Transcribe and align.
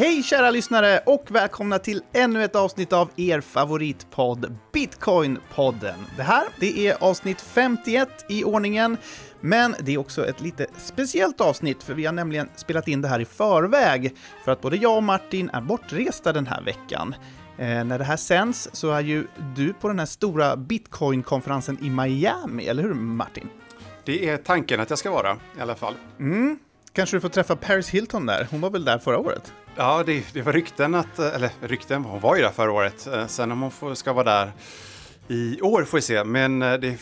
Hej 0.00 0.22
kära 0.22 0.50
lyssnare 0.50 1.00
och 1.06 1.24
välkomna 1.28 1.78
till 1.78 2.02
ännu 2.12 2.44
ett 2.44 2.56
avsnitt 2.56 2.92
av 2.92 3.10
er 3.16 3.40
favoritpodd 3.40 4.56
Bitcoin-podden. 4.72 5.98
Det 6.16 6.22
här, 6.22 6.44
det 6.60 6.88
är 6.88 7.04
avsnitt 7.04 7.40
51 7.40 8.08
i 8.28 8.44
ordningen, 8.44 8.96
men 9.40 9.74
det 9.80 9.94
är 9.94 9.98
också 9.98 10.26
ett 10.26 10.40
lite 10.40 10.66
speciellt 10.76 11.40
avsnitt 11.40 11.82
för 11.82 11.94
vi 11.94 12.06
har 12.06 12.12
nämligen 12.12 12.48
spelat 12.56 12.88
in 12.88 13.02
det 13.02 13.08
här 13.08 13.20
i 13.20 13.24
förväg 13.24 14.16
för 14.44 14.52
att 14.52 14.60
både 14.60 14.76
jag 14.76 14.96
och 14.96 15.02
Martin 15.02 15.50
är 15.50 15.60
bortresta 15.60 16.32
den 16.32 16.46
här 16.46 16.62
veckan. 16.62 17.14
Eh, 17.58 17.84
när 17.84 17.98
det 17.98 18.04
här 18.04 18.16
sänds 18.16 18.68
så 18.72 18.90
är 18.90 19.00
ju 19.00 19.26
du 19.56 19.72
på 19.72 19.88
den 19.88 19.98
här 19.98 20.06
stora 20.06 20.56
Bitcoin-konferensen 20.56 21.78
i 21.82 21.90
Miami, 21.90 22.66
eller 22.66 22.82
hur 22.82 22.94
Martin? 22.94 23.48
Det 24.04 24.28
är 24.28 24.36
tanken 24.36 24.80
att 24.80 24.90
jag 24.90 24.98
ska 24.98 25.10
vara 25.10 25.36
i 25.58 25.60
alla 25.60 25.74
fall. 25.74 25.94
Mm. 26.18 26.58
Kanske 26.92 27.16
du 27.16 27.20
får 27.20 27.28
träffa 27.28 27.56
Paris 27.56 27.88
Hilton 27.88 28.26
där? 28.26 28.48
Hon 28.50 28.60
var 28.60 28.70
väl 28.70 28.84
där 28.84 28.98
förra 28.98 29.18
året? 29.18 29.52
Ja, 29.76 30.02
det, 30.06 30.34
det 30.34 30.42
var 30.42 30.52
rykten 30.52 30.94
att, 30.94 31.18
eller 31.18 31.50
rykten, 31.60 32.04
hon 32.04 32.20
var 32.20 32.36
ju 32.36 32.42
där 32.42 32.50
förra 32.50 32.72
året. 32.72 33.06
Eh, 33.06 33.26
sen 33.26 33.52
om 33.52 33.60
hon 33.60 33.70
får, 33.70 33.94
ska 33.94 34.12
vara 34.12 34.24
där 34.24 34.52
i 35.28 35.60
år 35.60 35.84
får 35.84 35.98
vi 35.98 36.02
se, 36.02 36.24
men 36.24 36.62
eh, 36.62 36.72
det 36.72 36.88
är 36.88 36.96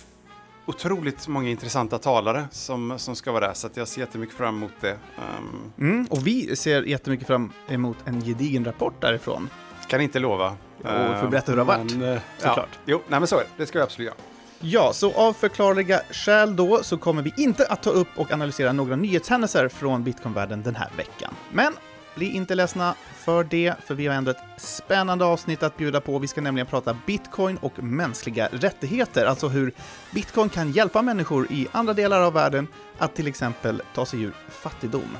otroligt 0.66 1.28
många 1.28 1.50
intressanta 1.50 1.98
talare 1.98 2.48
som, 2.50 2.98
som 2.98 3.16
ska 3.16 3.32
vara 3.32 3.46
där, 3.46 3.54
så 3.54 3.68
jag 3.74 3.88
ser 3.88 4.00
jättemycket 4.00 4.36
fram 4.36 4.56
emot 4.56 4.72
det. 4.80 4.96
Um, 5.16 5.72
mm, 5.78 6.06
och 6.10 6.26
vi 6.26 6.56
ser 6.56 6.82
jättemycket 6.82 7.26
fram 7.26 7.52
emot 7.68 7.96
en 8.04 8.20
gedigen 8.20 8.64
rapport 8.64 9.00
därifrån. 9.00 9.50
Kan 9.88 10.00
inte 10.00 10.18
lova. 10.18 10.56
Och 10.78 10.84
får 10.84 11.24
eh, 11.24 11.30
berätta 11.30 11.52
hur 11.52 11.56
det 11.56 11.64
har 11.64 11.78
varit, 11.78 12.22
såklart. 12.38 12.68
Ja, 12.72 12.80
jo, 12.86 13.02
nej 13.08 13.20
men 13.20 13.26
så 13.26 13.36
är 13.36 13.40
det. 13.40 13.48
Det 13.56 13.66
ska 13.66 13.78
jag 13.78 13.86
absolut 13.86 14.06
göra. 14.06 14.16
Ja, 14.60 14.92
så 14.92 15.12
av 15.12 15.32
förklarliga 15.32 16.00
skäl 16.10 16.56
då 16.56 16.82
så 16.82 16.98
kommer 16.98 17.22
vi 17.22 17.32
inte 17.36 17.66
att 17.66 17.82
ta 17.82 17.90
upp 17.90 18.08
och 18.16 18.32
analysera 18.32 18.72
några 18.72 18.96
nyhetshändelser 18.96 19.68
från 19.68 20.04
bitcoinvärlden 20.04 20.62
den 20.62 20.76
här 20.76 20.88
veckan. 20.96 21.34
Men 21.52 21.72
bli 22.18 22.36
inte 22.36 22.54
ledsna 22.54 22.94
för 23.14 23.44
det, 23.44 23.74
för 23.86 23.94
vi 23.94 24.06
har 24.06 24.14
ändå 24.14 24.30
ett 24.30 24.42
spännande 24.56 25.24
avsnitt 25.24 25.62
att 25.62 25.76
bjuda 25.76 26.00
på. 26.00 26.18
Vi 26.18 26.26
ska 26.26 26.40
nämligen 26.40 26.66
prata 26.66 26.96
bitcoin 27.06 27.56
och 27.56 27.82
mänskliga 27.82 28.48
rättigheter, 28.52 29.26
alltså 29.26 29.48
hur 29.48 29.72
bitcoin 30.14 30.48
kan 30.48 30.72
hjälpa 30.72 31.02
människor 31.02 31.52
i 31.52 31.68
andra 31.72 31.94
delar 31.94 32.20
av 32.20 32.32
världen 32.32 32.68
att 32.98 33.14
till 33.14 33.26
exempel 33.26 33.82
ta 33.94 34.06
sig 34.06 34.22
ur 34.22 34.32
fattigdom. 34.48 35.16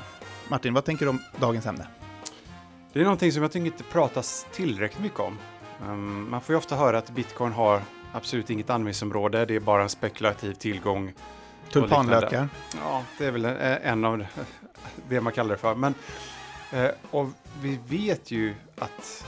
Martin, 0.47 0.73
vad 0.73 0.85
tänker 0.85 1.05
du 1.05 1.09
om 1.09 1.21
dagens 1.39 1.65
ämne? 1.65 1.87
Det 2.93 2.99
är 2.99 3.03
någonting 3.03 3.31
som 3.31 3.41
jag 3.41 3.51
tycker 3.51 3.65
inte 3.65 3.83
pratas 3.83 4.45
tillräckligt 4.51 5.03
mycket 5.03 5.19
om. 5.19 5.37
Um, 5.87 6.29
man 6.29 6.41
får 6.41 6.53
ju 6.53 6.57
ofta 6.57 6.75
höra 6.75 6.97
att 6.97 7.09
bitcoin 7.09 7.51
har 7.51 7.81
absolut 8.13 8.49
inget 8.49 8.69
användningsområde, 8.69 9.45
det 9.45 9.55
är 9.55 9.59
bara 9.59 9.83
en 9.83 9.89
spekulativ 9.89 10.53
tillgång. 10.53 11.13
Tulpanlökar? 11.71 12.49
Ja, 12.83 13.03
det 13.17 13.25
är 13.25 13.31
väl 13.31 13.45
en 13.83 14.05
av 14.05 14.25
det 15.09 15.21
man 15.21 15.33
kallar 15.33 15.49
det 15.49 15.57
för. 15.57 15.75
Men, 15.75 15.93
eh, 16.73 16.89
och 17.11 17.27
vi 17.61 17.79
vet 17.87 18.31
ju 18.31 18.55
att 18.77 19.25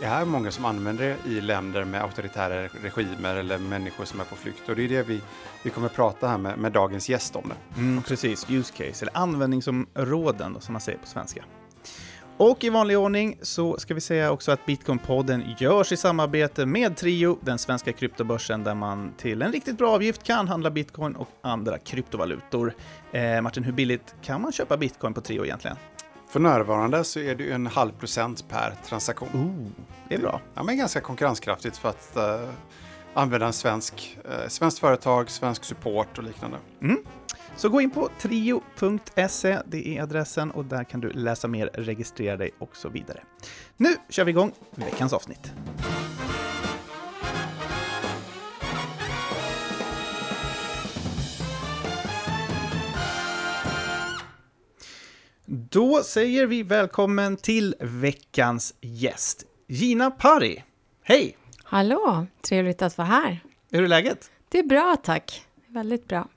det 0.00 0.06
är 0.06 0.24
många 0.24 0.50
som 0.50 0.64
använder 0.64 1.04
det 1.04 1.30
i 1.30 1.40
länder 1.40 1.84
med 1.84 2.02
auktoritära 2.02 2.68
regimer 2.82 3.36
eller 3.36 3.58
människor 3.58 4.04
som 4.04 4.20
är 4.20 4.24
på 4.24 4.36
flykt. 4.36 4.68
Och 4.68 4.76
det 4.76 4.84
är 4.84 4.88
det 4.88 5.02
vi, 5.02 5.20
vi 5.62 5.70
kommer 5.70 5.88
prata 5.88 6.28
här 6.28 6.38
med, 6.38 6.58
med 6.58 6.72
dagens 6.72 7.08
gäst 7.08 7.36
om 7.36 7.48
det. 7.48 7.80
Mm, 7.80 8.02
precis, 8.02 8.50
use 8.50 8.72
case, 8.72 9.04
eller 9.04 9.16
användningsområden 9.16 10.52
då, 10.52 10.60
som 10.60 10.72
man 10.72 10.80
säger 10.80 10.98
på 10.98 11.06
svenska. 11.06 11.44
Och 12.38 12.64
i 12.64 12.68
vanlig 12.68 12.98
ordning 12.98 13.38
så 13.42 13.78
ska 13.78 13.94
vi 13.94 14.00
säga 14.00 14.30
också 14.30 14.52
att 14.52 14.66
Bitcoin-podden 14.66 15.54
görs 15.58 15.92
i 15.92 15.96
samarbete 15.96 16.66
med 16.66 16.96
Trio, 16.96 17.38
den 17.40 17.58
svenska 17.58 17.92
kryptobörsen 17.92 18.64
där 18.64 18.74
man 18.74 19.12
till 19.16 19.42
en 19.42 19.52
riktigt 19.52 19.78
bra 19.78 19.90
avgift 19.90 20.22
kan 20.22 20.48
handla 20.48 20.70
bitcoin 20.70 21.16
och 21.16 21.28
andra 21.42 21.78
kryptovalutor. 21.78 22.74
Eh, 23.12 23.40
Martin, 23.42 23.64
hur 23.64 23.72
billigt 23.72 24.14
kan 24.22 24.42
man 24.42 24.52
köpa 24.52 24.76
bitcoin 24.76 25.14
på 25.14 25.20
Trio 25.20 25.44
egentligen? 25.44 25.76
För 26.36 26.40
närvarande 26.40 27.04
så 27.04 27.20
är 27.20 27.34
det 27.34 27.50
en 27.50 27.66
halv 27.66 27.92
procent 27.92 28.48
per 28.48 28.74
transaktion. 28.88 29.28
Oh, 29.34 29.84
det 30.08 30.14
är 30.14 30.18
bra. 30.18 30.40
Ja, 30.54 30.62
men 30.62 30.78
ganska 30.78 31.00
konkurrenskraftigt 31.00 31.76
för 31.76 31.88
att 31.88 32.12
uh, 32.16 32.48
använda 33.14 33.46
en 33.46 33.52
svensk, 33.52 34.18
uh, 34.24 34.48
svenskt 34.48 34.78
företag, 34.78 35.30
svensk 35.30 35.64
support 35.64 36.18
och 36.18 36.24
liknande. 36.24 36.56
Mm. 36.82 36.98
Så 37.56 37.68
gå 37.68 37.80
in 37.80 37.90
på 37.90 38.08
trio.se, 38.20 39.58
det 39.66 39.88
är 39.88 40.02
adressen 40.02 40.50
och 40.50 40.64
där 40.64 40.84
kan 40.84 41.00
du 41.00 41.10
läsa 41.10 41.48
mer, 41.48 41.70
registrera 41.74 42.36
dig 42.36 42.50
och 42.58 42.76
så 42.76 42.88
vidare. 42.88 43.20
Nu 43.76 43.96
kör 44.08 44.24
vi 44.24 44.30
igång 44.30 44.52
veckans 44.74 45.12
avsnitt. 45.12 45.52
Då 55.76 56.02
säger 56.02 56.46
vi 56.46 56.62
välkommen 56.62 57.36
till 57.36 57.74
veckans 57.80 58.74
gäst, 58.80 59.44
Gina 59.68 60.10
Pari. 60.10 60.64
Hej! 61.02 61.36
Hallå, 61.64 62.26
trevligt 62.40 62.82
att 62.82 62.98
vara 62.98 63.08
här. 63.08 63.40
Hur 63.70 63.82
är 63.82 63.88
läget? 63.88 64.30
Det 64.48 64.58
är 64.58 64.62
bra, 64.62 64.96
tack. 65.02 65.42
Väldigt 65.66 66.08
bra. 66.08 66.28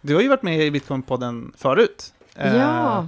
Du 0.00 0.14
har 0.14 0.22
ju 0.22 0.28
varit 0.28 0.42
med 0.42 0.60
i 0.60 0.70
Bitcoin-podden 0.70 1.52
förut. 1.56 2.14
Ja. 2.34 2.98
Eh, 2.98 3.06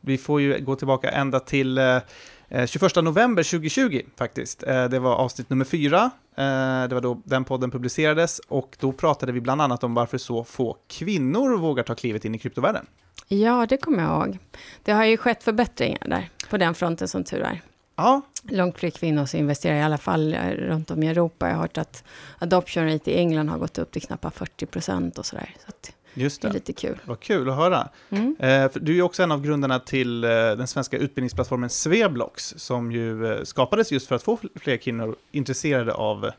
vi 0.00 0.18
får 0.18 0.40
ju 0.40 0.58
gå 0.60 0.76
tillbaka 0.76 1.10
ända 1.10 1.40
till 1.40 1.78
eh, 1.78 2.66
21 2.66 2.96
eh, 2.96 3.02
november 3.02 3.42
2020 3.42 4.02
faktiskt. 4.16 4.62
Eh, 4.62 4.84
det 4.84 4.98
var 4.98 5.14
avsnitt 5.14 5.50
nummer 5.50 5.64
fyra. 5.64 6.10
Eh, 6.36 6.88
det 6.88 6.94
var 6.94 7.00
då 7.00 7.22
den 7.24 7.44
podden 7.44 7.70
publicerades 7.70 8.38
och 8.38 8.76
då 8.80 8.92
pratade 8.92 9.32
vi 9.32 9.40
bland 9.40 9.62
annat 9.62 9.84
om 9.84 9.94
varför 9.94 10.18
så 10.18 10.44
få 10.44 10.76
kvinnor 10.88 11.56
vågar 11.56 11.82
ta 11.82 11.94
klivet 11.94 12.24
in 12.24 12.34
i 12.34 12.38
kryptovärlden. 12.38 12.86
Ja, 13.26 13.66
det 13.68 13.76
kommer 13.76 14.02
jag 14.02 14.26
ihåg. 14.26 14.38
Det 14.82 14.92
har 14.92 15.04
ju 15.04 15.16
skett 15.16 15.44
förbättringar 15.44 16.02
där, 16.06 16.30
på 16.50 16.56
den 16.56 16.74
fronten 16.74 17.08
som 17.08 17.24
tur 17.24 17.40
är. 17.40 17.62
Ja. 17.96 18.20
Långt 18.42 18.78
fler 18.78 18.90
kvinnor 18.90 19.26
som 19.26 19.40
investerar, 19.40 19.76
i 19.76 19.82
alla 19.82 19.98
fall 19.98 20.34
runt 20.34 20.90
om 20.90 21.02
i 21.02 21.08
Europa. 21.08 21.48
Jag 21.48 21.54
har 21.54 21.62
hört 21.62 21.78
att 21.78 22.04
adoption 22.38 22.92
rate 22.92 23.10
i 23.10 23.18
England 23.18 23.48
har 23.48 23.58
gått 23.58 23.78
upp 23.78 23.90
till 23.90 24.02
knappt 24.02 24.36
40 24.36 24.66
procent 24.66 25.18
och 25.18 25.26
sådär. 25.26 25.54
Så 25.66 25.72
Just 26.14 26.42
det. 26.42 26.48
det 26.48 26.52
är 26.52 26.54
lite 26.54 26.72
kul. 26.72 26.98
Vad 27.04 27.20
kul 27.20 27.48
att 27.48 27.56
höra. 27.56 27.88
Mm. 28.10 28.36
Eh, 28.38 28.70
du 28.74 28.98
är 28.98 29.02
också 29.02 29.22
en 29.22 29.32
av 29.32 29.42
grundarna 29.42 29.78
till 29.78 30.24
eh, 30.24 30.30
den 30.30 30.66
svenska 30.66 30.98
utbildningsplattformen 30.98 31.70
Sveblox, 31.70 32.54
som 32.56 32.92
ju 32.92 33.26
eh, 33.26 33.42
skapades 33.44 33.92
just 33.92 34.08
för 34.08 34.14
att 34.14 34.22
få 34.22 34.38
fler 34.54 34.76
kvinnor 34.76 35.16
intresserade 35.30 35.92
av 35.94 36.30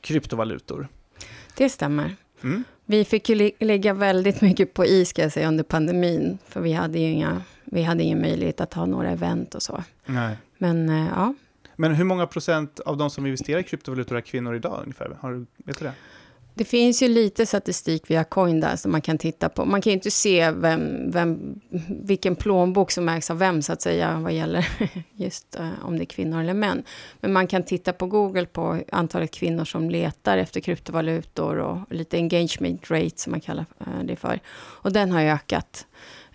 kryptovalutor. 0.00 0.88
Det 1.56 1.68
stämmer. 1.68 2.16
Mm. 2.42 2.64
Vi 2.86 3.04
fick 3.04 3.28
ju 3.28 3.50
lägga 3.58 3.94
väldigt 3.94 4.40
mycket 4.40 4.74
på 4.74 4.84
is, 4.84 5.08
ska 5.08 5.22
jag 5.22 5.32
säga, 5.32 5.48
under 5.48 5.64
pandemin, 5.64 6.38
för 6.48 6.60
vi 6.60 6.72
hade 6.72 6.98
ju 6.98 7.10
inga, 7.10 7.42
vi 7.64 7.82
hade 7.82 8.02
ingen 8.02 8.20
möjlighet 8.20 8.60
att 8.60 8.74
ha 8.74 8.86
några 8.86 9.10
event 9.10 9.54
och 9.54 9.62
så. 9.62 9.84
Nej. 10.06 10.36
Men 10.58 10.88
ja. 10.88 11.34
Men 11.76 11.94
hur 11.94 12.04
många 12.04 12.26
procent 12.26 12.80
av 12.80 12.96
de 12.96 13.10
som 13.10 13.26
investerar 13.26 13.60
i 13.60 13.62
kryptovalutor 13.62 14.16
är 14.16 14.20
kvinnor 14.20 14.54
idag 14.54 14.80
ungefär? 14.82 15.16
Har 15.20 15.32
du, 15.32 15.46
vet 15.64 15.78
du 15.78 15.84
det? 15.84 15.92
Det 16.54 16.64
finns 16.64 17.02
ju 17.02 17.08
lite 17.08 17.46
statistik 17.46 18.10
via 18.10 18.24
Coin 18.24 18.60
där 18.60 18.76
som 18.76 18.92
man 18.92 19.00
kan 19.00 19.18
titta 19.18 19.48
på. 19.48 19.64
Man 19.64 19.82
kan 19.82 19.90
ju 19.90 19.94
inte 19.94 20.10
se 20.10 20.50
vem, 20.50 21.10
vem, 21.10 21.60
vilken 21.88 22.36
plånbok 22.36 22.90
som 22.90 23.08
ägs 23.08 23.30
av 23.30 23.38
vem, 23.38 23.62
så 23.62 23.72
att 23.72 23.82
säga, 23.82 24.18
vad 24.18 24.32
gäller 24.32 24.68
just 25.14 25.56
uh, 25.60 25.70
om 25.84 25.96
det 25.96 26.02
är 26.02 26.06
kvinnor 26.06 26.40
eller 26.40 26.54
män. 26.54 26.82
Men 27.20 27.32
man 27.32 27.46
kan 27.46 27.62
titta 27.62 27.92
på 27.92 28.06
Google 28.06 28.46
på 28.46 28.80
antalet 28.92 29.30
kvinnor 29.30 29.64
som 29.64 29.90
letar 29.90 30.38
efter 30.38 30.60
kryptovalutor 30.60 31.58
och 31.58 31.78
lite 31.90 32.16
engagement 32.16 32.90
rate, 32.90 33.20
som 33.20 33.30
man 33.30 33.40
kallar 33.40 33.66
eh, 33.80 34.04
det 34.04 34.16
för. 34.16 34.40
Och 34.54 34.92
den 34.92 35.12
har 35.12 35.22
ökat. 35.22 35.86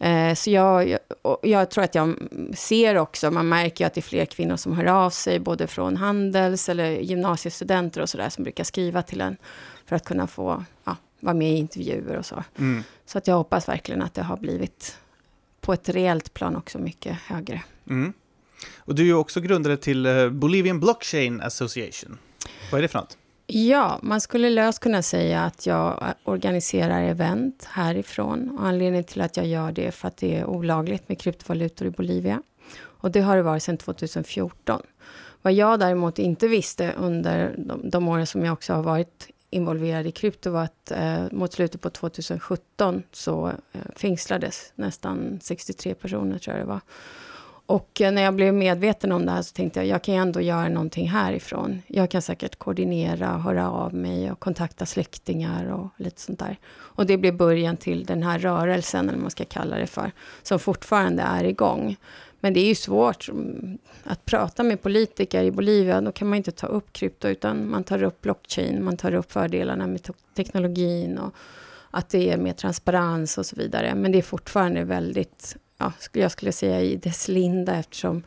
Uh, 0.05 0.33
så 0.33 0.49
jag, 0.49 0.97
jag, 1.41 1.69
tror 1.69 1.83
att 1.83 1.95
jag 1.95 2.15
ser 2.53 2.97
också, 2.97 3.31
man 3.31 3.49
märker 3.49 3.83
ju 3.83 3.87
att 3.87 3.93
det 3.93 3.99
är 3.99 4.03
fler 4.03 4.25
kvinnor 4.25 4.55
som 4.55 4.73
hör 4.73 4.85
av 4.85 5.09
sig, 5.09 5.39
både 5.39 5.67
från 5.67 5.97
handels 5.97 6.69
eller 6.69 6.89
gymnasiestudenter 6.91 8.01
och 8.01 8.09
sådär, 8.09 8.29
som 8.29 8.43
brukar 8.43 8.63
skriva 8.63 9.01
till 9.01 9.21
en 9.21 9.37
för 9.85 9.95
att 9.95 10.05
kunna 10.05 10.27
få 10.27 10.63
ja, 10.83 10.95
vara 11.19 11.33
med 11.33 11.53
i 11.53 11.57
intervjuer 11.57 12.17
och 12.17 12.25
så. 12.25 12.43
Mm. 12.57 12.83
Så 13.05 13.17
att 13.17 13.27
jag 13.27 13.35
hoppas 13.35 13.69
verkligen 13.69 14.01
att 14.01 14.13
det 14.13 14.23
har 14.23 14.37
blivit 14.37 14.97
på 15.61 15.73
ett 15.73 15.89
reellt 15.89 16.33
plan 16.33 16.55
också 16.55 16.79
mycket 16.79 17.17
högre. 17.17 17.63
Mm. 17.89 18.13
Och 18.77 18.95
du 18.95 19.01
är 19.01 19.07
ju 19.07 19.13
också 19.13 19.41
grundare 19.41 19.77
till 19.77 20.05
eh, 20.05 20.29
Bolivian 20.29 20.79
Blockchain 20.79 21.41
Association. 21.41 22.17
Vad 22.71 22.77
är 22.77 22.81
det 22.81 22.87
för 22.87 22.99
något? 22.99 23.17
Ja, 23.49 23.99
man 24.01 24.21
skulle 24.21 24.49
löst 24.49 24.79
kunna 24.79 25.01
säga 25.01 25.41
att 25.41 25.65
jag 25.65 26.13
organiserar 26.23 27.03
event 27.03 27.63
härifrån. 27.63 28.57
Och 28.59 28.67
anledningen 28.67 29.03
till 29.03 29.21
att 29.21 29.37
jag 29.37 29.45
gör 29.45 29.71
det 29.71 29.87
är 29.87 29.91
för 29.91 30.07
att 30.07 30.17
det 30.17 30.35
är 30.35 30.45
olagligt 30.45 31.09
med 31.09 31.19
kryptovalutor 31.19 31.87
i 31.87 31.91
Bolivia. 31.91 32.41
Och 32.79 33.11
det 33.11 33.21
har 33.21 33.35
det 33.35 33.43
varit 33.43 33.63
sedan 33.63 33.77
2014. 33.77 34.81
Vad 35.41 35.53
jag 35.53 35.79
däremot 35.79 36.19
inte 36.19 36.47
visste 36.47 36.93
under 36.97 37.55
de, 37.57 37.89
de 37.89 38.07
åren 38.07 38.27
som 38.27 38.45
jag 38.45 38.53
också 38.53 38.73
har 38.73 38.83
varit 38.83 39.29
involverad 39.49 40.07
i 40.07 40.11
krypto 40.11 40.51
var 40.51 40.63
att 40.63 40.91
eh, 40.91 41.23
mot 41.31 41.53
slutet 41.53 41.81
på 41.81 41.89
2017 41.89 43.03
så 43.11 43.47
eh, 43.47 43.81
fängslades 43.95 44.73
nästan 44.75 45.39
63 45.41 45.93
personer, 45.93 46.39
tror 46.39 46.57
jag 46.57 46.65
det 46.65 46.69
var. 46.69 46.81
Och 47.67 48.01
eh, 48.01 48.11
när 48.11 48.21
jag 48.21 48.33
blev 48.33 48.53
medveten 48.53 49.11
om 49.11 49.25
det 49.25 49.31
här 49.31 49.41
så 49.41 49.53
tänkte 49.53 49.79
jag, 49.79 49.87
jag 49.87 50.03
kan 50.03 50.15
ju 50.15 50.21
ändå 50.21 50.41
göra 50.41 50.69
någonting 50.69 51.09
härifrån. 51.09 51.81
Jag 51.87 52.11
kan 52.11 52.21
säkert 52.21 52.55
koordinera, 52.55 53.27
höra 53.27 53.71
av 53.71 53.93
mig 53.93 54.31
och 54.31 54.39
kontakta 54.39 54.85
släktingar 54.85 55.65
och 55.71 55.87
lite 55.97 56.21
sånt 56.21 56.39
där. 56.39 56.57
Och 56.69 57.05
det 57.05 57.17
blev 57.17 57.37
början 57.37 57.77
till 57.77 58.05
den 58.05 58.23
här 58.23 58.39
rörelsen, 58.39 59.05
eller 59.05 59.13
vad 59.13 59.21
man 59.21 59.31
ska 59.31 59.45
kalla 59.45 59.77
det 59.77 59.87
för, 59.87 60.11
som 60.43 60.59
fortfarande 60.59 61.23
är 61.23 61.43
igång. 61.43 61.97
Men 62.39 62.53
det 62.53 62.59
är 62.59 62.67
ju 62.67 62.75
svårt 62.75 63.29
mm, 63.29 63.77
att 64.03 64.25
prata 64.25 64.63
med 64.63 64.81
politiker 64.81 65.43
i 65.43 65.51
Bolivia. 65.51 66.01
Då 66.01 66.11
kan 66.11 66.29
man 66.29 66.37
inte 66.37 66.51
ta 66.51 66.67
upp 66.67 66.93
krypto, 66.93 67.27
utan 67.27 67.69
man 67.69 67.83
tar 67.83 68.03
upp 68.03 68.21
blockchain, 68.21 68.83
man 68.83 68.97
tar 68.97 69.13
upp 69.13 69.31
fördelarna 69.31 69.87
med 69.87 70.07
teknologin 70.35 71.17
och 71.17 71.35
att 71.91 72.09
det 72.09 72.31
är 72.31 72.37
mer 72.37 72.53
transparens 72.53 73.37
och 73.37 73.45
så 73.45 73.55
vidare. 73.55 73.95
Men 73.95 74.11
det 74.11 74.17
är 74.17 74.21
fortfarande 74.21 74.83
väldigt, 74.83 75.57
ja, 75.77 75.93
jag 76.13 76.31
skulle 76.31 76.51
säga 76.51 76.81
i 76.81 76.95
dess 76.95 77.27
linda 77.27 77.75
eftersom 77.75 78.23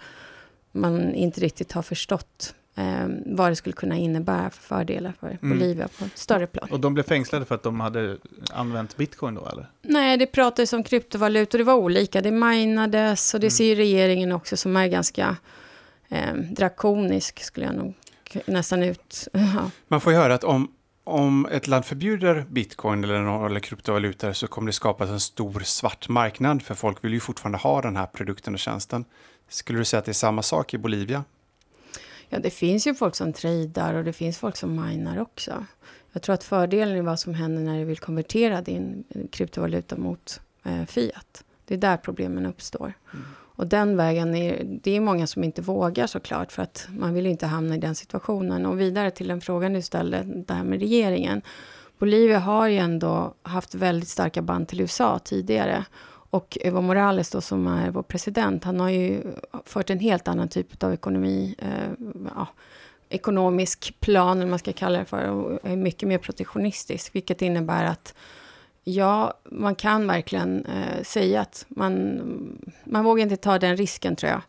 man 0.72 1.14
inte 1.14 1.40
riktigt 1.40 1.72
har 1.72 1.82
förstått 1.82 2.54
eh, 2.74 3.08
vad 3.26 3.50
det 3.50 3.56
skulle 3.56 3.72
kunna 3.72 3.96
innebära 3.96 4.50
för 4.50 4.62
fördelar 4.62 5.12
för 5.20 5.26
mm. 5.26 5.58
Bolivia 5.58 5.88
på 5.98 6.04
ett 6.04 6.18
större 6.18 6.46
plan. 6.46 6.68
Och 6.70 6.80
de 6.80 6.94
blev 6.94 7.04
fängslade 7.04 7.44
för 7.44 7.54
att 7.54 7.62
de 7.62 7.80
hade 7.80 8.16
använt 8.52 8.96
bitcoin 8.96 9.34
då, 9.34 9.46
eller? 9.46 9.70
Nej, 9.82 10.16
det 10.16 10.26
pratades 10.26 10.72
om 10.72 10.82
kryptovalutor, 10.82 11.58
det 11.58 11.64
var 11.64 11.74
olika. 11.74 12.20
Det 12.20 12.30
minades 12.30 13.34
och 13.34 13.40
det 13.40 13.46
mm. 13.46 13.50
ser 13.50 13.76
regeringen 13.76 14.32
också 14.32 14.56
som 14.56 14.76
är 14.76 14.86
ganska 14.86 15.36
eh, 16.08 16.34
drakonisk, 16.34 17.42
skulle 17.42 17.66
jag 17.66 17.74
nog 17.74 17.94
nästan 18.46 18.82
ut. 18.82 19.28
Ja. 19.32 19.70
Man 19.88 20.00
får 20.00 20.12
ju 20.12 20.18
höra 20.18 20.34
att 20.34 20.44
om, 20.44 20.72
om 21.10 21.46
ett 21.46 21.66
land 21.66 21.84
förbjuder 21.84 22.44
bitcoin 22.48 23.04
eller, 23.04 23.46
eller 23.46 23.60
kryptovalutor 23.60 24.32
så 24.32 24.46
kommer 24.46 24.66
det 24.66 24.72
skapas 24.72 25.10
en 25.10 25.20
stor 25.20 25.60
svart 25.60 26.08
marknad 26.08 26.62
för 26.62 26.74
folk 26.74 27.04
vill 27.04 27.12
ju 27.12 27.20
fortfarande 27.20 27.58
ha 27.58 27.82
den 27.82 27.96
här 27.96 28.06
produkten 28.06 28.54
och 28.54 28.60
tjänsten. 28.60 29.04
Skulle 29.48 29.78
du 29.78 29.84
säga 29.84 29.98
att 29.98 30.04
det 30.04 30.10
är 30.10 30.12
samma 30.12 30.42
sak 30.42 30.74
i 30.74 30.78
Bolivia? 30.78 31.24
Ja, 32.28 32.38
det 32.38 32.50
finns 32.50 32.86
ju 32.86 32.94
folk 32.94 33.14
som 33.14 33.32
tradar 33.32 33.94
och 33.94 34.04
det 34.04 34.12
finns 34.12 34.38
folk 34.38 34.56
som 34.56 34.86
minar 34.86 35.20
också. 35.20 35.66
Jag 36.12 36.22
tror 36.22 36.34
att 36.34 36.44
fördelen 36.44 36.96
är 36.96 37.02
vad 37.02 37.20
som 37.20 37.34
händer 37.34 37.62
när 37.62 37.78
du 37.78 37.84
vill 37.84 37.98
konvertera 37.98 38.62
din 38.62 39.04
kryptovaluta 39.32 39.96
mot 39.96 40.40
eh, 40.64 40.84
fiat. 40.84 41.44
Det 41.64 41.74
är 41.74 41.78
där 41.78 41.96
problemen 41.96 42.46
uppstår. 42.46 42.92
Mm. 43.12 43.26
Och 43.60 43.66
den 43.66 43.96
vägen 43.96 44.34
är 44.34 44.62
det 44.64 44.96
är 44.96 45.00
många 45.00 45.26
som 45.26 45.44
inte 45.44 45.62
vågar 45.62 46.06
såklart 46.06 46.52
för 46.52 46.62
att 46.62 46.88
man 46.90 47.14
vill 47.14 47.26
inte 47.26 47.46
hamna 47.46 47.74
i 47.74 47.78
den 47.78 47.94
situationen. 47.94 48.66
Och 48.66 48.80
vidare 48.80 49.10
till 49.10 49.28
den 49.28 49.40
frågan 49.40 49.72
du 49.72 49.82
ställde, 49.82 50.22
det 50.22 50.54
här 50.54 50.64
med 50.64 50.80
regeringen. 50.80 51.42
Bolivia 51.98 52.38
har 52.38 52.66
ju 52.66 52.78
ändå 52.78 53.34
haft 53.42 53.74
väldigt 53.74 54.08
starka 54.08 54.42
band 54.42 54.68
till 54.68 54.80
USA 54.80 55.18
tidigare. 55.18 55.84
Och 56.30 56.58
Evo 56.60 56.80
Morales 56.80 57.30
då, 57.30 57.40
som 57.40 57.66
är 57.66 57.90
vår 57.90 58.02
president, 58.02 58.64
han 58.64 58.80
har 58.80 58.88
ju 58.88 59.22
fört 59.64 59.90
en 59.90 60.00
helt 60.00 60.28
annan 60.28 60.48
typ 60.48 60.82
av 60.84 60.92
ekonomi, 60.92 61.54
eh, 61.58 62.06
ja, 62.34 62.46
ekonomisk 63.08 64.00
plan, 64.00 64.38
eller 64.38 64.50
man 64.50 64.58
ska 64.58 64.72
kalla 64.72 64.98
det 64.98 65.04
för, 65.04 65.28
och 65.28 65.58
är 65.62 65.76
mycket 65.76 66.08
mer 66.08 66.18
protektionistisk, 66.18 67.14
vilket 67.14 67.42
innebär 67.42 67.84
att 67.84 68.14
ja, 68.84 69.34
man 69.44 69.74
kan 69.74 70.06
verkligen 70.06 70.64
eh, 70.64 71.02
säga 71.02 71.40
att 71.40 71.66
man, 71.68 72.20
man 72.84 73.04
vågar 73.04 73.22
inte 73.22 73.36
ta 73.36 73.58
den 73.58 73.76
risken, 73.76 74.16
tror 74.16 74.30
jag. 74.30 74.42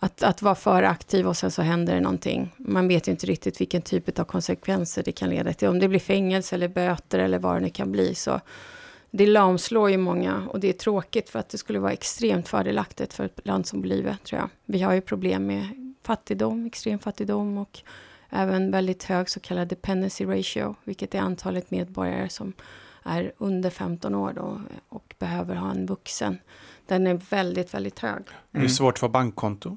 Att, 0.00 0.22
att 0.22 0.42
vara 0.42 0.54
för 0.54 0.82
aktiv 0.82 1.26
och 1.26 1.36
sen 1.36 1.50
så 1.50 1.62
händer 1.62 1.94
det 1.94 2.00
någonting. 2.00 2.54
Man 2.56 2.88
vet 2.88 3.08
ju 3.08 3.12
inte 3.12 3.26
riktigt 3.26 3.60
vilken 3.60 3.82
typ 3.82 4.18
av 4.18 4.24
konsekvenser 4.24 5.02
det 5.02 5.12
kan 5.12 5.30
leda 5.30 5.52
till. 5.52 5.68
Om 5.68 5.78
det 5.78 5.88
blir 5.88 6.00
fängelse 6.00 6.54
eller 6.54 6.68
böter 6.68 7.18
eller 7.18 7.38
vad 7.38 7.56
det 7.56 7.60
nu 7.60 7.70
kan 7.70 7.92
bli. 7.92 8.14
Så 8.14 8.40
det 9.10 9.26
lamslår 9.26 9.90
ju 9.90 9.96
många 9.96 10.48
och 10.48 10.60
det 10.60 10.68
är 10.68 10.72
tråkigt 10.72 11.30
för 11.30 11.38
att 11.38 11.48
det 11.48 11.58
skulle 11.58 11.78
vara 11.78 11.92
extremt 11.92 12.48
fördelaktigt 12.48 13.14
för 13.14 13.24
ett 13.24 13.46
land 13.46 13.66
som 13.66 13.80
Bolivia, 13.80 14.18
tror 14.24 14.40
jag. 14.40 14.48
Vi 14.64 14.82
har 14.82 14.92
ju 14.92 15.00
problem 15.00 15.46
med 15.46 15.94
fattigdom, 16.02 16.66
extrem 16.66 16.98
fattigdom 16.98 17.58
och 17.58 17.80
även 18.30 18.70
väldigt 18.70 19.04
hög 19.04 19.30
så 19.30 19.40
kallad 19.40 19.68
dependency 19.68 20.24
ratio, 20.24 20.74
vilket 20.84 21.14
är 21.14 21.18
antalet 21.18 21.70
medborgare 21.70 22.28
som 22.28 22.52
är 23.08 23.32
under 23.38 23.70
15 23.70 24.14
år 24.14 24.32
då 24.32 24.60
och 24.88 25.14
behöver 25.18 25.54
ha 25.54 25.70
en 25.70 25.86
vuxen. 25.86 26.38
Den 26.86 27.06
är 27.06 27.14
väldigt, 27.14 27.74
väldigt 27.74 27.98
hög. 27.98 28.12
Mm. 28.12 28.26
Det 28.50 28.64
är 28.64 28.68
svårt 28.68 28.98
få 28.98 29.08
bankkonto. 29.08 29.76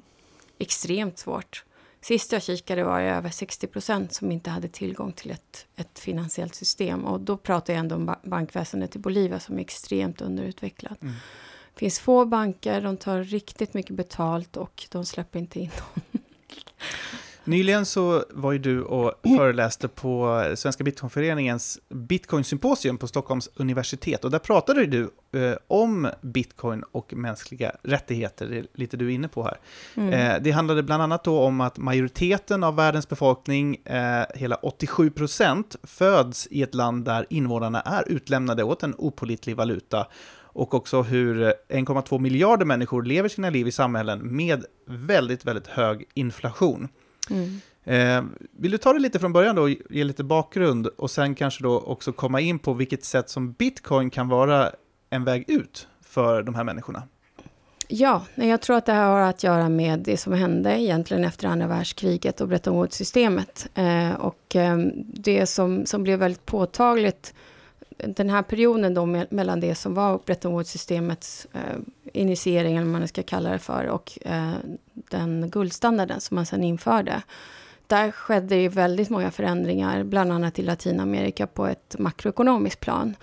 Extremt 0.58 1.18
svårt. 1.18 1.64
Sist 2.00 2.32
jag 2.32 2.42
kikade 2.42 2.84
var 2.84 3.00
det 3.00 3.06
över 3.06 3.30
60 3.30 3.66
procent 3.66 4.12
som 4.12 4.32
inte 4.32 4.50
hade 4.50 4.68
tillgång 4.68 5.12
till 5.12 5.30
ett, 5.30 5.66
ett 5.76 5.98
finansiellt 5.98 6.54
system. 6.54 7.04
Och 7.04 7.20
då 7.20 7.36
pratar 7.36 7.72
jag 7.72 7.80
ändå 7.80 7.94
om 7.96 8.14
bankväsendet 8.22 8.96
i 8.96 8.98
Bolivia 8.98 9.40
som 9.40 9.56
är 9.56 9.60
extremt 9.60 10.20
underutvecklat. 10.20 11.02
Mm. 11.02 11.14
Det 11.74 11.78
finns 11.78 12.00
få 12.00 12.24
banker, 12.24 12.80
de 12.80 12.96
tar 12.96 13.24
riktigt 13.24 13.74
mycket 13.74 13.96
betalt 13.96 14.56
och 14.56 14.86
de 14.90 15.04
släpper 15.04 15.38
inte 15.38 15.60
in 15.60 15.70
någon. 15.80 16.22
Nyligen 17.44 17.86
så 17.86 18.24
var 18.30 18.52
ju 18.52 18.58
du 18.58 18.82
och 18.82 19.12
föreläste 19.38 19.88
på 19.88 20.44
Svenska 20.54 20.84
Bitcoinföreningens 20.84 21.80
Bitcoin-symposium 21.88 22.98
på 22.98 23.06
Stockholms 23.06 23.50
universitet. 23.54 24.24
Och 24.24 24.30
där 24.30 24.38
pratade 24.38 24.86
du 24.86 25.10
eh, 25.32 25.56
om 25.66 26.08
bitcoin 26.20 26.84
och 26.92 27.14
mänskliga 27.14 27.72
rättigheter, 27.82 28.46
det 28.46 28.58
är 28.58 28.66
lite 28.74 28.96
du 28.96 29.06
är 29.06 29.10
inne 29.10 29.28
på 29.28 29.42
här. 29.42 29.56
Mm. 29.94 30.12
Eh, 30.12 30.42
det 30.42 30.50
handlade 30.50 30.82
bland 30.82 31.02
annat 31.02 31.24
då 31.24 31.40
om 31.40 31.60
att 31.60 31.78
majoriteten 31.78 32.64
av 32.64 32.76
världens 32.76 33.08
befolkning, 33.08 33.76
eh, 33.76 34.24
hela 34.34 34.56
87 34.56 35.10
procent, 35.10 35.76
föds 35.82 36.48
i 36.50 36.62
ett 36.62 36.74
land 36.74 37.04
där 37.04 37.26
invånarna 37.30 37.80
är 37.80 38.08
utlämnade 38.08 38.62
åt 38.62 38.82
en 38.82 38.94
opolitlig 38.98 39.56
valuta 39.56 40.06
och 40.54 40.74
också 40.74 41.02
hur 41.02 41.54
1,2 41.68 42.18
miljarder 42.18 42.66
människor 42.66 43.02
lever 43.02 43.28
sina 43.28 43.50
liv 43.50 43.68
i 43.68 43.72
samhällen 43.72 44.36
med 44.36 44.64
väldigt, 44.86 45.44
väldigt 45.44 45.66
hög 45.66 46.04
inflation. 46.14 46.88
Mm. 47.32 47.60
Eh, 47.84 48.24
vill 48.52 48.70
du 48.70 48.78
ta 48.78 48.92
det 48.92 48.98
lite 48.98 49.18
från 49.18 49.32
början 49.32 49.56
då, 49.56 49.68
ge 49.68 50.04
lite 50.04 50.24
bakgrund 50.24 50.86
och 50.86 51.10
sen 51.10 51.34
kanske 51.34 51.62
då 51.62 51.80
också 51.80 52.12
komma 52.12 52.40
in 52.40 52.58
på 52.58 52.72
vilket 52.72 53.04
sätt 53.04 53.30
som 53.30 53.52
bitcoin 53.52 54.10
kan 54.10 54.28
vara 54.28 54.70
en 55.10 55.24
väg 55.24 55.44
ut 55.50 55.88
för 56.04 56.42
de 56.42 56.54
här 56.54 56.64
människorna? 56.64 57.02
Ja, 57.88 58.22
jag 58.34 58.60
tror 58.60 58.76
att 58.76 58.86
det 58.86 58.92
här 58.92 59.10
har 59.10 59.20
att 59.20 59.44
göra 59.44 59.68
med 59.68 59.98
det 59.98 60.16
som 60.16 60.32
hände 60.32 60.80
egentligen 60.80 61.24
efter 61.24 61.48
andra 61.48 61.66
världskriget 61.66 62.40
och 62.40 62.48
Bretton 62.48 62.74
Woods-systemet. 62.74 63.68
Eh, 63.74 64.12
och 64.12 64.56
eh, 64.56 64.76
det 65.04 65.46
som, 65.46 65.86
som 65.86 66.02
blev 66.02 66.18
väldigt 66.18 66.46
påtagligt 66.46 67.34
den 68.06 68.30
här 68.30 68.42
perioden 68.42 68.94
då 68.94 69.06
mellan 69.30 69.60
det 69.60 69.74
som 69.74 69.94
var 69.94 70.20
Bretton 70.26 70.52
Woods-systemets 70.52 71.46
eh, 71.52 71.78
initiering, 72.12 72.76
eller 72.76 72.86
vad 72.90 73.00
man 73.00 73.08
ska 73.08 73.22
kalla 73.22 73.50
det 73.50 73.58
för, 73.58 73.86
och 73.86 74.18
eh, 74.20 74.52
den 74.92 75.50
guldstandarden 75.50 76.20
som 76.20 76.34
man 76.34 76.46
sen 76.46 76.64
införde. 76.64 77.22
Där 77.86 78.10
skedde 78.10 78.56
ju 78.56 78.68
väldigt 78.68 79.10
många 79.10 79.30
förändringar, 79.30 80.04
bland 80.04 80.32
annat 80.32 80.58
i 80.58 80.62
Latinamerika 80.62 81.46
på 81.46 81.66
ett 81.66 81.96
makroekonomiskt 81.98 82.80
plan. 82.80 83.16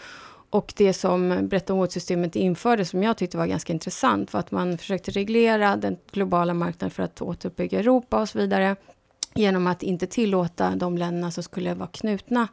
Och 0.51 0.74
det 0.75 0.94
som 0.94 1.48
Bretton 1.48 1.77
Woods-systemet 1.77 2.36
införde, 2.36 2.86
som 2.86 3.03
jag 3.03 3.18
tyckte 3.18 3.38
var 3.38 3.46
ganska 3.46 3.74
intressant, 3.74 4.34
var 4.34 4.39
att 4.39 4.51
man 4.51 4.77
försökte 4.77 5.12
reglera 5.12 5.75
den 5.75 5.98
globala 6.12 6.53
marknaden 6.53 6.92
för 6.92 7.03
att 7.03 7.22
återuppbygga 7.22 7.80
Europa 7.80 8.22
och 8.22 8.30
så 8.30 8.38
vidare 8.38 8.75
genom 9.36 9.68
att 9.68 9.84
inte 9.84 10.08
tillåta 10.08 10.75
de 10.75 10.98
länderna 10.98 11.32
som 11.32 11.44
skulle 11.44 11.74
vara 11.74 11.89
knutna 11.89 12.48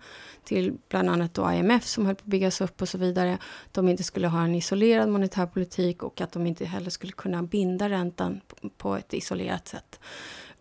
till 0.46 0.74
bland 0.88 1.10
annat 1.10 1.34
då 1.34 1.52
IMF 1.52 1.84
som 1.84 2.06
höll 2.06 2.14
på 2.14 2.22
att 2.22 2.26
byggas 2.26 2.60
upp 2.60 2.82
och 2.82 2.88
så 2.88 2.98
vidare. 2.98 3.38
De 3.72 3.88
inte 3.88 4.02
skulle 4.02 4.28
ha 4.28 4.44
en 4.44 4.54
isolerad 4.54 5.08
monetär 5.08 5.46
politik 5.46 6.02
och 6.02 6.20
att 6.20 6.32
de 6.32 6.46
inte 6.46 6.64
heller 6.64 6.90
skulle 6.90 7.12
kunna 7.12 7.42
binda 7.42 7.88
räntan 7.88 8.40
på 8.76 8.96
ett 8.96 9.14
isolerat 9.14 9.68
sätt. 9.68 10.00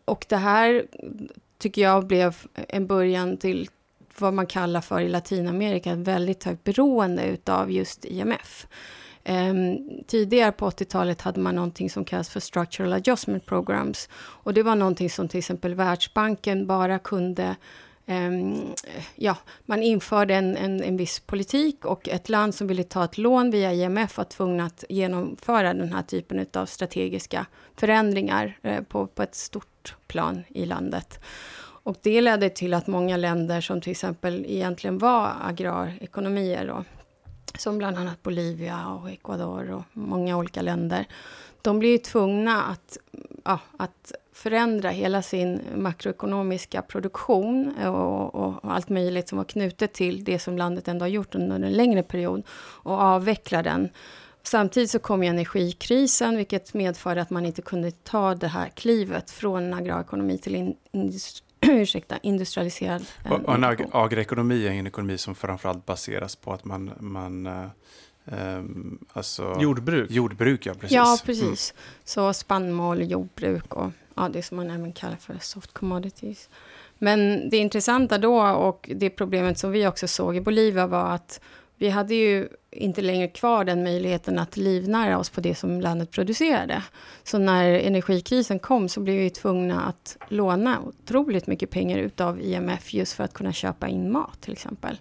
Och 0.05 0.25
det 0.29 0.37
här 0.37 0.85
tycker 1.57 1.81
jag 1.81 2.07
blev 2.07 2.35
en 2.53 2.87
början 2.87 3.37
till 3.37 3.69
vad 4.17 4.33
man 4.33 4.47
kallar 4.47 4.81
för 4.81 4.99
i 4.99 5.09
Latinamerika 5.09 5.91
ett 5.91 5.97
väldigt 5.97 6.43
högt 6.43 6.63
beroende 6.63 7.25
utav 7.25 7.71
just 7.71 8.05
IMF. 8.05 8.67
Um, 9.27 9.35
ehm, 9.35 9.77
tidigare 10.07 10.51
på 10.51 10.69
80-talet 10.69 11.21
hade 11.21 11.39
man 11.39 11.55
någonting 11.55 11.89
som 11.89 12.05
kallas 12.05 12.29
för 12.29 12.39
structural 12.39 12.93
adjustment 12.93 13.45
programs. 13.45 14.09
Och 14.15 14.53
det 14.53 14.63
var 14.63 14.75
någonting 14.75 15.09
som 15.09 15.27
till 15.27 15.37
exempel 15.37 15.75
Världsbanken 15.75 16.67
bara 16.67 16.99
kunde 16.99 17.55
Ehm, 18.05 18.73
ja, 19.15 19.37
man 19.65 19.83
införde 19.83 20.35
en, 20.35 20.57
en, 20.57 20.83
en, 20.83 20.97
viss 20.97 21.19
politik 21.19 21.85
och 21.85 22.09
ett 22.09 22.29
land 22.29 22.55
som 22.55 22.67
ville 22.67 22.83
ta 22.83 23.03
ett 23.03 23.17
lån 23.17 23.51
via 23.51 23.73
IMF 23.73 24.17
var 24.17 24.23
tvungna 24.23 24.65
att 24.65 24.83
genomföra 24.89 25.73
den 25.73 25.93
här 25.93 26.03
typen 26.03 26.45
av 26.53 26.65
strategiska 26.65 27.45
förändringar 27.75 28.57
eh, 28.61 28.83
på, 28.83 29.07
på 29.07 29.23
ett 29.23 29.35
stort 29.35 29.95
plan 30.07 30.43
i 30.49 30.65
landet. 30.65 31.19
Och 31.85 31.97
det 32.01 32.21
ledde 32.21 32.49
till 32.49 32.73
att 32.73 32.87
många 32.87 33.17
länder 33.17 33.61
som 33.61 33.81
till 33.81 33.91
exempel 33.91 34.45
egentligen 34.47 34.97
var 34.97 35.31
agrarekonomier 35.41 36.67
då, 36.67 36.83
som 37.57 37.77
bland 37.77 37.97
annat 37.97 38.23
Bolivia 38.23 38.87
och 38.87 39.09
Ecuador 39.09 39.71
och 39.71 39.83
många 39.93 40.37
olika 40.37 40.61
länder, 40.61 41.05
de 41.61 41.79
blir 41.79 41.89
ju 41.89 41.97
tvungna 41.97 42.63
att, 42.63 42.97
ja, 43.45 43.59
att 43.77 44.11
förändra 44.33 44.89
hela 44.89 45.21
sin 45.21 45.61
makroekonomiska 45.75 46.81
produktion 46.81 47.73
och, 47.77 48.35
och, 48.35 48.59
allt 48.63 48.89
möjligt 48.89 49.29
som 49.29 49.37
var 49.37 49.45
knutet 49.45 49.93
till 49.93 50.23
det 50.23 50.39
som 50.39 50.57
landet 50.57 50.87
ändå 50.87 51.03
har 51.03 51.09
gjort 51.09 51.35
under 51.35 51.55
en 51.55 51.71
längre 51.71 52.03
period 52.03 52.43
och 52.83 52.93
avveckla 52.93 53.63
den. 53.63 53.89
Samtidigt 54.43 54.91
så 54.91 54.99
kom 54.99 55.23
ju 55.23 55.29
energikrisen, 55.29 56.37
vilket 56.37 56.73
medförde 56.73 57.21
att 57.21 57.29
man 57.29 57.45
inte 57.45 57.61
kunde 57.61 57.91
ta 57.91 58.35
det 58.35 58.47
här 58.47 58.69
klivet 58.69 59.31
från 59.31 59.73
agrarekonomi 59.73 60.37
till 60.37 60.55
in, 60.55 60.75
ursäkta, 61.61 62.17
industrialiserad. 62.21 63.05
Och, 63.29 63.39
och 63.39 63.55
en 63.55 63.63
ag 63.63 63.85
agroekonomi 63.91 64.67
är 64.67 64.71
en 64.71 64.87
ekonomi 64.87 65.17
som 65.17 65.35
framförallt 65.35 65.85
baseras 65.85 66.35
på 66.35 66.53
att 66.53 66.65
man, 66.65 66.91
man 66.99 67.47
ehm, 68.25 68.97
alltså, 69.13 69.57
Jordbruk. 69.61 70.11
jordbruk, 70.11 70.65
ja 70.65 70.73
precis. 70.73 70.91
Ja, 70.91 71.19
precis. 71.25 71.73
Så 72.03 72.33
spannmål, 72.33 73.11
jordbruk 73.11 73.73
och 73.73 73.91
ja, 74.15 74.29
det 74.29 74.43
som 74.43 74.57
man 74.57 74.69
även 74.69 74.93
kallar 74.93 75.15
för 75.15 75.37
soft 75.41 75.73
commodities. 75.73 76.49
Men 76.97 77.49
det 77.49 77.57
intressanta 77.57 78.17
då 78.17 78.41
och 78.41 78.89
det 78.95 79.09
problemet 79.09 79.57
som 79.57 79.71
vi 79.71 79.87
också 79.87 80.07
såg 80.07 80.35
i 80.35 80.41
Bolivia 80.41 80.87
var 80.87 81.09
att 81.09 81.39
vi 81.77 81.89
hade 81.89 82.15
ju 82.15 82.47
inte 82.71 83.01
längre 83.01 83.27
kvar 83.27 83.63
den 83.63 83.83
möjligheten 83.83 84.39
att 84.39 84.57
livnära 84.57 85.17
oss 85.17 85.29
på 85.29 85.41
det 85.41 85.55
som 85.55 85.81
landet 85.81 86.11
producerade. 86.11 86.83
Så 87.23 87.37
när 87.37 87.69
energikrisen 87.69 88.59
kom 88.59 88.89
så 88.89 88.99
blev 88.99 89.15
vi 89.15 89.29
tvungna 89.29 89.81
att 89.81 90.17
låna 90.27 90.79
otroligt 90.81 91.47
mycket 91.47 91.69
pengar 91.69 91.97
utav 91.97 92.41
IMF 92.41 92.93
just 92.93 93.13
för 93.13 93.23
att 93.23 93.33
kunna 93.33 93.53
köpa 93.53 93.87
in 93.87 94.11
mat 94.11 94.41
till 94.41 94.53
exempel. 94.53 94.99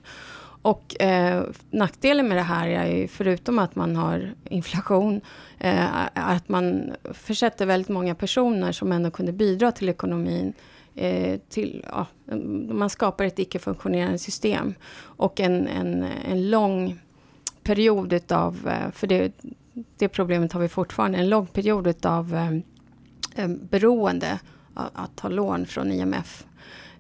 Och 0.65 1.03
eh, 1.03 1.43
nackdelen 1.71 2.29
med 2.29 2.37
det 2.37 2.43
här 2.43 2.69
är 2.69 2.87
ju, 2.87 3.09
förutom 3.09 3.59
att 3.59 3.77
man 3.77 3.97
har 3.97 4.35
inflation, 4.45 5.21
eh, 5.59 5.87
att 6.15 6.49
man 6.49 6.93
försätter 7.13 7.67
väldigt 7.67 7.89
många 7.89 8.15
personer 8.15 8.73
som 8.73 8.93
ändå 8.93 9.11
kunde 9.11 9.33
bidra 9.33 9.73
till 9.73 9.89
ekonomin 9.89 10.53
eh, 10.95 11.41
till, 11.49 11.85
ja, 11.91 12.07
man 12.69 12.91
skapar 12.91 13.25
ett 13.25 13.39
icke-funktionerande 13.39 14.19
system. 14.19 14.75
Och 14.97 15.41
en, 15.41 15.69
en, 15.69 16.07
en 16.31 16.51
lång 16.51 17.01
period 17.63 18.13
utav, 18.13 18.69
eh, 18.69 18.91
för 18.93 19.07
det, 19.07 19.33
det 19.99 20.09
problemet 20.09 20.53
har 20.53 20.61
vi 20.61 20.69
fortfarande, 20.69 21.19
en 21.19 21.29
lång 21.29 21.47
period 21.47 21.87
utav 21.87 22.35
eh, 22.35 22.53
eh 23.45 23.49
beroende 23.49 24.39
att, 24.75 24.91
att 24.95 25.17
ta 25.17 25.29
lån 25.29 25.67
från 25.67 25.93
IMF. 25.93 26.47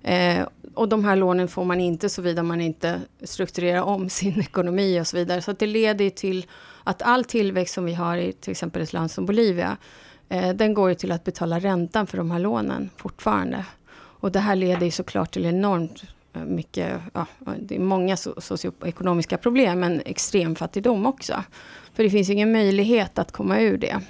Eh, 0.04 0.46
och 0.74 0.88
de 0.88 1.04
här 1.04 1.16
lånen 1.16 1.48
får 1.48 1.64
man 1.64 1.80
inte 1.80 2.08
såvida 2.08 2.42
man 2.42 2.60
inte 2.60 3.00
strukturerar 3.22 3.82
om 3.82 4.08
sin 4.08 4.40
ekonomi 4.40 5.00
och 5.00 5.06
så 5.06 5.16
vidare. 5.16 5.42
Så 5.42 5.52
det 5.52 5.66
leder 5.66 6.10
till 6.10 6.46
att 6.84 7.02
all 7.02 7.24
tillväxt 7.24 7.74
som 7.74 7.84
vi 7.84 7.94
har 7.94 8.16
i 8.16 8.32
till 8.32 8.50
exempel 8.50 8.82
ett 8.82 8.92
land 8.92 9.10
som 9.10 9.26
Bolivia, 9.26 9.76
eh, 10.28 10.54
den 10.54 10.74
går 10.74 10.88
ju 10.88 10.94
till 10.94 11.12
att 11.12 11.24
betala 11.24 11.58
räntan 11.58 12.06
för 12.06 12.16
de 12.16 12.30
här 12.30 12.38
lånen 12.38 12.90
fortfarande. 12.96 13.64
Och 13.94 14.32
det 14.32 14.40
här 14.40 14.56
leder 14.56 14.84
ju 14.84 14.90
såklart 14.90 15.30
till 15.32 15.44
enormt 15.44 16.02
eh, 16.32 16.44
mycket, 16.44 17.00
ja, 17.12 17.26
det 17.60 17.74
är 17.76 17.80
många 17.80 18.16
socioekonomiska 18.16 19.38
problem, 19.38 19.80
men 19.80 20.02
extrem 20.04 20.56
fattigdom 20.56 21.06
också. 21.06 21.42
För 21.94 22.02
det 22.02 22.10
finns 22.10 22.30
ingen 22.30 22.52
möjlighet 22.52 23.18
att 23.18 23.32
komma 23.32 23.60
ur 23.60 23.78
det. 23.78 24.00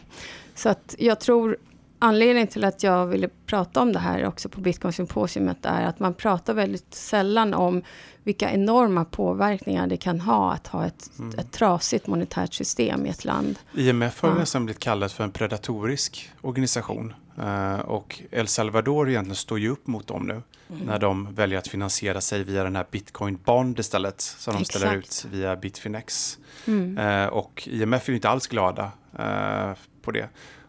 Så 0.54 0.68
att 0.68 0.94
jag 0.98 1.20
tror 1.20 1.56
anledningen 2.04 2.48
till 2.48 2.64
att 2.64 2.82
jag 2.82 3.06
ville 3.06 3.28
prata 3.46 3.80
om 3.80 3.92
det 3.92 3.98
här 3.98 4.26
också 4.26 4.48
på 4.48 4.60
Bitcoin-symposiumet 4.60 5.66
är 5.66 5.84
att 5.84 5.98
man 5.98 6.14
pratar 6.14 6.54
väldigt 6.54 6.94
sällan 6.94 7.54
om 7.54 7.82
vilka 8.22 8.50
enorma 8.50 9.04
påverkningar 9.04 9.86
det 9.86 9.96
kan 9.96 10.20
ha 10.20 10.52
att 10.52 10.66
ha 10.66 10.86
ett, 10.86 11.10
mm. 11.18 11.38
ett 11.38 11.52
trasigt 11.52 12.06
monetärt 12.06 12.54
system 12.54 13.06
i 13.06 13.08
ett 13.08 13.24
land. 13.24 13.58
IMF 13.74 14.20
har 14.22 14.28
ja. 14.28 14.34
nästan 14.34 14.64
blivit 14.64 14.82
kallat 14.82 15.12
för 15.12 15.24
en 15.24 15.30
predatorisk 15.30 16.32
organisation. 16.40 17.14
Uh, 17.38 17.80
och 17.80 18.22
El 18.30 18.48
Salvador 18.48 19.10
egentligen 19.10 19.36
står 19.36 19.58
ju 19.58 19.68
upp 19.68 19.86
mot 19.86 20.06
dem 20.06 20.26
nu. 20.26 20.32
Mm. 20.32 20.86
När 20.86 20.98
de 20.98 21.34
väljer 21.34 21.58
att 21.58 21.68
finansiera 21.68 22.20
sig 22.20 22.44
via 22.44 22.64
den 22.64 22.76
här 22.76 22.86
Bitcoin 22.90 23.38
Bond 23.44 23.78
istället. 23.78 24.20
Som 24.20 24.54
de 24.54 24.60
Exakt. 24.60 24.78
ställer 24.78 24.96
ut 24.96 25.26
via 25.30 25.56
Bitfinex. 25.56 26.38
Mm. 26.66 26.98
Uh, 26.98 27.26
och 27.26 27.68
IMF 27.70 28.08
är 28.08 28.12
ju 28.12 28.16
inte 28.16 28.28
alls 28.28 28.46
glada 28.46 28.92
uh, 29.18 29.74
på 30.02 30.10
det. 30.10 30.28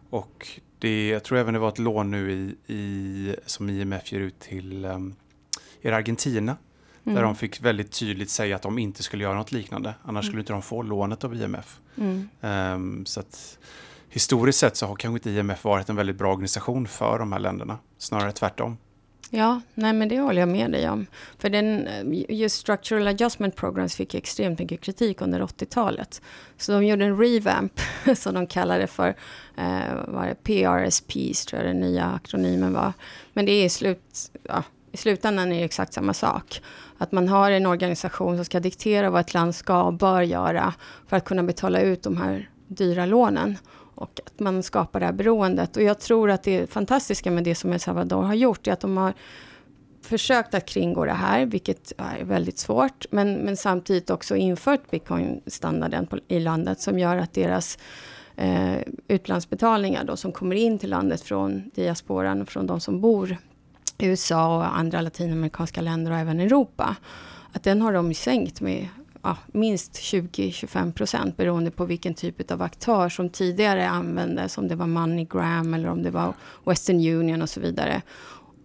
Och 0.10 0.60
det, 0.86 1.08
jag 1.08 1.24
tror 1.24 1.38
även 1.38 1.54
det 1.54 1.60
var 1.60 1.70
ett 1.70 1.80
lån 1.80 2.12
nu 2.12 2.32
i, 2.32 2.74
i 2.74 3.36
som 3.46 3.70
IMF 3.70 4.12
ger 4.12 4.20
ut 4.20 4.40
till 4.40 4.86
um, 4.86 5.16
Argentina. 5.84 6.58
Mm. 7.04 7.16
Där 7.16 7.24
de 7.24 7.36
fick 7.36 7.62
väldigt 7.62 7.92
tydligt 7.92 8.30
säga 8.30 8.56
att 8.56 8.62
de 8.62 8.80
inte 8.80 9.04
skulle 9.04 9.24
göra 9.24 9.34
något 9.34 9.52
liknande. 9.52 9.94
Annars 10.04 10.24
mm. 10.24 10.24
skulle 10.24 10.40
inte 10.40 10.54
de 10.54 10.62
få 10.62 10.82
lånet 10.82 11.24
av 11.24 11.36
IMF. 11.36 11.80
Mm. 11.98 12.30
Um, 12.42 13.06
så 13.06 13.20
att, 13.20 13.60
historiskt 14.10 14.60
sett 14.60 14.78
så 14.78 14.86
har 14.86 14.96
kanske 14.96 15.18
inte 15.18 15.30
IMF 15.30 15.64
varit 15.64 15.90
en 15.90 15.96
väldigt 15.96 16.16
bra 16.16 16.32
organisation 16.32 16.88
för 16.88 17.20
de 17.20 17.32
här 17.32 17.40
länderna. 17.40 17.78
Snarare 17.98 18.32
tvärtom. 18.32 18.78
Ja, 19.36 19.62
nej 19.74 19.94
men 19.94 20.10
det 20.10 20.20
håller 20.20 20.42
jag 20.42 20.50
med 20.50 20.72
dig 20.72 20.90
om. 20.90 21.06
För 21.38 21.50
den, 21.50 21.88
eh, 21.88 22.26
just 22.30 22.56
Structural 22.56 23.08
Adjustment 23.08 23.56
Programs 23.56 23.96
fick 23.96 24.16
extremt 24.16 24.60
mycket 24.60 24.82
kritik 24.82 25.22
under 25.22 25.42
80-talet. 25.42 26.22
Så 26.58 26.72
de 26.72 26.86
gjorde 26.86 27.06
en 27.06 27.18
revamp, 27.18 27.80
som 28.16 28.34
de 28.34 28.48
kallade 28.48 28.80
det 28.80 28.88
för. 28.88 29.16
Eh, 29.58 29.96
var 30.08 30.28
det 30.28 30.44
PRSPs, 30.44 31.46
tror 31.46 31.62
jag 31.62 31.70
den 31.70 31.80
nya 31.80 32.06
akronymen 32.06 32.74
var. 32.74 32.94
Men 33.34 33.46
det 33.46 33.52
är 33.52 33.66
i, 33.66 33.70
slut, 33.70 34.32
ja, 34.44 34.64
i 34.92 34.98
slutändan 34.98 35.52
är 35.52 35.58
det 35.58 35.64
exakt 35.64 35.94
samma 35.94 36.14
sak. 36.14 36.62
Att 36.98 37.12
man 37.12 37.28
har 37.28 37.52
en 37.52 37.66
organisation 37.66 38.36
som 38.36 38.46
ska 38.46 38.60
diktera 38.60 39.10
vad 39.10 39.22
ett 39.22 39.34
land 39.34 39.56
ska 39.56 39.84
och 39.84 39.94
bör 39.94 40.22
göra 40.22 40.74
för 41.08 41.18
att 41.18 41.26
kunna 41.26 41.44
betala 41.44 41.82
ut 41.82 42.04
de 42.04 42.18
här 42.18 42.50
dyra 42.68 43.06
lånen 43.06 43.58
och 43.96 44.20
att 44.26 44.40
man 44.40 44.64
skapar 44.64 45.00
det 45.00 45.06
här 45.06 45.14
beroendet. 45.14 45.78
Och 45.78 45.84
jag 45.84 46.00
tror 46.00 46.32
att 46.32 46.44
det 46.44 46.70
fantastiska 46.70 47.32
med 47.32 47.44
det 47.44 47.56
som 47.56 47.74
El 47.74 47.80
Salvador 47.80 48.22
har 48.22 48.34
gjort 48.34 48.68
är 48.68 48.72
att 48.72 48.80
de 48.80 48.98
har 48.98 49.14
försökt 50.02 50.54
att 50.54 50.66
kringgå 50.66 51.06
det 51.06 51.12
här, 51.12 51.46
vilket 51.46 51.94
är 51.98 52.24
väldigt 52.24 52.58
svårt, 52.58 53.06
men, 53.12 53.34
men 53.34 53.58
samtidigt 53.58 54.10
också 54.10 54.36
infört 54.36 54.92
bitcoin-standarden 54.92 56.08
i 56.28 56.40
landet 56.40 56.80
som 56.80 57.00
gör 57.00 57.18
att 57.18 57.34
deras 57.34 57.78
eh, 58.36 58.76
utlandsbetalningar 59.08 60.04
då, 60.04 60.18
som 60.18 60.32
kommer 60.32 60.56
in 60.56 60.80
till 60.80 60.90
landet 60.90 61.22
från 61.22 61.70
diasporan 61.76 62.42
och 62.42 62.50
från 62.50 62.68
de 62.68 62.80
som 62.80 63.02
bor 63.02 63.38
i 63.98 64.06
USA 64.06 64.58
och 64.58 64.78
andra 64.78 65.02
latinamerikanska 65.02 65.82
länder 65.82 66.12
och 66.12 66.18
även 66.18 66.40
Europa, 66.40 66.96
att 67.52 67.64
den 67.64 67.82
har 67.82 67.94
de 67.94 68.14
sänkt 68.14 68.62
med 68.62 68.88
ja, 69.26 69.38
minst 69.48 69.94
20-25 69.94 70.92
procent 70.92 71.38
beroende 71.38 71.72
på 71.72 71.86
vilken 71.86 72.14
typ 72.14 72.52
av 72.52 72.62
aktör 72.62 73.10
som 73.10 73.30
tidigare 73.30 73.90
användes, 73.90 74.58
om 74.58 74.68
det 74.68 74.76
var 74.76 74.88
MoneyGram 74.88 75.74
eller 75.74 75.90
om 75.90 76.04
det 76.04 76.12
var 76.12 76.34
Western 76.66 76.96
Union 76.96 77.42
och 77.42 77.50
så 77.50 77.60
vidare. 77.60 78.02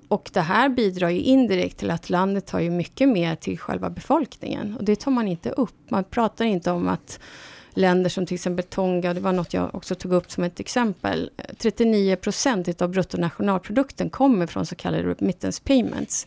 Och 0.08 0.30
det 0.32 0.40
här 0.40 0.68
bidrar 0.68 1.08
ju 1.08 1.20
indirekt 1.20 1.78
till 1.78 1.90
att 1.90 2.10
landet 2.10 2.46
tar 2.46 2.60
ju 2.60 2.70
mycket 2.70 3.08
mer 3.08 3.34
till 3.34 3.58
själva 3.58 3.90
befolkningen. 3.90 4.76
Och 4.76 4.84
det 4.84 4.96
tar 4.96 5.10
man 5.10 5.28
inte 5.28 5.50
upp. 5.50 5.74
Man 5.88 6.04
pratar 6.04 6.44
inte 6.44 6.70
om 6.70 6.88
att 6.88 7.20
länder 7.70 8.10
som 8.10 8.26
till 8.26 8.34
exempel 8.34 8.64
Tonga, 8.64 9.14
det 9.14 9.20
var 9.20 9.32
något 9.32 9.54
jag 9.54 9.74
också 9.74 9.94
tog 9.94 10.12
upp 10.12 10.30
som 10.30 10.44
ett 10.44 10.60
exempel. 10.60 11.30
39 11.58 12.16
procent 12.16 12.82
av 12.82 12.88
bruttonationalprodukten 12.88 14.10
kommer 14.10 14.46
från 14.46 14.66
så 14.66 14.74
kallade 14.74 15.02
remittance 15.02 15.62
payments. 15.64 16.26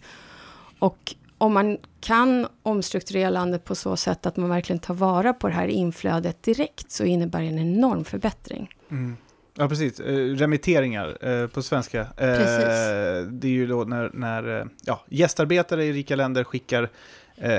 Och 0.80 1.16
om 1.38 1.54
man 1.54 1.78
kan 2.02 2.48
omstrukturera 2.64 3.30
landet 3.30 3.64
på 3.64 3.76
så 3.76 3.98
sätt 3.98 4.26
att 4.26 4.38
man 4.38 4.50
verkligen 4.50 4.80
tar 4.80 4.94
vara 4.94 5.34
på 5.34 5.48
det 5.48 5.54
här 5.54 5.68
inflödet 5.68 6.44
direkt 6.44 6.92
så 6.92 7.04
innebär 7.04 7.42
det 7.42 7.48
en 7.48 7.60
enorm 7.60 8.04
förbättring. 8.06 8.70
Mm. 8.92 9.18
Ja, 9.56 9.70
precis. 9.70 10.00
Eh, 10.00 10.16
remitteringar 10.16 11.18
eh, 11.22 11.48
på 11.48 11.62
svenska. 11.62 12.02
Eh, 12.02 12.08
det 13.28 13.48
är 13.48 13.52
ju 13.52 13.68
då 13.68 13.84
när, 13.84 14.12
när 14.14 14.68
ja, 14.84 15.04
gästarbetare 15.10 15.86
i 15.86 15.94
rika 15.94 16.16
länder 16.16 16.44
skickar 16.44 16.90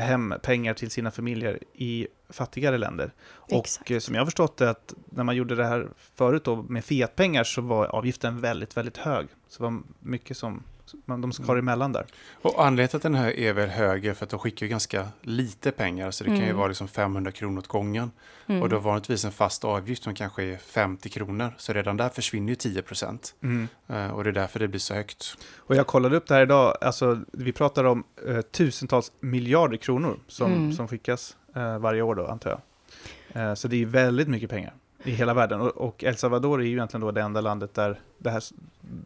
hem 0.01 0.35
pengar 0.43 0.75
till 0.75 0.91
sina 0.91 1.11
familjer 1.11 1.59
i 1.73 2.07
fattigare 2.29 2.79
länder. 2.79 3.13
Exakt. 3.49 3.91
Och 3.91 4.03
som 4.03 4.15
jag 4.15 4.21
har 4.21 4.27
förstått 4.27 4.57
det, 4.57 4.71
att 4.71 4.95
när 5.11 5.25
man 5.25 5.37
gjorde 5.37 5.55
det 5.55 5.67
här 5.67 5.89
förut 6.15 6.45
då 6.45 6.57
med 6.57 6.85
fiatpengar 6.85 7.45
så 7.45 7.61
var 7.61 7.87
avgiften 7.87 8.41
väldigt, 8.41 8.77
väldigt 8.77 8.97
hög. 8.97 9.27
Så 9.49 9.63
det 9.63 9.71
var 9.71 9.83
mycket 10.01 10.37
som 10.37 10.63
men 11.05 11.21
de 11.21 11.33
skar 11.33 11.45
mm. 11.45 11.59
emellan 11.59 11.93
där. 11.93 12.07
Och 12.43 12.65
anledningen 12.65 12.89
till 12.89 12.97
att 12.97 13.03
den 13.03 13.15
här 13.15 13.39
är 13.39 13.53
väl 13.53 13.69
högre 13.69 14.15
för 14.15 14.25
att 14.25 14.31
de 14.31 14.39
skickar 14.39 14.67
ju 14.67 14.71
ganska 14.71 15.09
lite 15.23 15.71
pengar. 15.71 16.11
Så 16.11 16.25
det 16.25 16.31
mm. 16.31 16.39
kan 16.39 16.45
ju 16.45 16.51
mm. 16.51 16.59
vara 16.59 16.69
liksom 16.69 16.89
500 16.89 17.33
kronor 17.33 17.59
åt 17.59 17.67
gången. 17.67 18.11
Mm. 18.47 18.63
Och 18.63 18.69
då 18.69 18.79
vanligtvis 18.79 19.25
en 19.25 19.33
fast 19.33 19.65
avgift 19.65 20.03
som 20.03 20.15
kanske 20.15 20.45
är 20.45 20.57
50 20.57 21.09
kronor. 21.09 21.55
Så 21.59 21.73
redan 21.73 21.97
där 21.97 22.09
försvinner 22.09 22.49
ju 22.49 22.55
10 22.55 22.83
procent. 22.83 23.35
Mm. 23.43 23.69
Uh, 23.91 24.11
och 24.11 24.25
det 24.25 24.31
är 24.31 24.35
därför 24.35 24.61
det 24.61 24.69
blir 24.69 24.81
så 24.81 24.95
högt. 24.95 25.39
Och 25.57 25.77
jag 25.77 25.87
kollade 25.87 26.17
upp 26.17 26.27
det 26.27 26.35
här 26.35 26.43
idag. 26.43 26.77
Alltså, 26.81 27.21
vi 27.33 27.53
pratar 27.53 27.85
om 27.85 28.05
uh, 28.29 28.41
tusentals 28.41 29.13
miljarder 29.21 29.77
kronor 29.77 30.19
som, 30.29 30.53
mm. 30.53 30.73
som 30.73 30.89
skickas 30.89 31.37
uh, 31.57 31.79
varje 31.79 32.03
år 32.03 32.15
då, 32.15 32.27
antar 32.27 32.51
jag. 32.51 33.59
så 33.59 33.69
det 33.69 33.83
är 33.83 33.87
väldigt 33.87 34.29
mycket 34.29 34.51
pengar 34.51 34.75
i 35.05 35.11
hela 35.11 35.35
världen. 35.35 35.61
Och, 35.61 35.77
och 35.77 36.05
El 36.05 36.17
Salvador 36.17 36.61
är 36.61 36.65
ju 36.65 36.73
egentligen 36.73 37.01
då 37.01 37.11
det 37.11 37.23
enda 37.23 37.41
landet 37.41 37.75
där 37.75 38.01
det 38.19 38.31
här, 38.31 38.43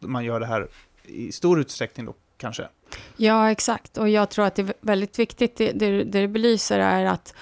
man 0.01 0.25
gör 0.25 0.41
det 0.41 0.47
här 0.47 0.69
i 1.09 1.33
stor 1.33 1.61
utsträckning 1.61 2.07
då 2.07 2.15
kanske. 2.37 2.69
Ja, 3.17 3.51
exakt. 3.51 3.99
Och 3.99 4.09
jag 4.09 4.31
tror 4.31 4.45
att 4.45 4.55
det 4.55 4.63
är 4.63 4.73
väldigt 4.81 5.19
viktigt, 5.19 5.57
det, 5.57 5.73
det, 5.73 6.05
det 6.05 6.29
belyser 6.29 6.79
är 6.79 7.05
att 7.05 7.35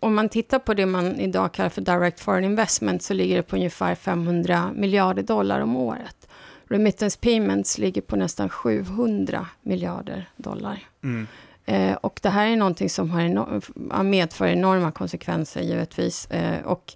om 0.00 0.14
man 0.14 0.28
tittar 0.28 0.58
på 0.58 0.74
det 0.74 0.86
man 0.86 1.20
idag 1.20 1.52
kallar 1.52 1.70
för 1.70 1.80
direct 1.80 2.20
foreign 2.20 2.44
investment 2.44 3.02
så 3.02 3.14
ligger 3.14 3.36
det 3.36 3.42
på 3.42 3.56
ungefär 3.56 3.94
500 3.94 4.70
miljarder 4.74 5.22
dollar 5.22 5.60
om 5.60 5.76
året. 5.76 6.28
Remittance 6.64 7.18
payments 7.18 7.78
ligger 7.78 8.00
på 8.00 8.16
nästan 8.16 8.48
700 8.48 9.46
miljarder 9.62 10.30
dollar. 10.36 10.88
Mm. 11.02 11.26
Eh, 11.64 11.96
och 11.96 12.18
det 12.22 12.28
här 12.28 12.46
är 12.46 12.56
någonting 12.56 12.90
som 12.90 13.10
har 13.10 13.20
enorm, 13.20 14.10
medför 14.10 14.46
enorma 14.46 14.92
konsekvenser 14.92 15.60
givetvis. 15.60 16.30
Eh, 16.30 16.64
och 16.64 16.94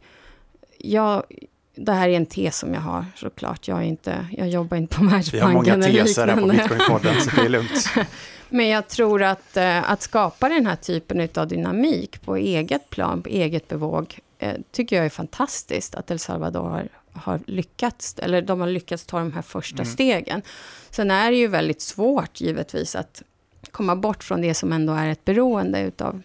jag, 0.79 1.23
det 1.75 1.93
här 1.93 2.09
är 2.09 2.17
en 2.17 2.27
tes 2.27 2.59
som 2.59 2.75
jag 2.75 2.81
har 2.81 3.05
såklart. 3.17 3.69
Jag, 3.69 3.79
är 3.79 3.83
inte, 3.83 4.27
jag 4.33 4.49
jobbar 4.49 4.77
inte 4.77 4.97
på 4.97 5.05
Världsbanken 5.11 5.63
Vi 5.65 5.71
har 5.71 5.77
många 5.77 5.87
teser 5.87 6.27
här 6.27 6.37
på 6.37 6.47
Bitcoin-podden, 6.47 7.21
så 7.21 7.31
det 7.37 7.43
är 7.43 7.49
lugnt. 7.49 7.87
Men 8.49 8.69
jag 8.69 8.89
tror 8.89 9.23
att, 9.23 9.57
eh, 9.57 9.91
att 9.91 10.03
skapa 10.03 10.49
den 10.49 10.67
här 10.67 10.77
typen 10.77 11.29
av 11.35 11.49
dynamik 11.49 12.23
på 12.23 12.37
eget 12.37 12.91
plan, 12.91 13.23
på 13.23 13.29
eget 13.29 13.69
bevåg, 13.69 14.19
eh, 14.39 14.55
tycker 14.73 14.97
jag 14.97 15.05
är 15.05 15.11
fantastiskt 15.11 15.95
att 15.95 16.11
El 16.11 16.19
Salvador 16.19 16.69
har, 16.71 16.89
har, 17.13 17.41
lyckats, 17.47 18.19
eller 18.19 18.43
de 18.43 18.61
har 18.61 18.67
lyckats 18.67 19.07
ta 19.07 19.19
de 19.19 19.33
här 19.33 19.43
första 19.43 19.83
mm. 19.83 19.93
stegen. 19.93 20.43
Sen 20.91 21.11
är 21.11 21.31
det 21.31 21.37
ju 21.37 21.47
väldigt 21.47 21.81
svårt 21.81 22.41
givetvis 22.41 22.97
att 22.97 23.23
komma 23.71 23.97
bort 23.97 24.25
från 24.25 24.41
det 24.41 24.55
som 24.55 24.73
ändå 24.73 24.93
är 24.93 25.09
ett 25.09 25.25
beroende 25.25 25.81
utav 25.81 26.23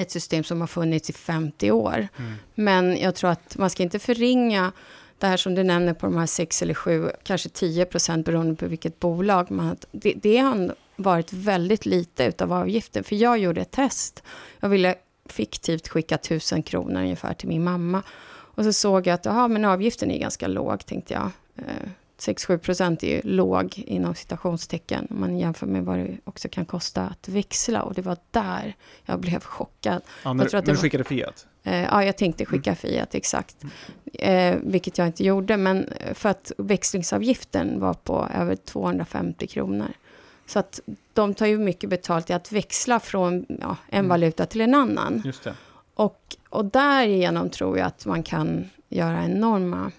ett 0.00 0.10
system 0.10 0.44
som 0.44 0.60
har 0.60 0.68
funnits 0.68 1.10
i 1.10 1.12
50 1.12 1.70
år. 1.70 2.08
Mm. 2.16 2.34
Men 2.54 2.98
jag 2.98 3.14
tror 3.14 3.30
att 3.30 3.56
man 3.58 3.70
ska 3.70 3.82
inte 3.82 3.98
förringa 3.98 4.72
det 5.18 5.26
här 5.26 5.36
som 5.36 5.54
du 5.54 5.62
nämner 5.62 5.94
på 5.94 6.06
de 6.06 6.16
här 6.16 6.26
6 6.26 6.62
eller 6.62 6.74
7, 6.74 7.10
kanske 7.22 7.48
10 7.48 7.84
procent 7.84 8.26
beroende 8.26 8.56
på 8.56 8.66
vilket 8.66 9.00
bolag. 9.00 9.50
Man, 9.50 9.76
det, 9.92 10.14
det 10.22 10.36
har 10.36 10.74
varit 10.96 11.32
väldigt 11.32 11.86
lite 11.86 12.24
utav 12.24 12.52
avgiften. 12.52 13.04
För 13.04 13.16
jag 13.16 13.38
gjorde 13.38 13.60
ett 13.60 13.70
test. 13.70 14.22
Jag 14.60 14.68
ville 14.68 14.94
fiktivt 15.26 15.88
skicka 15.88 16.14
1000 16.14 16.62
kronor 16.62 17.00
ungefär 17.00 17.34
till 17.34 17.48
min 17.48 17.64
mamma. 17.64 18.02
Och 18.28 18.64
så 18.64 18.72
såg 18.72 19.06
jag 19.06 19.14
att 19.14 19.26
aha, 19.26 19.48
men 19.48 19.64
avgiften 19.64 20.10
är 20.10 20.18
ganska 20.18 20.48
låg, 20.48 20.86
tänkte 20.86 21.14
jag. 21.14 21.30
Eh, 22.28 22.34
6-7 22.34 22.58
procent 22.58 23.02
är 23.02 23.08
ju 23.08 23.20
låg 23.24 23.78
inom 23.86 24.14
citationstecken 24.14 25.06
om 25.10 25.20
man 25.20 25.38
jämför 25.38 25.66
med 25.66 25.84
vad 25.84 25.98
det 25.98 26.18
också 26.24 26.48
kan 26.48 26.64
kosta 26.64 27.02
att 27.02 27.28
växla. 27.28 27.82
Och 27.82 27.94
det 27.94 28.02
var 28.02 28.16
där 28.30 28.74
jag 29.04 29.20
blev 29.20 29.40
chockad. 29.40 30.02
Ja, 30.22 30.32
när, 30.32 30.44
jag 30.44 30.50
tror 30.50 30.58
att 30.58 30.66
när 30.66 30.74
du 30.74 30.80
skickade 30.80 31.04
Fiat? 31.04 31.46
Eh, 31.62 31.82
ja, 31.82 32.04
jag 32.04 32.16
tänkte 32.16 32.44
skicka 32.44 32.70
mm. 32.70 32.76
Fiat, 32.76 33.14
exakt. 33.14 33.56
Eh, 34.12 34.56
vilket 34.62 34.98
jag 34.98 35.06
inte 35.06 35.24
gjorde, 35.24 35.56
men 35.56 35.88
för 36.14 36.28
att 36.28 36.52
växlingsavgiften 36.58 37.80
var 37.80 37.94
på 37.94 38.28
över 38.34 38.56
250 38.56 39.46
kronor. 39.46 39.88
Så 40.46 40.58
att 40.58 40.80
de 41.12 41.34
tar 41.34 41.46
ju 41.46 41.58
mycket 41.58 41.90
betalt 41.90 42.30
i 42.30 42.32
att 42.32 42.52
växla 42.52 43.00
från 43.00 43.46
ja, 43.48 43.76
en 43.88 43.98
mm. 43.98 44.08
valuta 44.08 44.46
till 44.46 44.60
en 44.60 44.74
annan. 44.74 45.22
Just 45.24 45.44
det. 45.44 45.54
Och, 45.94 46.36
och 46.48 46.64
därigenom 46.64 47.50
tror 47.50 47.78
jag 47.78 47.86
att 47.86 48.06
man 48.06 48.22
kan 48.22 48.70
göra 48.88 49.24
enorma 49.24 49.92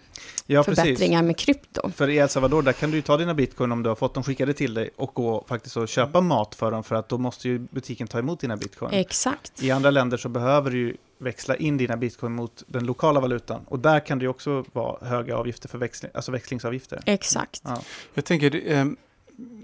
ja, 0.52 0.64
förbättringar 0.64 1.20
precis. 1.20 1.28
med 1.28 1.38
krypto. 1.38 1.92
För 1.96 2.10
i 2.10 2.18
El 2.18 2.30
Salvador, 2.30 2.62
där 2.62 2.74
kan 2.74 2.92
du 2.92 2.98
ju 2.98 3.02
ta 3.02 3.18
dina 3.18 3.34
bitcoin 3.34 3.72
om 3.72 3.84
du 3.84 3.90
har 3.90 3.96
fått 3.96 4.14
dem 4.14 4.24
skickade 4.24 4.54
till 4.54 4.74
dig 4.74 4.90
och 4.96 5.14
gå 5.14 5.46
faktiskt 5.48 5.78
och 5.78 5.88
köpa 5.88 6.18
mm. 6.18 6.28
mat 6.28 6.56
för 6.56 6.72
dem, 6.72 6.84
för 6.84 6.96
att 6.96 7.10
då 7.10 7.18
måste 7.18 7.50
ju 7.50 7.60
butiken 7.60 8.08
ta 8.08 8.20
emot 8.20 8.40
dina 8.40 8.58
bitcoin. 8.58 8.94
Exakt. 8.94 9.64
I 9.64 9.72
andra 9.72 9.92
länder 9.92 10.18
så 10.18 10.30
behöver 10.30 10.72
du 10.72 10.78
ju 10.78 10.96
växla 11.18 11.56
in 11.56 11.78
dina 11.78 11.98
bitcoin 11.98 12.32
mot 12.32 12.64
den 12.68 12.86
lokala 12.86 13.20
valutan. 13.20 13.62
Och 13.68 13.80
där 13.80 14.00
kan 14.00 14.20
det 14.20 14.24
ju 14.24 14.30
också 14.30 14.66
vara 14.74 15.08
höga 15.08 15.38
avgifter 15.38 15.70
för 15.70 15.78
växling, 15.78 16.12
alltså 16.14 16.32
växlingsavgifter. 16.32 17.00
Exakt. 17.06 17.62
Ja. 17.66 17.82
Jag 18.14 18.26
tänker, 18.26 18.72
eh, 18.72 18.86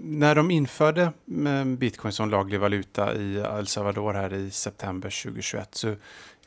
när 0.00 0.34
de 0.34 0.50
införde 0.50 1.02
eh, 1.02 1.64
bitcoin 1.64 2.12
som 2.12 2.30
laglig 2.30 2.60
valuta 2.60 3.14
i 3.14 3.36
El 3.58 3.66
Salvador 3.66 4.14
här 4.14 4.34
i 4.34 4.50
september 4.50 5.22
2021 5.22 5.74
så 5.74 5.94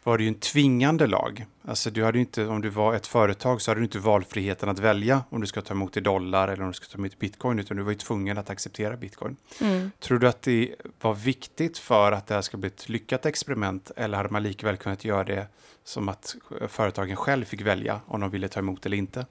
var 0.03 0.17
det 0.17 0.23
ju 0.23 0.27
en 0.27 0.35
tvingande 0.35 1.07
lag. 1.07 1.45
Alltså 1.65 1.89
du 1.89 2.03
hade 2.03 2.19
inte, 2.19 2.47
om 2.47 2.61
du 2.61 2.69
var 2.69 2.93
ett 2.93 3.07
företag 3.07 3.61
så 3.61 3.71
hade 3.71 3.81
du 3.81 3.83
inte 3.83 3.99
valfriheten 3.99 4.69
att 4.69 4.79
välja 4.79 5.23
om 5.29 5.41
du 5.41 5.47
ska 5.47 5.61
ta 5.61 5.73
emot 5.73 5.97
i 5.97 5.99
dollar 5.99 6.47
eller 6.47 6.63
om 6.63 6.69
du 6.69 6.73
ska 6.73 6.85
ta 6.85 6.97
emot 6.97 7.19
bitcoin, 7.19 7.59
utan 7.59 7.77
du 7.77 7.83
var 7.83 7.91
ju 7.91 7.97
tvungen 7.97 8.37
att 8.37 8.49
acceptera 8.49 8.97
bitcoin. 8.97 9.35
Mm. 9.61 9.91
Tror 9.99 10.19
du 10.19 10.27
att 10.27 10.41
det 10.41 10.75
var 11.01 11.13
viktigt 11.13 11.77
för 11.77 12.11
att 12.11 12.27
det 12.27 12.33
här 12.33 12.41
ska 12.41 12.57
bli 12.57 12.67
ett 12.67 12.89
lyckat 12.89 13.25
experiment 13.25 13.91
eller 13.95 14.17
hade 14.17 14.29
man 14.29 14.43
likväl 14.43 14.77
kunnat 14.77 15.05
göra 15.05 15.23
det 15.23 15.47
som 15.83 16.09
att 16.09 16.35
företagen 16.67 17.15
själv 17.15 17.45
fick 17.45 17.61
välja 17.61 18.01
om 18.05 18.21
de 18.21 18.29
ville 18.29 18.47
ta 18.47 18.59
emot 18.59 18.85
eller 18.85 18.97
inte? 18.97 19.25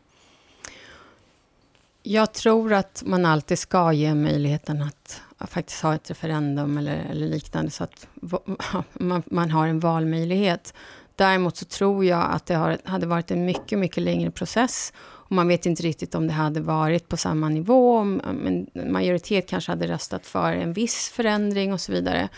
Jag 2.02 2.33
tror 2.33 2.73
att 2.73 3.02
man 3.07 3.26
alltid 3.26 3.59
ska 3.59 3.92
ge 3.92 4.14
möjligheten 4.14 4.83
att, 4.83 5.23
faktiskt 5.50 5.83
ha 5.83 5.95
ett 5.95 6.11
referendum 6.11 6.78
eller, 6.78 6.97
eller 7.11 7.26
liknande, 7.26 7.71
så 7.71 7.85
att 7.85 8.07
man, 8.93 9.23
man, 9.26 9.50
har 9.50 9.67
en 9.67 9.80
valmöjlighet. 9.80 10.75
Däremot 11.17 11.56
så 11.56 11.65
tror 11.65 12.04
jag 12.04 12.26
att 12.30 12.47
det 12.47 12.54
har, 12.54 12.78
hade 12.84 13.06
varit 13.06 13.30
en 13.30 13.45
mycket, 13.45 13.78
mycket 13.78 14.02
längre 14.02 14.30
process. 14.30 14.93
Och 14.99 15.32
man 15.32 15.49
vet 15.49 15.67
inte 15.67 15.82
riktigt 15.82 16.15
om 16.15 16.26
det 16.26 16.32
hade 16.32 16.60
varit 16.60 17.08
på 17.08 17.17
samma 17.17 17.49
nivå. 17.49 18.04
Men 18.04 18.67
majoritet 18.75 19.49
kanske 19.49 19.73
hade 19.73 19.89
röstat 19.89 20.26
för 20.26 20.52
en 20.52 20.73
viss 20.73 21.08
förändring 21.08 21.73
och 21.73 21.80
så 21.80 21.93
vidare. 21.93 22.28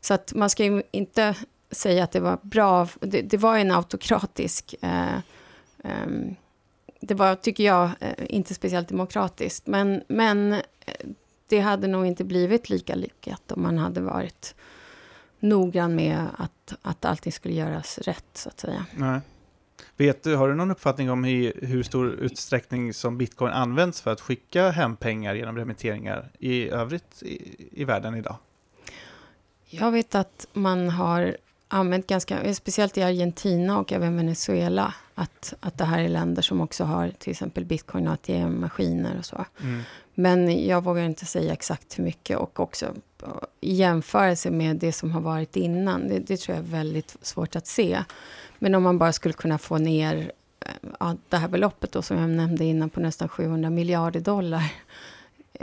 Så 0.00 0.14
att 0.14 0.34
man 0.34 0.50
ska 0.50 0.64
ju 0.64 0.82
inte 0.90 1.34
säga 1.70 2.04
att 2.04 2.12
det 2.12 2.20
var 2.20 2.38
bra. 2.42 2.88
Det, 3.00 3.22
det 3.22 3.36
var 3.36 3.58
en 3.58 3.70
autokratisk 3.70 4.74
eh, 4.80 5.16
eh, 5.84 6.06
det 7.00 7.14
var, 7.14 7.34
tycker 7.34 7.64
jag, 7.64 7.90
eh, 8.00 8.12
inte 8.28 8.54
speciellt 8.54 8.88
demokratiskt. 8.88 9.66
Men, 9.66 10.02
men 10.08 10.52
eh, 10.52 10.60
det 11.46 11.60
hade 11.60 11.86
nog 11.86 12.06
inte 12.06 12.24
blivit 12.24 12.70
lika 12.70 12.94
lyckat 12.94 13.52
om 13.52 13.62
man 13.62 13.78
hade 13.78 14.00
varit 14.00 14.54
noggrann 15.40 15.94
med 15.94 16.26
att, 16.36 16.74
att 16.82 17.04
allting 17.04 17.32
skulle 17.32 17.54
göras 17.54 17.98
rätt, 17.98 18.30
så 18.32 18.48
att 18.48 18.60
säga. 18.60 18.86
Nej. 18.94 19.20
Vet 19.96 20.22
du, 20.22 20.36
har 20.36 20.48
du 20.48 20.54
någon 20.54 20.70
uppfattning 20.70 21.10
om 21.10 21.24
i 21.24 21.52
hur 21.62 21.82
stor 21.82 22.10
utsträckning 22.10 22.94
som 22.94 23.18
bitcoin 23.18 23.52
används 23.52 24.00
för 24.00 24.10
att 24.10 24.20
skicka 24.20 24.70
hem 24.70 24.96
pengar 24.96 25.34
genom 25.34 25.56
remitteringar 25.56 26.30
i 26.38 26.68
övrigt 26.68 27.22
i, 27.22 27.56
i 27.72 27.84
världen 27.84 28.14
idag? 28.14 28.36
Jag 29.70 29.92
vet 29.92 30.14
att 30.14 30.46
man 30.52 30.88
har 30.88 31.36
använt 31.68 32.06
ganska, 32.06 32.54
speciellt 32.54 32.98
i 32.98 33.02
Argentina 33.02 33.78
och 33.78 33.92
även 33.92 34.16
Venezuela, 34.16 34.94
att, 35.14 35.54
att 35.60 35.78
det 35.78 35.84
här 35.84 36.02
är 36.02 36.08
länder 36.08 36.42
som 36.42 36.60
också 36.60 36.84
har 36.84 37.08
till 37.18 37.30
exempel 37.30 37.64
bitcoin 37.64 38.08
och 38.08 38.12
ATM-maskiner 38.12 39.18
och 39.18 39.24
så. 39.24 39.44
Mm. 39.60 39.82
Men 40.14 40.66
jag 40.66 40.84
vågar 40.84 41.02
inte 41.02 41.24
säga 41.24 41.52
exakt 41.52 41.98
hur 41.98 42.04
mycket 42.04 42.38
och 42.38 42.60
också 42.60 42.94
i 43.60 43.74
jämförelse 43.74 44.50
med 44.50 44.76
det 44.76 44.92
som 44.92 45.10
har 45.10 45.20
varit 45.20 45.56
innan, 45.56 46.08
det, 46.08 46.18
det 46.18 46.36
tror 46.36 46.56
jag 46.56 46.64
är 46.64 46.70
väldigt 46.70 47.16
svårt 47.22 47.56
att 47.56 47.66
se. 47.66 48.04
Men 48.58 48.74
om 48.74 48.82
man 48.82 48.98
bara 48.98 49.12
skulle 49.12 49.34
kunna 49.34 49.58
få 49.58 49.78
ner 49.78 50.32
eh, 50.60 50.72
ja, 51.00 51.16
det 51.28 51.36
här 51.36 51.48
beloppet 51.48 51.92
då, 51.92 52.02
som 52.02 52.18
jag 52.18 52.30
nämnde 52.30 52.64
innan 52.64 52.90
på 52.90 53.00
nästan 53.00 53.28
700 53.28 53.70
miljarder 53.70 54.20
dollar 54.20 54.72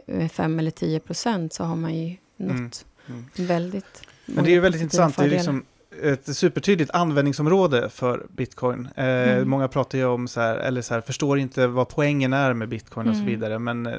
med 0.06 0.32
5 0.32 0.60
eller 0.60 0.72
10 0.72 1.00
procent 1.00 1.54
så 1.54 1.64
har 1.64 1.76
man 1.76 1.96
ju 1.96 2.16
nått 2.38 2.52
mm. 2.52 2.72
Mm. 3.08 3.26
väldigt 3.36 4.02
Men 4.26 4.44
det 4.44 4.50
är 4.50 4.54
ju 4.54 4.60
väldigt 4.60 4.82
intressant. 4.82 5.18
Det 5.18 5.24
är 5.24 5.30
liksom 5.30 5.66
ett 6.04 6.36
supertydligt 6.36 6.92
användningsområde 6.92 7.90
för 7.90 8.28
bitcoin. 8.30 8.88
Eh, 8.96 9.06
mm. 9.06 9.50
Många 9.50 9.68
pratar 9.68 9.98
ju 9.98 10.06
om 10.06 10.28
så 10.28 10.42
här, 10.42 10.58
eller 10.58 10.82
så 10.82 10.94
här, 10.94 11.02
förstår 11.02 11.40
inte 11.40 11.68
vad 11.68 11.90
poängen 11.90 12.34
är 12.34 12.54
med 12.54 12.70
bitcoin 12.70 13.08
och 13.08 13.16
så 13.16 13.22
mm. 13.22 13.34
vidare. 13.34 13.60
Men 13.60 13.86
eh, 13.86 13.96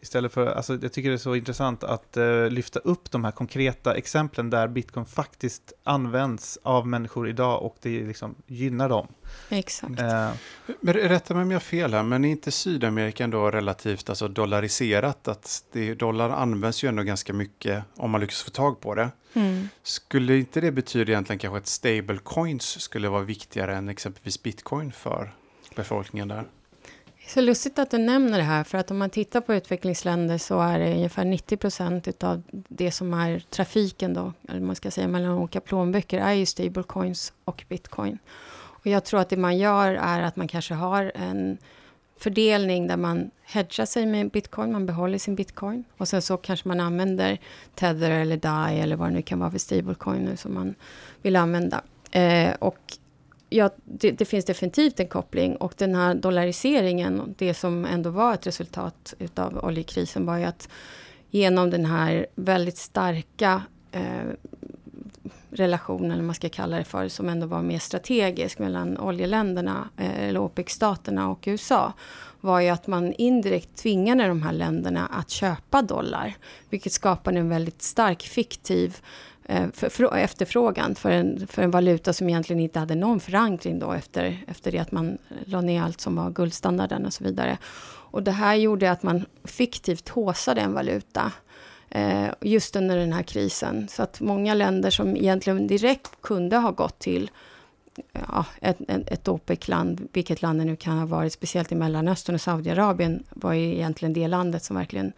istället 0.00 0.32
för, 0.32 0.46
alltså, 0.46 0.78
jag 0.82 0.92
tycker 0.92 1.08
det 1.08 1.16
är 1.16 1.18
så 1.18 1.34
intressant 1.34 1.84
att 1.84 2.16
eh, 2.16 2.48
lyfta 2.48 2.80
upp 2.80 3.10
de 3.10 3.24
här 3.24 3.32
konkreta 3.32 3.94
exemplen 3.94 4.50
där 4.50 4.68
bitcoin 4.68 5.06
faktiskt 5.06 5.72
används 5.84 6.58
av 6.62 6.86
människor 6.86 7.28
idag 7.28 7.62
och 7.62 7.76
det 7.82 8.06
liksom 8.06 8.34
gynnar 8.46 8.88
dem. 8.88 9.06
Exakt. 9.48 10.00
Eh. 10.00 10.30
Men 10.80 10.94
rätta 10.94 11.34
mig 11.34 11.42
om 11.42 11.50
jag 11.50 11.56
har 11.56 11.60
fel 11.60 11.94
här, 11.94 12.02
men 12.02 12.24
är 12.24 12.28
inte 12.28 12.50
Sydamerika 12.50 13.24
ändå 13.24 13.50
relativt 13.50 14.08
alltså 14.08 14.28
dollariserat? 14.28 15.28
Att 15.28 15.64
det, 15.72 15.94
dollar 15.94 16.30
används 16.30 16.84
ju 16.84 16.88
ändå 16.88 17.02
ganska 17.02 17.32
mycket 17.32 17.84
om 17.96 18.10
man 18.10 18.20
lyckas 18.20 18.42
få 18.42 18.50
tag 18.50 18.80
på 18.80 18.94
det. 18.94 19.10
Mm. 19.32 19.68
Skulle 19.82 20.36
inte 20.36 20.60
det 20.60 20.72
betyda 20.72 21.12
egentligen 21.12 21.38
kanske 21.38 21.58
att 21.58 21.66
stablecoins 21.66 22.80
skulle 22.80 23.08
vara 23.08 23.22
viktigare 23.22 23.76
än 23.76 23.88
exempelvis 23.88 24.42
bitcoin 24.42 24.92
för 24.92 25.34
befolkningen 25.76 26.28
där? 26.28 26.44
Det 27.16 27.26
är 27.26 27.30
så 27.30 27.40
lustigt 27.40 27.78
att 27.78 27.90
du 27.90 27.98
nämner 27.98 28.38
det 28.38 28.44
här, 28.44 28.64
för 28.64 28.78
att 28.78 28.90
om 28.90 28.98
man 28.98 29.10
tittar 29.10 29.40
på 29.40 29.54
utvecklingsländer 29.54 30.38
så 30.38 30.60
är 30.60 30.78
det 30.78 30.94
ungefär 30.94 31.24
90 31.24 31.56
procent 31.56 32.24
av 32.24 32.42
det 32.50 32.90
som 32.90 33.14
är 33.14 33.40
trafiken 33.50 34.14
då, 34.14 34.32
eller 34.48 34.60
man 34.60 34.76
ska 34.76 34.90
säga 34.90 35.08
mellan 35.08 35.30
olika 35.30 35.60
plånböcker, 35.60 36.18
är 36.18 36.32
ju 36.32 36.46
stablecoins 36.46 37.32
och 37.44 37.64
bitcoin. 37.68 38.18
Och 38.82 38.86
jag 38.86 39.04
tror 39.04 39.20
att 39.20 39.28
det 39.28 39.36
man 39.36 39.58
gör 39.58 39.92
är 39.92 40.22
att 40.22 40.36
man 40.36 40.48
kanske 40.48 40.74
har 40.74 41.12
en 41.14 41.58
fördelning 42.16 42.86
där 42.86 42.96
man 42.96 43.30
hedgar 43.42 43.86
sig 43.86 44.06
med 44.06 44.30
bitcoin, 44.30 44.72
man 44.72 44.86
behåller 44.86 45.18
sin 45.18 45.34
bitcoin. 45.34 45.84
Och 45.96 46.08
sen 46.08 46.22
så 46.22 46.36
kanske 46.36 46.68
man 46.68 46.80
använder 46.80 47.38
Tether 47.74 48.10
eller 48.10 48.36
DAI 48.36 48.80
eller 48.80 48.96
vad 48.96 49.08
det 49.08 49.14
nu 49.14 49.22
kan 49.22 49.38
vara 49.38 49.50
för 49.50 49.58
stablecoin 49.58 50.22
nu 50.22 50.36
som 50.36 50.54
man 50.54 50.74
vill 51.22 51.36
använda. 51.36 51.82
Eh, 52.10 52.54
och 52.58 52.78
ja, 53.48 53.70
det, 53.84 54.10
det, 54.10 54.24
finns 54.24 54.44
definitivt 54.44 55.00
en 55.00 55.08
koppling 55.08 55.56
och 55.56 55.74
den 55.76 55.94
här 55.94 56.14
dollariseringen, 56.14 57.34
det 57.38 57.54
som 57.54 57.84
ändå 57.84 58.10
var 58.10 58.34
ett 58.34 58.46
resultat 58.46 59.14
utav 59.18 59.64
oljekrisen 59.64 60.26
var 60.26 60.38
ju 60.38 60.44
att 60.44 60.68
genom 61.30 61.70
den 61.70 61.86
här 61.86 62.26
väldigt 62.34 62.78
starka 62.78 63.62
eh, 63.92 64.22
relation, 65.52 66.10
eller 66.10 66.22
man 66.22 66.34
ska 66.34 66.48
kalla 66.48 66.76
det 66.76 66.84
för, 66.84 67.08
som 67.08 67.28
ändå 67.28 67.46
var 67.46 67.62
mer 67.62 67.78
strategisk 67.78 68.58
mellan 68.58 68.98
oljeländerna, 68.98 69.88
eh, 69.96 70.28
eller 70.28 70.40
OPEC-staterna 70.40 71.30
och 71.30 71.44
USA, 71.46 71.92
var 72.40 72.60
ju 72.60 72.68
att 72.68 72.86
man 72.86 73.12
indirekt 73.12 73.76
tvingade 73.76 74.26
de 74.26 74.42
här 74.42 74.52
länderna 74.52 75.06
att 75.06 75.30
köpa 75.30 75.82
dollar, 75.82 76.34
vilket 76.70 76.92
skapade 76.92 77.38
en 77.38 77.48
väldigt 77.48 77.82
stark 77.82 78.22
fiktiv 78.22 78.96
eh, 79.44 79.66
för, 79.74 79.88
för, 79.88 80.16
efterfrågan 80.16 80.94
för 80.94 81.10
en, 81.10 81.46
för 81.46 81.62
en 81.62 81.70
valuta 81.70 82.12
som 82.12 82.28
egentligen 82.28 82.60
inte 82.60 82.78
hade 82.78 82.94
någon 82.94 83.20
förankring 83.20 83.78
då 83.78 83.92
efter, 83.92 84.44
efter 84.46 84.72
det 84.72 84.78
att 84.78 84.92
man 84.92 85.18
la 85.44 85.60
ner 85.60 85.82
allt 85.82 86.00
som 86.00 86.16
var 86.16 86.30
guldstandarden 86.30 87.06
och 87.06 87.12
så 87.12 87.24
vidare. 87.24 87.58
Och 88.12 88.22
det 88.22 88.32
här 88.32 88.54
gjorde 88.54 88.90
att 88.90 89.02
man 89.02 89.24
fiktivt 89.44 90.08
håsade 90.08 90.60
en 90.60 90.72
valuta 90.72 91.32
Eh, 91.94 92.30
just 92.40 92.76
under 92.76 92.96
den 92.96 93.12
här 93.12 93.22
krisen. 93.22 93.88
Så 93.88 94.02
att 94.02 94.20
många 94.20 94.54
länder 94.54 94.90
som 94.90 95.16
egentligen 95.16 95.66
direkt 95.66 96.22
kunde 96.22 96.56
ha 96.56 96.70
gått 96.70 96.98
till 96.98 97.30
ja, 98.12 98.46
ett, 98.60 98.76
ett 98.88 99.28
OPEC-land, 99.28 100.08
vilket 100.12 100.42
land 100.42 100.60
det 100.60 100.64
nu 100.64 100.76
kan 100.76 100.98
ha 100.98 101.06
varit, 101.06 101.32
speciellt 101.32 101.72
i 101.72 101.74
Mellanöstern 101.74 102.34
och 102.34 102.40
Saudiarabien, 102.40 103.22
var 103.30 103.52
ju 103.52 103.74
egentligen 103.74 104.12
det 104.12 104.28
landet 104.28 104.64
som 104.64 104.76
verkligen 104.76 105.12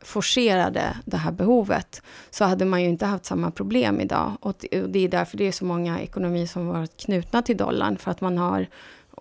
forcerade 0.00 0.96
det 1.04 1.16
här 1.16 1.32
behovet, 1.32 2.02
så 2.30 2.44
hade 2.44 2.64
man 2.64 2.82
ju 2.82 2.88
inte 2.88 3.06
haft 3.06 3.24
samma 3.24 3.50
problem 3.50 4.00
idag. 4.00 4.32
Och 4.40 4.64
det 4.88 4.98
är 4.98 5.08
därför 5.08 5.38
det 5.38 5.48
är 5.48 5.52
så 5.52 5.64
många 5.64 6.00
ekonomier 6.00 6.46
som 6.46 6.66
varit 6.66 6.96
knutna 6.96 7.42
till 7.42 7.56
dollarn, 7.56 7.98
för 7.98 8.10
att 8.10 8.20
man 8.20 8.38
har 8.38 8.66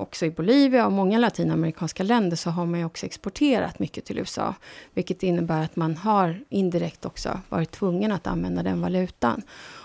också 0.02 0.26
i 0.26 0.32
Bolivia 0.32 0.86
och 0.86 0.92
många 0.92 1.18
latinamerikanska 1.18 2.04
länder 2.04 2.38
så 2.38 2.50
har 2.50 2.66
man 2.66 2.80
ju 2.80 2.86
också 2.86 3.06
exporterat 3.06 3.80
mycket 3.80 4.06
till 4.06 4.20
USA. 4.20 4.56
Vilket 4.94 5.24
innebär 5.24 5.64
att 5.64 5.76
man 5.76 5.98
har 5.98 6.44
indirekt 6.50 7.06
också 7.06 7.40
varit 7.50 7.72
tvungen 7.72 8.12
att 8.12 8.28
använda 8.28 8.64
den 8.64 8.82
valutan. 8.82 9.42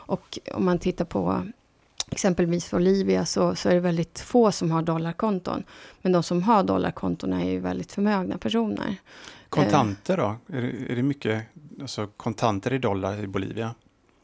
Och 0.07 0.39
om 0.55 0.65
man 0.65 0.79
tittar 0.79 1.05
på 1.05 1.47
exempelvis 2.11 2.71
Bolivia 2.71 3.27
så, 3.27 3.55
så 3.55 3.69
är 3.69 3.75
det 3.75 3.81
väldigt 3.81 4.21
få 4.21 4.53
som 4.53 4.71
har 4.71 4.83
dollarkonton. 4.83 5.65
Men 6.03 6.13
de 6.13 6.23
som 6.23 6.43
har 6.43 6.63
dollarkonton 6.63 7.33
är 7.33 7.51
ju 7.51 7.61
väldigt 7.61 7.93
förmögna 7.93 8.39
personer. 8.39 8.97
Kontanter 9.49 10.17
då? 10.17 10.37
Är 10.57 10.63
det, 10.63 10.93
är 10.93 10.97
det 10.97 11.03
mycket 11.03 11.43
alltså, 11.81 12.07
kontanter 12.07 12.73
i 12.73 12.79
dollar 12.79 13.25
i 13.25 13.27
Bolivia? 13.27 13.75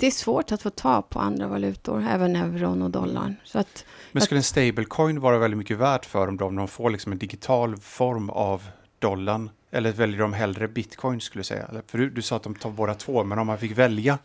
Det 0.03 0.07
är 0.07 0.11
svårt 0.11 0.53
att 0.53 0.63
få 0.63 0.71
ta 0.71 1.03
på 1.03 1.21
andra 1.21 1.47
valutor, 1.47 2.07
även 2.11 2.37
euron 2.37 2.83
och 2.83 2.91
dollarn. 2.91 3.37
Så 3.45 3.59
att, 3.59 3.85
Men 4.13 4.23
skulle 4.23 4.39
en 4.39 4.45
stablecoin 4.45 5.21
vara 5.21 5.39
väldigt 5.39 5.59
mycket 5.59 5.79
värt 5.79 6.07
för 6.07 6.27
dem 6.27 6.37
då, 6.37 6.45
om 6.45 6.57
de 6.57 6.69
får 6.69 6.91
liksom 6.91 7.13
en 7.13 7.19
digital 7.19 7.77
form 7.77 8.31
av 8.31 8.63
dollarn? 8.99 9.51
Eller 9.71 9.93
väljer 9.93 10.19
de 10.19 10.33
hellre 10.33 10.69
bitcoin 10.69 11.21
skulle 11.21 11.41
du 11.41 11.45
säga? 11.45 11.71
För 11.87 11.99
du, 11.99 12.11
du 12.11 12.23
sa 12.23 12.37
att 12.37 12.43
de 12.43 12.55
tar 12.55 12.71
båda 12.71 12.95
två, 12.95 13.25
men 13.25 13.39
om 13.39 13.47
man 13.47 13.59
fick 13.59 13.79
välja 13.79 14.19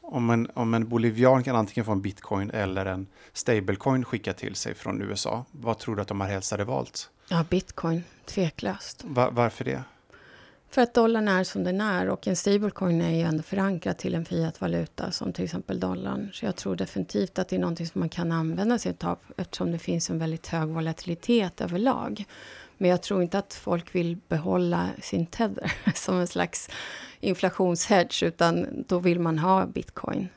om 0.00 0.30
en, 0.30 0.50
om 0.54 0.74
en 0.74 0.88
bolivian 0.88 1.42
kan 1.42 1.56
antingen 1.56 1.84
få 1.84 1.92
en 1.92 2.02
bitcoin 2.02 2.50
eller 2.50 2.86
en 2.86 3.06
stablecoin 3.32 4.04
skickad 4.04 4.36
till 4.36 4.54
sig 4.54 4.74
från 4.74 5.02
USA, 5.02 5.44
vad 5.50 5.78
tror 5.78 5.96
du 5.96 6.02
att 6.02 6.08
de 6.08 6.20
här 6.20 6.28
helst 6.28 6.50
hade 6.50 6.64
valt? 6.64 7.10
Ja, 7.28 7.44
bitcoin, 7.50 8.04
tveklöst. 8.26 9.04
Va, 9.04 9.30
varför 9.30 9.64
det? 9.64 9.82
För 10.70 10.82
att 10.82 10.94
dollarn 10.94 11.28
är 11.28 11.44
som 11.44 11.64
den 11.64 11.80
är 11.80 12.08
och 12.08 12.26
en 12.26 12.36
stablecoin 12.36 13.00
är 13.00 13.16
ju 13.16 13.22
ändå 13.22 13.42
förankrad 13.42 13.98
till 13.98 14.14
en 14.14 14.24
fiatvaluta 14.24 15.10
som 15.10 15.32
till 15.32 15.44
exempel 15.44 15.80
dollarn. 15.80 16.30
Så 16.32 16.44
jag 16.44 16.56
tror 16.56 16.76
definitivt 16.76 17.38
att 17.38 17.48
det 17.48 17.56
är 17.56 17.60
någonting 17.60 17.86
som 17.86 17.98
man 17.98 18.08
kan 18.08 18.32
använda 18.32 18.78
sig 18.78 18.96
av 19.00 19.18
eftersom 19.36 19.72
det 19.72 19.78
finns 19.78 20.10
en 20.10 20.18
väldigt 20.18 20.46
hög 20.46 20.68
volatilitet 20.68 21.60
överlag. 21.60 22.24
Men 22.78 22.90
jag 22.90 23.02
tror 23.02 23.22
inte 23.22 23.38
att 23.38 23.54
folk 23.54 23.94
vill 23.94 24.18
behålla 24.28 24.88
sin 25.02 25.26
tether 25.26 25.72
som 25.94 26.18
en 26.18 26.26
slags 26.26 26.68
inflationshedge 27.20 28.22
utan 28.26 28.66
då 28.88 28.98
vill 28.98 29.20
man 29.20 29.38
ha 29.38 29.66
bitcoin. 29.66 30.28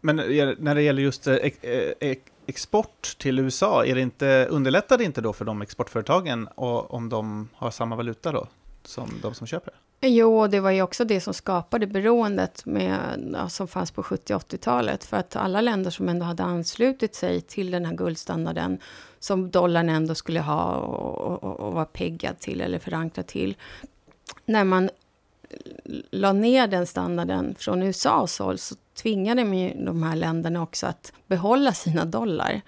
Men 0.00 0.16
när 0.16 0.74
det 0.74 0.82
gäller 0.82 1.02
just 1.02 1.26
eh, 1.26 1.34
eh, 1.34 2.16
export 2.46 3.16
till 3.18 3.38
USA, 3.38 3.84
är 3.84 3.94
det 3.94 4.00
inte, 4.00 4.46
underlättar 4.50 4.98
det 4.98 5.04
inte 5.04 5.20
då 5.20 5.32
för 5.32 5.44
de 5.44 5.62
exportföretagen 5.62 6.48
om 6.54 7.08
de 7.08 7.48
har 7.54 7.70
samma 7.70 7.96
valuta 7.96 8.32
då? 8.32 8.48
Som 8.90 9.20
de 9.22 9.34
som 9.34 9.46
köper 9.46 9.70
det? 9.70 10.08
Jo, 10.08 10.46
det 10.46 10.60
var 10.60 10.70
ju 10.70 10.82
också 10.82 11.04
det 11.04 11.20
som 11.20 11.34
skapade 11.34 11.86
beroendet 11.86 12.66
med, 12.66 13.46
som 13.48 13.68
fanns 13.68 13.90
på 13.90 14.02
70 14.02 14.34
80-talet. 14.34 15.04
För 15.04 15.16
att 15.16 15.36
alla 15.36 15.60
länder 15.60 15.90
som 15.90 16.08
ändå 16.08 16.24
hade 16.24 16.42
anslutit 16.42 17.14
sig 17.14 17.40
till 17.40 17.70
den 17.70 17.84
här 17.84 17.94
guldstandarden 17.94 18.78
som 19.18 19.50
dollarn 19.50 19.88
ändå 19.88 20.14
skulle 20.14 20.40
ha 20.40 20.74
och, 20.74 21.44
och, 21.44 21.60
och 21.60 21.72
vara 21.72 21.84
peggad 21.84 22.38
till 22.38 22.60
eller 22.60 22.78
förankrad 22.78 23.26
till. 23.26 23.56
När 24.44 24.64
man 24.64 24.90
la 26.10 26.32
ner 26.32 26.66
den 26.66 26.86
standarden 26.86 27.54
från 27.58 27.82
USAs 27.82 28.38
håll 28.38 28.58
så 28.58 28.74
tvingade 29.02 29.42
de 29.84 30.02
här 30.02 30.16
länderna 30.16 30.62
också 30.62 30.86
att 30.86 31.12
behålla 31.26 31.72
sina 31.72 32.04
dollar. 32.04 32.60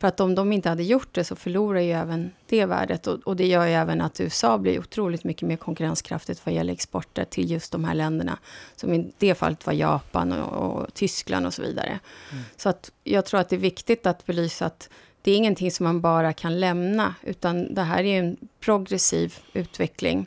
För 0.00 0.08
att 0.08 0.20
om 0.20 0.34
de 0.34 0.52
inte 0.52 0.68
hade 0.68 0.82
gjort 0.82 1.14
det 1.14 1.24
så 1.24 1.36
förlorar 1.36 1.80
ju 1.80 1.92
även 1.92 2.30
det 2.46 2.66
värdet. 2.66 3.06
Och, 3.06 3.18
och, 3.24 3.36
det 3.36 3.46
gör 3.46 3.66
ju 3.66 3.72
även 3.72 4.00
att 4.00 4.20
USA 4.20 4.58
blir 4.58 4.80
otroligt 4.80 5.24
mycket 5.24 5.48
mer 5.48 5.56
konkurrenskraftigt 5.56 6.46
vad 6.46 6.54
gäller 6.54 6.72
exporter 6.72 7.24
till 7.24 7.50
just 7.50 7.72
de 7.72 7.84
här 7.84 7.94
länderna. 7.94 8.38
Som 8.76 8.94
i 8.94 9.12
det 9.18 9.34
fallet 9.34 9.66
var 9.66 9.72
Japan 9.72 10.32
och, 10.32 10.80
och 10.80 10.94
Tyskland 10.94 11.46
och 11.46 11.54
så 11.54 11.62
vidare. 11.62 11.98
Mm. 12.32 12.44
Så 12.56 12.68
att 12.68 12.92
jag 13.04 13.26
tror 13.26 13.40
att 13.40 13.48
det 13.48 13.56
är 13.56 13.60
viktigt 13.60 14.06
att 14.06 14.26
belysa 14.26 14.66
att 14.66 14.88
det 15.22 15.30
är 15.30 15.36
ingenting 15.36 15.70
som 15.70 15.84
man 15.84 16.00
bara 16.00 16.32
kan 16.32 16.60
lämna, 16.60 17.14
utan 17.22 17.74
det 17.74 17.82
här 17.82 18.04
är 18.04 18.18
en 18.18 18.36
progressiv 18.60 19.34
utveckling 19.52 20.26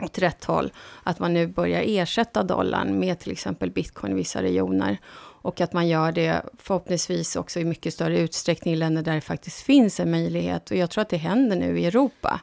åt 0.00 0.18
rätt 0.18 0.44
håll. 0.44 0.72
Att 1.02 1.18
man 1.18 1.34
nu 1.34 1.46
börjar 1.46 1.82
ersätta 1.86 2.42
dollarn 2.42 2.98
med 2.98 3.18
till 3.18 3.32
exempel 3.32 3.70
bitcoin 3.70 4.12
i 4.12 4.16
vissa 4.16 4.42
regioner. 4.42 4.98
Och 5.42 5.60
att 5.60 5.72
man 5.72 5.88
gör 5.88 6.12
det 6.12 6.42
förhoppningsvis 6.58 7.36
också 7.36 7.60
i 7.60 7.64
mycket 7.64 7.94
större 7.94 8.18
utsträckning 8.18 8.74
i 8.74 8.76
länder 8.76 9.02
där 9.02 9.14
det 9.14 9.20
faktiskt 9.20 9.60
finns 9.60 10.00
en 10.00 10.10
möjlighet. 10.10 10.70
Och 10.70 10.76
jag 10.76 10.90
tror 10.90 11.02
att 11.02 11.08
det 11.08 11.16
händer 11.16 11.56
nu 11.56 11.78
i 11.78 11.86
Europa. 11.86 12.40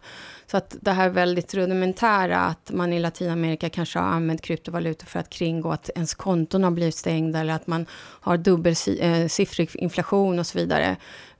Så 0.52 0.58
att 0.58 0.76
det 0.82 0.92
här 0.92 1.10
väldigt 1.10 1.54
rudimentära, 1.54 2.40
att 2.40 2.72
man 2.72 2.94
i 2.94 3.00
Latinamerika 3.00 3.70
kanske 3.70 4.00
har 4.00 4.08
använt 4.08 4.42
kryptovalutor 4.42 5.06
för 5.06 5.20
att 5.20 5.30
kringgå 5.30 5.72
att 5.72 5.90
ens 5.96 6.14
konton 6.14 6.64
har 6.64 6.72
blivit 6.72 6.96
stängda 6.96 7.40
eller 7.40 7.54
att 7.54 7.68
man 7.68 7.86
har 8.22 8.38
dubbelsiffrig 8.38 9.70
eh, 9.76 9.84
inflation 9.84 10.40
och 10.40 10.48
så 10.48 10.58
vidare. 10.58 10.96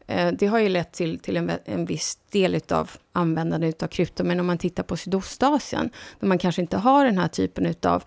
Eh, 0.08 0.32
det 0.32 0.48
har 0.48 0.60
ju 0.60 0.70
lett 0.70 0.94
till, 0.94 1.20
till 1.20 1.38
en, 1.38 1.52
en 1.66 1.86
viss 1.86 2.20
del 2.30 2.62
av 2.70 2.92
användandet 3.14 3.84
av 3.84 3.88
krypto, 3.88 4.24
men 4.24 4.40
om 4.40 4.46
man 4.46 4.58
tittar 4.58 4.84
på 4.84 4.98
Sydostasien, 4.98 5.90
där 6.20 6.28
man 6.28 6.38
kanske 6.38 6.62
inte 6.62 6.78
har 6.78 7.06
den 7.06 7.18
här 7.18 7.28
typen 7.28 7.76
av 7.84 8.04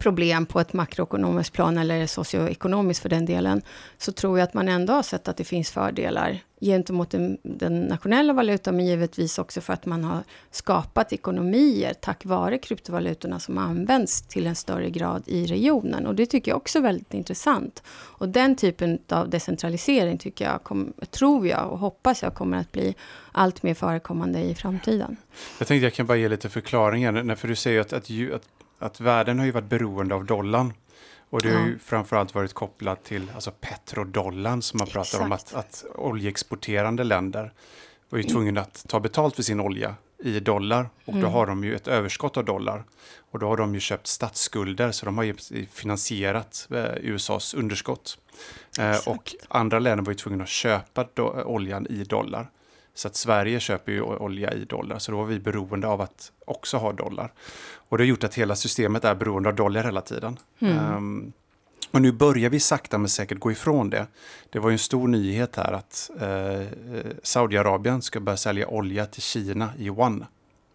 problem 0.00 0.46
på 0.46 0.60
ett 0.60 0.72
makroekonomiskt 0.72 1.52
plan 1.52 1.78
eller 1.78 2.06
socioekonomiskt 2.06 3.02
för 3.02 3.08
den 3.08 3.26
delen, 3.26 3.62
så 3.98 4.12
tror 4.12 4.38
jag 4.38 4.46
att 4.46 4.54
man 4.54 4.68
ändå 4.68 4.92
har 4.92 5.02
sett 5.02 5.28
att 5.28 5.36
det 5.36 5.44
finns 5.44 5.70
fördelar 5.70 6.40
gentemot 6.60 7.10
den, 7.10 7.38
den, 7.42 7.80
nationella 7.80 8.32
valutan, 8.32 8.76
men 8.76 8.86
givetvis 8.86 9.38
också 9.38 9.60
för 9.60 9.72
att 9.72 9.86
man 9.86 10.04
har 10.04 10.22
skapat 10.50 11.12
ekonomier 11.12 11.94
tack 11.94 12.24
vare 12.24 12.58
kryptovalutorna 12.58 13.40
som 13.40 13.58
används 13.58 14.22
till 14.22 14.46
en 14.46 14.54
större 14.54 14.90
grad 14.90 15.22
i 15.26 15.46
regionen. 15.46 16.06
Och 16.06 16.14
det 16.14 16.26
tycker 16.26 16.50
jag 16.50 16.56
också 16.56 16.78
är 16.78 16.82
väldigt 16.82 17.14
intressant. 17.14 17.82
Och 17.88 18.28
den 18.28 18.56
typen 18.56 18.98
av 19.08 19.30
decentralisering 19.30 20.18
tycker 20.18 20.44
jag, 20.44 20.62
kom, 20.62 20.92
tror 21.10 21.46
jag 21.46 21.70
och 21.72 21.78
hoppas 21.78 22.22
jag 22.22 22.34
kommer 22.34 22.58
att 22.58 22.72
bli 22.72 22.94
allt 23.32 23.62
mer 23.62 23.74
förekommande 23.74 24.40
i 24.40 24.54
framtiden. 24.54 25.16
Jag 25.58 25.68
tänkte 25.68 25.84
jag 25.84 25.94
kan 25.94 26.06
bara 26.06 26.18
ge 26.18 26.28
lite 26.28 26.48
förklaringar, 26.48 27.34
för 27.34 27.48
du 27.48 27.56
säger 27.56 27.80
att, 27.80 27.92
att, 27.92 28.10
att 28.34 28.42
att 28.78 29.00
världen 29.00 29.38
har 29.38 29.46
ju 29.46 29.52
varit 29.52 29.68
beroende 29.68 30.14
av 30.14 30.24
dollarn. 30.24 30.72
Och 31.30 31.42
det 31.42 31.54
har 31.54 31.66
ju 31.66 31.78
framförallt 31.78 32.34
varit 32.34 32.52
kopplat 32.52 33.04
till 33.04 33.30
alltså 33.34 33.50
petrodollarn 33.50 34.62
som 34.62 34.78
man 34.78 34.86
pratar 34.86 35.20
om 35.20 35.32
att, 35.32 35.54
att 35.54 35.84
oljeexporterande 35.94 37.04
länder 37.04 37.52
var 38.08 38.18
ju 38.18 38.24
tvungna 38.24 38.60
att 38.60 38.84
ta 38.88 39.00
betalt 39.00 39.36
för 39.36 39.42
sin 39.42 39.60
olja 39.60 39.94
i 40.18 40.40
dollar 40.40 40.88
och 41.04 41.12
mm. 41.12 41.22
då 41.22 41.28
har 41.28 41.46
de 41.46 41.64
ju 41.64 41.74
ett 41.74 41.88
överskott 41.88 42.36
av 42.36 42.44
dollar. 42.44 42.84
Och 43.30 43.38
då 43.38 43.48
har 43.48 43.56
de 43.56 43.74
ju 43.74 43.80
köpt 43.80 44.06
statsskulder 44.06 44.92
så 44.92 45.06
de 45.06 45.18
har 45.18 45.24
ju 45.24 45.34
finansierat 45.70 46.68
eh, 46.70 46.84
USAs 47.00 47.54
underskott. 47.54 48.18
Eh, 48.78 49.08
och 49.08 49.34
andra 49.48 49.78
länder 49.78 50.04
var 50.04 50.12
ju 50.12 50.16
tvungna 50.16 50.44
att 50.44 50.50
köpa 50.50 51.06
do, 51.14 51.42
oljan 51.44 51.86
i 51.86 52.04
dollar. 52.04 52.50
Så 52.94 53.08
att 53.08 53.16
Sverige 53.16 53.60
köper 53.60 53.92
ju 53.92 54.02
olja 54.02 54.52
i 54.52 54.64
dollar, 54.64 54.98
så 54.98 55.12
då 55.12 55.18
var 55.18 55.24
vi 55.24 55.38
beroende 55.38 55.88
av 55.88 56.00
att 56.00 56.32
också 56.46 56.76
ha 56.76 56.92
dollar. 56.92 57.32
Och 57.94 57.98
det 57.98 58.04
har 58.04 58.08
gjort 58.08 58.24
att 58.24 58.34
hela 58.34 58.56
systemet 58.56 59.04
är 59.04 59.14
beroende 59.14 59.48
av 59.48 59.54
dollar 59.54 59.84
hela 59.84 60.00
tiden. 60.00 60.38
Mm. 60.58 60.94
Um, 60.96 61.32
och 61.90 62.02
nu 62.02 62.12
börjar 62.12 62.50
vi 62.50 62.60
sakta 62.60 62.98
men 62.98 63.08
säkert 63.08 63.38
gå 63.38 63.52
ifrån 63.52 63.90
det. 63.90 64.06
Det 64.50 64.58
var 64.58 64.70
ju 64.70 64.72
en 64.72 64.78
stor 64.78 65.08
nyhet 65.08 65.56
här 65.56 65.72
att 65.72 66.10
eh, 66.20 66.66
Saudiarabien 67.22 68.02
ska 68.02 68.20
börja 68.20 68.36
sälja 68.36 68.68
olja 68.68 69.06
till 69.06 69.22
Kina 69.22 69.70
i 69.78 69.84
yuan. 69.84 70.24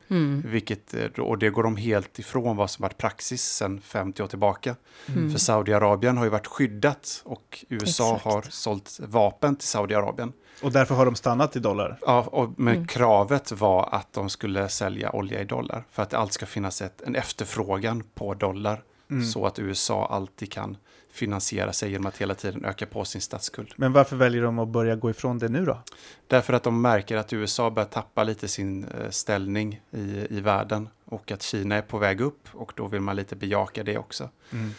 Mm. 0.10 0.44
Vilket, 0.46 0.94
eh, 0.94 1.06
och 1.06 1.38
det 1.38 1.50
går 1.50 1.64
de 1.64 1.76
helt 1.76 2.20
ifrån 2.20 2.58
vad 2.58 2.70
som 2.70 2.84
varit 2.84 2.98
praxis 2.98 3.44
sedan 3.44 3.82
50 3.82 4.24
år 4.24 4.28
tillbaka. 4.28 4.76
Mm. 5.08 5.32
För 5.32 5.40
Saudiarabien 5.40 6.18
har 6.18 6.24
ju 6.24 6.30
varit 6.30 6.48
skyddat 6.48 7.22
och 7.26 7.66
USA 7.70 8.16
Exakt. 8.16 8.26
har 8.26 8.46
sålt 8.50 9.00
vapen 9.04 9.56
till 9.56 9.68
Saudiarabien. 9.68 10.34
Och 10.62 10.72
därför 10.72 10.96
har 10.96 11.06
de 11.06 11.16
stannat 11.16 11.56
i 11.56 11.60
dollar? 11.60 12.00
Ja, 12.02 12.22
och, 12.22 12.54
men 12.58 12.76
mm. 12.76 12.88
kravet 12.88 13.52
var 13.52 13.90
att 13.92 14.14
de 14.14 14.30
skulle 14.30 14.70
sälja 14.70 15.12
olja 15.12 15.42
i 15.42 15.46
dollar. 15.46 15.84
För 15.92 16.04
att 16.04 16.10
det 16.10 16.18
alltid 16.18 16.34
ska 16.34 16.46
finnas 16.46 16.82
ett, 16.82 17.02
en 17.02 17.16
efterfrågan 17.16 18.04
på 18.14 18.34
dollar. 18.34 18.84
Mm. 19.12 19.26
Så 19.26 19.46
att 19.46 19.60
USA 19.60 20.08
alltid 20.08 20.52
kan 20.52 20.78
finansiera 21.12 21.74
sig 21.74 21.92
genom 21.92 22.06
att 22.06 22.18
hela 22.18 22.36
tiden 22.36 22.66
öka 22.66 22.86
på 22.86 23.06
sin 23.06 23.22
statsskuld. 23.22 23.74
Men 23.76 23.94
varför 23.94 24.16
väljer 24.16 24.44
de 24.44 24.60
att 24.60 24.68
börja 24.68 24.96
gå 24.96 25.10
ifrån 25.10 25.40
det 25.40 25.50
nu 25.50 25.66
då? 25.66 25.80
Därför 26.28 26.54
att 26.54 26.64
de 26.64 26.82
märker 26.82 27.18
att 27.18 27.34
USA 27.34 27.70
börjar 27.70 27.88
tappa 27.88 28.24
lite 28.24 28.48
sin 28.48 28.84
eh, 28.84 29.10
ställning 29.10 29.82
i, 29.92 30.28
i 30.30 30.40
världen 30.42 30.90
och 31.06 31.32
att 31.32 31.42
Kina 31.42 31.76
är 31.76 31.82
på 31.82 31.98
väg 31.98 32.22
upp 32.22 32.48
och 32.52 32.74
då 32.76 32.88
vill 32.88 33.02
man 33.02 33.16
lite 33.16 33.36
bejaka 33.36 33.84
det 33.84 33.98
också. 33.98 34.30
Mm. 34.52 34.72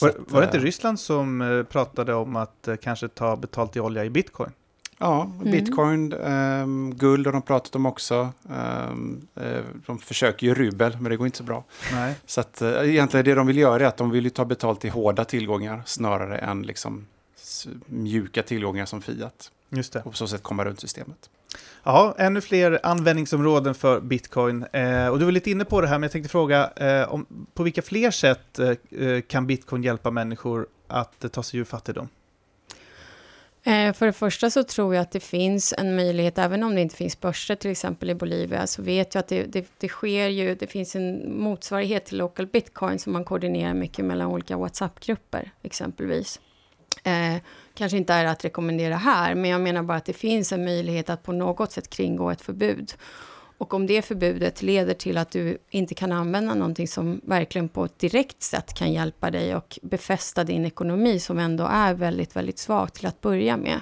Var, 0.00 0.08
att, 0.08 0.16
var, 0.18 0.40
det 0.40 0.46
inte 0.46 0.58
eh, 0.58 0.62
Ryssland 0.62 1.00
som 1.00 1.42
eh, 1.42 1.62
pratade 1.62 2.14
om 2.14 2.36
att 2.36 2.68
kanske 2.82 3.08
ta 3.08 3.36
betalt 3.36 3.76
i 3.76 3.80
olja 3.80 4.04
i 4.04 4.10
bitcoin? 4.10 4.52
Ja, 4.98 5.22
mm. 5.22 5.50
bitcoin, 5.50 6.12
um, 6.12 6.94
guld 6.94 7.26
har 7.26 7.32
de 7.32 7.42
pratat 7.42 7.76
om 7.76 7.86
också. 7.86 8.28
Um, 8.90 9.28
de 9.86 9.98
försöker 9.98 10.46
ju 10.46 10.54
rubel, 10.54 10.96
men 11.00 11.10
det 11.10 11.16
går 11.16 11.26
inte 11.26 11.38
så 11.38 11.44
bra. 11.44 11.64
Nej. 11.92 12.14
Så 12.26 12.40
att, 12.40 12.62
uh, 12.62 12.68
egentligen 12.68 13.24
det 13.24 13.34
de 13.34 13.46
vill 13.46 13.58
göra 13.58 13.82
är 13.82 13.88
att 13.88 13.96
de 13.96 14.10
vill 14.10 14.30
ta 14.30 14.44
betalt 14.44 14.84
i 14.84 14.88
hårda 14.88 15.24
tillgångar 15.24 15.82
snarare 15.86 16.38
än 16.38 16.62
liksom 16.62 17.06
mjuka 17.86 18.42
tillgångar 18.42 18.86
som 18.86 19.02
Fiat. 19.02 19.50
Just 19.70 19.92
det. 19.92 19.98
och 19.98 20.10
på 20.10 20.16
så 20.16 20.26
sätt 20.26 20.42
komma 20.42 20.64
runt 20.64 20.80
systemet. 20.80 21.30
Ja, 21.82 22.14
ännu 22.18 22.40
fler 22.40 22.80
användningsområden 22.82 23.74
för 23.74 24.00
bitcoin. 24.00 24.64
Eh, 24.72 25.08
och 25.08 25.18
du 25.18 25.24
var 25.24 25.32
lite 25.32 25.50
inne 25.50 25.64
på 25.64 25.80
det 25.80 25.86
här, 25.86 25.98
men 25.98 26.02
jag 26.02 26.12
tänkte 26.12 26.30
fråga 26.30 26.70
eh, 26.76 27.12
om, 27.12 27.26
på 27.54 27.62
vilka 27.62 27.82
fler 27.82 28.10
sätt 28.10 28.58
eh, 28.58 29.20
kan 29.20 29.46
bitcoin 29.46 29.82
hjälpa 29.82 30.10
människor 30.10 30.66
att 30.86 31.24
eh, 31.24 31.30
ta 31.30 31.42
sig 31.42 31.60
ur 31.60 31.64
fattigdom? 31.64 32.08
Eh, 33.68 33.92
för 33.92 34.06
det 34.06 34.12
första 34.12 34.50
så 34.50 34.64
tror 34.64 34.94
jag 34.94 35.02
att 35.02 35.10
det 35.10 35.20
finns 35.20 35.74
en 35.78 35.96
möjlighet, 35.96 36.38
även 36.38 36.62
om 36.62 36.74
det 36.74 36.80
inte 36.80 36.96
finns 36.96 37.20
börser 37.20 37.54
till 37.54 37.70
exempel 37.70 38.10
i 38.10 38.14
Bolivia, 38.14 38.66
så 38.66 38.82
vet 38.82 39.14
jag 39.14 39.20
att 39.20 39.28
det, 39.28 39.42
det, 39.42 39.66
det 39.78 39.88
sker 39.88 40.28
ju, 40.28 40.54
det 40.54 40.66
finns 40.66 40.96
en 40.96 41.40
motsvarighet 41.42 42.04
till 42.04 42.18
local 42.18 42.46
bitcoin 42.46 42.98
som 42.98 43.12
man 43.12 43.24
koordinerar 43.24 43.74
mycket 43.74 44.04
mellan 44.04 44.26
olika 44.26 44.56
WhatsApp-grupper 44.56 45.50
exempelvis. 45.62 46.40
Eh, 47.04 47.42
kanske 47.74 47.98
inte 47.98 48.12
är 48.12 48.24
att 48.24 48.44
rekommendera 48.44 48.96
här, 48.96 49.34
men 49.34 49.50
jag 49.50 49.60
menar 49.60 49.82
bara 49.82 49.98
att 49.98 50.04
det 50.04 50.12
finns 50.12 50.52
en 50.52 50.64
möjlighet 50.64 51.10
att 51.10 51.22
på 51.22 51.32
något 51.32 51.72
sätt 51.72 51.90
kringgå 51.90 52.30
ett 52.30 52.42
förbud. 52.42 52.92
Och 53.58 53.74
om 53.74 53.86
det 53.86 54.02
förbudet 54.02 54.62
leder 54.62 54.94
till 54.94 55.18
att 55.18 55.30
du 55.30 55.58
inte 55.70 55.94
kan 55.94 56.12
använda 56.12 56.54
någonting 56.54 56.88
som 56.88 57.20
verkligen 57.24 57.68
på 57.68 57.84
ett 57.84 57.98
direkt 57.98 58.42
sätt 58.42 58.74
kan 58.74 58.92
hjälpa 58.92 59.30
dig 59.30 59.56
och 59.56 59.78
befästa 59.82 60.44
din 60.44 60.64
ekonomi 60.64 61.20
som 61.20 61.38
ändå 61.38 61.64
är 61.64 61.94
väldigt, 61.94 62.36
väldigt 62.36 62.58
svag 62.58 62.92
till 62.92 63.06
att 63.06 63.20
börja 63.20 63.56
med, 63.56 63.80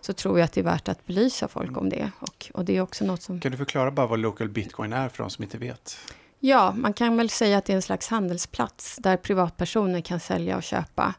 så 0.00 0.12
tror 0.12 0.38
jag 0.38 0.44
att 0.44 0.52
det 0.52 0.60
är 0.60 0.64
värt 0.64 0.88
att 0.88 1.06
belysa 1.06 1.48
folk 1.48 1.76
om 1.76 1.88
det. 1.88 2.10
Och, 2.18 2.50
och 2.54 2.64
det 2.64 2.76
är 2.76 2.80
också 2.80 3.04
något 3.04 3.22
som... 3.22 3.40
Kan 3.40 3.52
du 3.52 3.58
förklara 3.58 3.90
bara 3.90 4.06
vad 4.06 4.18
local 4.18 4.48
bitcoin 4.48 4.92
är 4.92 5.08
för 5.08 5.22
de 5.22 5.30
som 5.30 5.44
inte 5.44 5.58
vet? 5.58 5.98
Ja, 6.40 6.74
man 6.76 6.92
kan 6.92 7.16
väl 7.16 7.30
säga 7.30 7.58
att 7.58 7.64
det 7.64 7.72
är 7.72 7.76
en 7.76 7.82
slags 7.82 8.08
handelsplats 8.08 8.96
där 8.96 9.16
privatpersoner 9.16 10.00
kan 10.00 10.20
sälja 10.20 10.56
och 10.56 10.62
köpa 10.62 11.14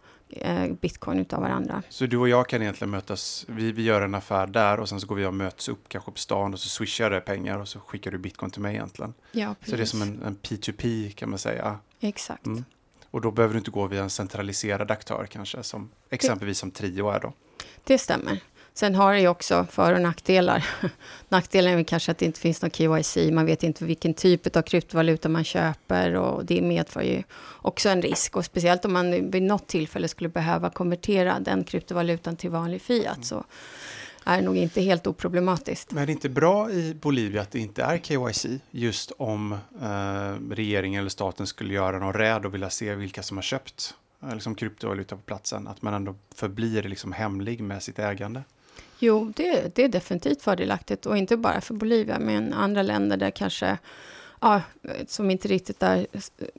bitcoin 0.82 1.20
utav 1.20 1.42
varandra. 1.42 1.84
Så 1.90 2.06
du 2.06 2.18
och 2.18 2.30
jag 2.30 2.50
kan 2.50 2.62
egentligen 2.62 2.92
mötas, 2.92 3.46
vi, 3.50 3.72
vi 3.72 3.84
gör 3.84 4.02
en 4.02 4.16
affär 4.16 4.48
där 4.48 4.80
och 4.80 4.90
sen 4.90 5.02
så 5.02 5.08
går 5.08 5.16
vi 5.16 5.26
och 5.26 5.34
möts 5.34 5.70
upp 5.70 5.90
kanske 5.90 6.12
på 6.12 6.18
stan 6.18 6.54
och 6.54 6.60
så 6.60 6.70
swishar 6.70 7.10
det 7.10 7.22
pengar 7.22 7.60
och 7.60 7.68
så 7.68 7.80
skickar 7.80 8.12
du 8.12 8.18
bitcoin 8.18 8.52
till 8.52 8.62
mig 8.62 8.76
egentligen. 8.76 9.14
Ja, 9.32 9.56
precis. 9.60 9.72
Så 9.72 9.78
det 9.78 9.84
är 9.84 9.86
som 9.86 10.02
en, 10.02 10.24
en 10.24 10.38
P2P 10.38 11.12
kan 11.12 11.30
man 11.30 11.40
säga. 11.40 11.80
Exakt. 12.00 12.46
Mm. 12.46 12.66
Och 13.12 13.22
då 13.22 13.32
behöver 13.32 13.54
du 13.54 13.58
inte 13.58 13.72
gå 13.72 13.88
via 13.88 14.04
en 14.04 14.10
centraliserad 14.10 14.92
aktör 14.92 15.28
kanske, 15.30 15.64
som 15.64 15.90
exempelvis 16.10 16.60
som 16.60 16.72
Trio 16.72 17.10
är 17.10 17.20
då. 17.20 17.34
Det 17.84 17.98
stämmer. 17.98 18.40
Sen 18.78 18.96
har 18.96 19.14
det 19.14 19.20
ju 19.20 19.28
också 19.28 19.66
för 19.72 19.94
och 19.94 20.02
nackdelar. 20.02 20.66
Nackdelen 21.30 21.72
är 21.72 21.76
väl 21.76 21.86
kanske 21.86 22.12
att 22.12 22.18
det 22.18 22.26
inte 22.26 22.40
finns 22.40 22.62
någon 22.62 22.72
KYC. 22.72 23.18
Man 23.32 23.46
vet 23.46 23.64
inte 23.64 23.86
vilken 23.86 24.14
typ 24.14 24.56
av 24.56 24.62
kryptovaluta 24.62 25.30
man 25.30 25.44
köper 25.44 26.16
och 26.16 26.46
det 26.46 26.62
medför 26.62 27.02
ju 27.02 27.24
också 27.62 27.90
en 27.90 28.02
risk. 28.02 28.36
Och 28.36 28.46
speciellt 28.46 28.86
om 28.86 28.94
man 28.94 29.32
vid 29.32 29.44
något 29.44 29.68
tillfälle 29.68 30.08
skulle 30.08 30.30
behöva 30.30 30.70
konvertera 30.70 31.40
den 31.40 31.64
kryptovalutan 31.64 32.36
till 32.36 32.50
vanlig 32.50 32.82
fiat 32.82 33.26
så 33.26 33.44
är 34.24 34.38
det 34.38 34.46
nog 34.46 34.58
inte 34.58 34.82
helt 34.82 35.08
oproblematiskt. 35.08 35.92
Men 35.92 36.04
är 36.04 36.06
det 36.06 36.12
inte 36.12 36.30
bra 36.30 36.72
i 36.72 36.94
Bolivia 36.94 37.42
att 37.42 37.52
det 37.52 37.60
inte 37.60 37.84
är 37.84 37.98
KYC 37.98 38.46
just 38.72 39.12
om 39.18 39.52
eh, 39.82 40.54
regeringen 40.56 41.00
eller 41.00 41.10
staten 41.10 41.48
skulle 41.48 41.74
göra 41.74 42.00
någon 42.00 42.14
räd 42.14 42.46
och 42.46 42.54
vilja 42.54 42.70
se 42.70 42.96
vilka 42.96 43.24
som 43.24 43.38
har 43.38 43.42
köpt 43.42 43.96
eh, 44.24 44.34
liksom 44.34 44.56
kryptovaluta 44.56 45.16
på 45.16 45.22
platsen? 45.22 45.68
Att 45.68 45.82
man 45.82 45.94
ändå 45.94 46.16
förblir 46.36 46.84
liksom 46.84 47.12
hemlig 47.12 47.62
med 47.62 47.84
sitt 47.84 48.00
ägande? 48.00 48.44
Jo, 49.00 49.34
det, 49.36 49.76
det 49.76 49.84
är 49.84 49.90
definitivt 49.90 50.42
fördelaktigt 50.42 51.06
och 51.06 51.18
inte 51.18 51.38
bara 51.38 51.62
för 51.62 51.74
Bolivia, 51.74 52.20
men 52.20 52.54
andra 52.54 52.82
länder 52.82 53.18
där 53.18 53.32
kanske 53.32 53.78
ja, 54.42 54.62
som 55.08 55.32
inte 55.32 55.48
riktigt 55.48 55.84
är 55.84 56.08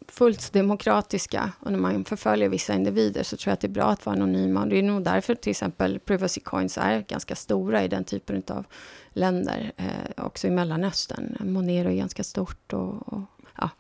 fullt 0.09 0.53
demokratiska 0.53 1.53
och 1.61 1.73
när 1.73 1.79
man 1.79 2.05
förföljer 2.05 2.49
vissa 2.49 2.75
individer 2.75 3.23
så 3.23 3.37
tror 3.37 3.51
jag 3.51 3.55
att 3.55 3.61
det 3.61 3.67
är 3.67 3.73
bra 3.73 3.85
att 3.85 4.07
vara 4.07 4.17
anonyma. 4.17 4.63
Och 4.63 4.69
det 4.69 4.79
är 4.79 4.83
nog 4.83 5.05
därför 5.05 5.35
till 5.35 5.51
exempel 5.51 5.99
privacy 5.99 6.41
coins 6.41 6.79
är 6.79 7.01
ganska 7.09 7.37
stora 7.37 7.85
i 7.85 7.89
den 7.89 8.05
typen 8.05 8.43
av 8.49 8.65
länder, 9.13 9.73
eh, 9.77 10.25
också 10.25 10.47
i 10.47 10.51
Mellanöstern. 10.51 11.37
Monero 11.41 11.89
är 11.89 11.95
ganska 11.95 12.25
stort 12.25 12.73
och, 12.73 13.13
och 13.13 13.21
ja, 13.57 13.71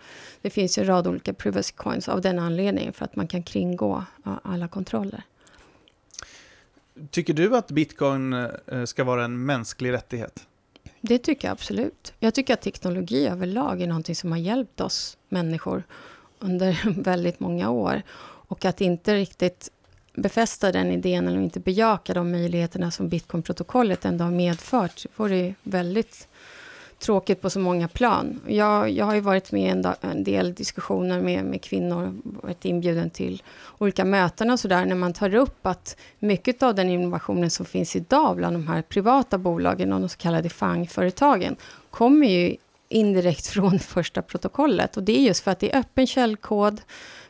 det 0.42 0.50
finns 0.50 0.78
ju 0.78 0.80
en 0.80 0.88
rad 0.88 1.06
olika 1.06 1.34
privacy 1.34 1.72
coins 1.72 2.08
av 2.08 2.20
den 2.20 2.38
anledningen 2.38 2.92
för 2.92 3.04
att 3.04 3.16
man 3.16 3.28
kan 3.28 3.42
kringgå 3.42 4.04
alla 4.42 4.68
kontroller. 4.68 5.24
Tycker 7.11 7.34
du 7.34 7.56
att 7.56 7.70
bitcoin 7.70 8.32
eh, 8.32 8.84
ska 8.84 9.04
vara 9.04 9.24
en 9.24 9.46
mänsklig 9.46 9.92
rättighet? 9.92 10.46
Det 11.00 11.18
tycker 11.18 11.48
jag 11.48 11.52
absolut. 11.52 12.12
Jag 12.18 12.34
tycker 12.34 12.54
att 12.54 12.62
teknologi 12.62 13.26
överlag 13.26 13.82
är 13.82 13.87
någonting 13.87 14.14
som 14.14 14.32
har 14.32 14.38
hjälpt 14.38 14.80
oss 14.80 15.18
människor 15.28 15.82
under 16.38 16.78
väldigt 17.02 17.40
många 17.40 17.70
år. 17.70 18.02
Och 18.48 18.64
att 18.64 18.80
inte 18.80 19.14
riktigt 19.14 19.70
befästa 20.14 20.72
den 20.72 20.90
idén 20.90 21.28
eller 21.28 21.40
inte 21.40 21.61
bejaka 21.61 22.14
de 22.14 22.30
möjligheterna 22.30 22.90
som 22.90 23.08
bitcoinprotokollet 23.08 24.04
ändå 24.04 24.24
har 24.24 24.32
medfört 24.32 25.06
vore 25.16 25.54
väldigt 25.62 26.28
tråkigt 26.98 27.40
på 27.40 27.50
så 27.50 27.61
många 27.61 27.88
plan. 27.88 28.40
Jag, 28.46 28.90
jag 28.90 29.04
har 29.04 29.14
ju 29.14 29.20
varit 29.20 29.52
med 29.52 29.62
i 29.62 29.68
en, 29.68 29.87
en, 30.00 30.24
del 30.24 30.54
diskussioner 30.54 31.20
med, 31.20 31.44
med 31.44 31.62
kvinnor, 31.62 32.20
varit 32.24 32.64
inbjuden 32.64 33.11
till 33.11 33.42
olika 33.78 34.04
möten 34.04 34.50
och 34.50 34.61
sådär, 34.61 34.84
när 34.84 34.94
man 34.94 35.12
tar 35.12 35.34
upp 35.34 35.66
att 35.66 35.96
mycket 36.18 36.62
av 36.62 36.74
den 36.74 36.90
innovationen 36.90 37.50
som 37.50 37.66
finns 37.66 37.96
idag 37.96 38.37
bland 38.37 38.56
de 38.56 38.68
här 38.68 38.82
privata 38.82 39.38
bolagen 39.38 39.92
och 39.92 40.00
de 40.00 40.08
så 40.08 40.18
kallade 40.18 40.48
FANG-företagen 40.48 41.56
kommer 41.90 42.26
ju 42.26 42.56
indirekt 42.88 43.46
från 43.54 43.78
första 43.78 44.22
protokollet. 44.22 44.96
Och 44.96 45.02
det 45.02 45.18
är 45.18 45.22
just 45.22 45.44
för 45.44 45.50
att 45.50 45.58
det 45.61 45.72
är 45.72 45.78
öppen 45.78 46.06
källkod, 46.06 46.80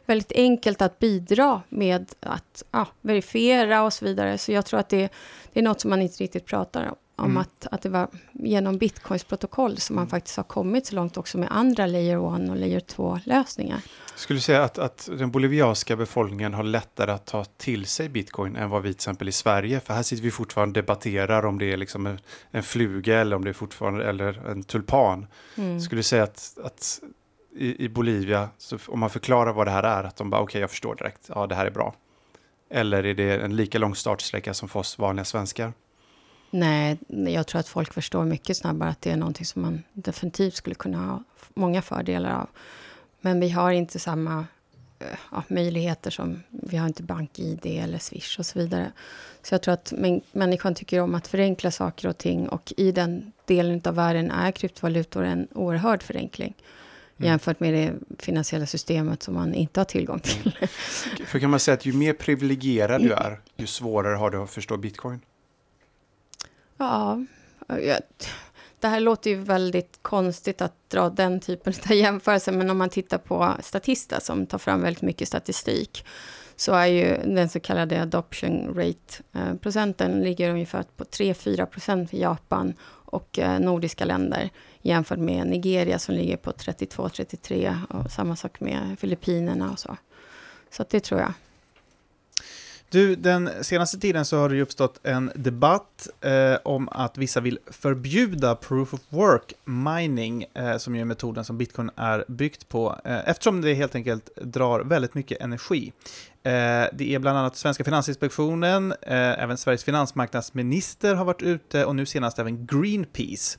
väldigt 0.07 0.33
enkelt 0.33 0.83
att 0.83 0.98
bidra 0.98 1.62
med 1.68 2.14
att 2.20 2.64
ja, 2.70 2.87
verifiera 3.00 3.83
och 3.83 3.92
så 3.92 4.04
vidare. 4.04 4.38
Så 4.38 4.52
jag 4.52 4.66
tror 4.66 4.81
att 4.81 4.88
det, 4.88 5.09
det 5.52 5.61
är 5.61 5.64
något 5.64 5.81
som 5.81 5.90
man 5.90 6.02
inte 6.02 6.24
riktigt 6.24 6.46
pratar 6.46 6.87
om 6.87 6.94
om 7.18 7.24
mm. 7.24 7.37
att, 7.37 7.66
att 7.70 7.83
det 7.83 7.88
var 7.88 8.09
genom 8.33 8.78
bitcoins 8.78 9.24
protokoll 9.24 9.76
som 9.76 9.96
man 9.96 10.02
mm. 10.02 10.11
faktiskt 10.11 10.37
har 10.37 10.44
kommit 10.44 10.87
så 10.87 10.94
långt 10.94 11.16
också 11.16 11.38
med 11.38 11.48
andra 11.50 11.87
layer 11.87 12.37
1 12.37 12.50
och 12.50 12.57
layer 12.57 12.81
2-lösningar. 12.81 13.81
Skulle 14.14 14.37
du 14.37 14.40
säga 14.40 14.64
att, 14.64 14.78
att 14.78 15.09
den 15.18 15.31
bolivianska 15.31 15.96
befolkningen 15.96 16.54
har 16.54 16.62
lättare 16.62 17.11
att 17.11 17.26
ta 17.26 17.44
till 17.44 17.87
sig 17.87 18.09
bitcoin 18.09 18.57
än 18.57 18.70
vad 18.70 18.83
vi 18.83 18.88
till 18.88 18.96
exempel 18.96 19.28
i 19.28 19.33
Sverige? 19.33 19.81
För 19.81 19.94
här 19.94 20.02
sitter 20.02 20.22
vi 20.22 20.31
fortfarande 20.31 20.81
och 20.81 20.85
debatterar 20.85 21.46
om 21.46 21.59
det 21.59 21.72
är 21.72 21.76
liksom 21.76 22.07
en, 22.07 22.18
en 22.50 22.62
fluga 22.62 23.20
eller 23.20 23.37
om 23.37 23.44
det 23.44 23.50
är 23.50 23.54
fortfarande 23.54 24.09
eller 24.09 24.48
en 24.48 24.62
tulpan. 24.62 25.26
Mm. 25.57 25.81
Skulle 25.81 25.98
du 25.98 26.02
säga 26.02 26.22
att, 26.22 26.59
att 26.64 27.00
i, 27.57 27.85
i 27.85 27.88
Bolivia, 27.88 28.48
om 28.88 29.00
man 29.00 29.11
förklarar 29.11 29.52
vad 29.52 29.66
det 29.66 29.70
här 29.70 29.83
är, 29.83 30.04
att 30.04 30.16
de 30.16 30.31
bara 30.31 30.40
okej, 30.40 30.50
okay, 30.50 30.61
jag 30.61 30.70
förstår 30.70 30.94
direkt, 30.94 31.31
ja 31.35 31.46
det 31.46 31.54
här 31.54 31.66
är 31.66 31.70
bra. 31.70 31.94
Eller 32.70 33.07
är 33.07 33.14
det 33.14 33.37
en 33.38 33.57
lika 33.57 33.78
lång 33.78 33.94
startsträcka 33.94 34.54
som 34.54 34.68
för 34.68 34.81
oss 34.81 34.98
vanliga 34.98 35.24
svenskar? 35.24 35.72
Nej, 36.50 36.98
jag 37.08 37.46
tror 37.46 37.61
att 37.61 37.68
folk 37.68 37.94
förstår 37.94 38.24
mycket 38.24 38.56
snabbare 38.56 38.90
att 38.90 39.00
det 39.00 39.11
är 39.11 39.16
någonting 39.16 39.46
som 39.46 39.62
man 39.62 39.82
definitivt 39.92 40.54
skulle 40.54 40.74
kunna 40.74 41.06
ha 41.06 41.24
många 41.54 41.82
fördelar 41.82 42.40
av. 42.40 42.48
Men 43.20 43.40
vi 43.40 43.50
har 43.50 43.70
inte 43.70 43.98
samma 43.98 44.46
eh, 44.98 45.06
ja, 45.32 45.42
möjligheter 45.48 46.11
som, 46.11 46.42
vi 46.48 46.76
har 46.76 46.87
inte 46.87 47.02
bank-id 47.02 47.61
eller 47.62 47.98
Swish 47.98 48.38
och 48.38 48.46
så 48.46 48.58
vidare. 48.58 48.92
Så 49.42 49.54
jag 49.54 49.62
tror 49.62 49.74
att 49.74 49.92
människan 50.32 50.74
tycker 50.74 51.00
om 51.00 51.14
att 51.14 51.26
förenkla 51.26 51.70
saker 51.70 52.08
och 52.08 52.18
ting 52.18 52.48
och 52.48 52.72
i 52.76 52.92
den 52.92 53.32
delen 53.44 53.80
av 53.84 53.94
världen 53.94 54.30
är 54.30 54.52
kryptovalutor 54.52 55.24
en 55.24 55.48
oerhörd 55.54 56.02
förenkling. 56.02 56.54
Mm. 57.18 57.30
jämfört 57.30 57.61
med 57.61 57.74
det 57.74 57.94
finansiella 58.18 58.66
systemet 58.66 59.22
som 59.22 59.34
man 59.34 59.54
inte 59.54 59.80
har 59.80 59.84
tillgång 59.84 60.20
till. 60.20 60.56
Mm. 60.56 60.68
För 61.26 61.38
kan 61.38 61.50
man 61.50 61.61
säga 61.61 61.74
att 61.74 61.87
ju 61.87 61.92
mer 61.92 62.12
privilegierad 62.12 63.02
du 63.02 63.12
är, 63.12 63.40
ju 63.56 63.66
svårare 63.66 64.16
har 64.16 64.30
du 64.30 64.42
att 64.42 64.50
förstå 64.50 64.76
bitcoin? 64.76 65.20
Ja, 66.78 67.24
det 68.80 68.88
här 68.88 69.00
låter 69.00 69.30
ju 69.30 69.36
väldigt 69.36 69.98
konstigt 70.02 70.62
att 70.62 70.90
dra 70.90 71.10
den 71.10 71.40
typen 71.40 71.74
av 71.90 71.92
jämförelse, 71.92 72.52
men 72.52 72.70
om 72.70 72.78
man 72.78 72.88
tittar 72.88 73.18
på 73.18 73.54
Statista 73.60 74.20
som 74.20 74.46
tar 74.46 74.58
fram 74.58 74.82
väldigt 74.82 75.02
mycket 75.02 75.28
statistik, 75.28 76.04
så 76.56 76.72
är 76.72 76.86
ju 76.86 77.34
den 77.34 77.48
så 77.48 77.60
kallade 77.60 78.02
adoption 78.02 78.74
rate-procenten 78.74 80.12
eh, 80.12 80.20
ligger 80.20 80.50
ungefär 80.50 80.84
på 80.96 81.04
3-4 81.04 81.66
procent 81.66 82.10
för 82.10 82.16
Japan 82.16 82.74
och 83.10 83.38
eh, 83.38 83.60
nordiska 83.60 84.04
länder 84.04 84.50
jämfört 84.82 85.18
med 85.18 85.46
Nigeria 85.46 85.98
som 85.98 86.14
ligger 86.14 86.36
på 86.36 86.50
32-33 86.50 87.76
och 87.90 88.10
samma 88.10 88.36
sak 88.36 88.60
med 88.60 88.96
Filippinerna 88.98 89.70
och 89.70 89.78
så. 89.78 89.96
Så 90.70 90.84
det 90.90 91.00
tror 91.00 91.20
jag. 91.20 91.32
Du, 92.90 93.16
den 93.16 93.51
senaste 93.64 93.98
tiden 93.98 94.24
så 94.24 94.38
har 94.38 94.48
det 94.48 94.55
ju 94.57 94.62
uppstått 94.62 95.01
en 95.03 95.33
debatt 95.35 96.09
eh, 96.20 96.55
om 96.64 96.88
att 96.88 97.18
vissa 97.18 97.40
vill 97.40 97.59
förbjuda 97.66 98.55
proof 98.55 98.94
of 98.94 99.01
work 99.09 99.53
mining, 99.64 100.44
eh, 100.55 100.77
som 100.77 100.94
ju 100.94 101.01
är 101.01 101.05
metoden 101.05 101.44
som 101.44 101.59
bitcoin 101.59 101.90
är 101.96 102.24
byggt 102.29 102.68
på, 102.68 103.01
eh, 103.05 103.29
eftersom 103.29 103.61
det 103.61 103.74
helt 103.74 103.94
enkelt 103.94 104.31
drar 104.37 104.81
väldigt 104.81 105.14
mycket 105.14 105.40
energi. 105.40 105.92
Eh, 106.42 106.87
det 106.92 107.14
är 107.14 107.18
bland 107.18 107.38
annat 107.38 107.57
Svenska 107.57 107.85
Finansinspektionen, 107.85 108.92
eh, 108.92 109.42
även 109.42 109.57
Sveriges 109.57 109.85
finansmarknadsminister 109.85 111.14
har 111.14 111.24
varit 111.24 111.42
ute 111.42 111.85
och 111.85 111.96
nu 111.96 112.07
senast 112.07 112.38
även 112.38 112.66
Greenpeace. 112.66 113.59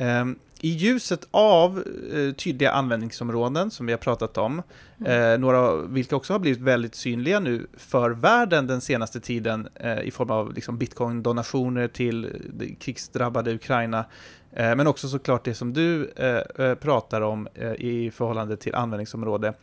Um, 0.00 0.38
I 0.60 0.68
ljuset 0.68 1.28
av 1.30 1.78
uh, 2.12 2.32
tydliga 2.32 2.70
användningsområden 2.70 3.70
som 3.70 3.86
vi 3.86 3.92
har 3.92 3.98
pratat 3.98 4.38
om, 4.38 4.62
mm. 5.00 5.32
uh, 5.32 5.38
några 5.38 5.76
vilka 5.76 6.16
också 6.16 6.32
har 6.32 6.38
blivit 6.38 6.60
väldigt 6.60 6.94
synliga 6.94 7.40
nu 7.40 7.66
för 7.76 8.10
världen 8.10 8.66
den 8.66 8.80
senaste 8.80 9.20
tiden 9.20 9.68
uh, 9.84 10.00
i 10.00 10.10
form 10.10 10.30
av 10.30 10.54
liksom, 10.54 10.78
bitcoin-donationer 10.78 11.88
till 11.88 12.32
krigsdrabbade 12.80 13.54
Ukraina, 13.54 14.04
men 14.50 14.86
också 14.86 15.08
såklart 15.08 15.44
det 15.44 15.54
som 15.54 15.72
du 15.72 16.10
pratar 16.80 17.20
om 17.20 17.48
i 17.78 18.10
förhållande 18.10 18.56
till 18.56 18.74
användningsområde, 18.74 19.54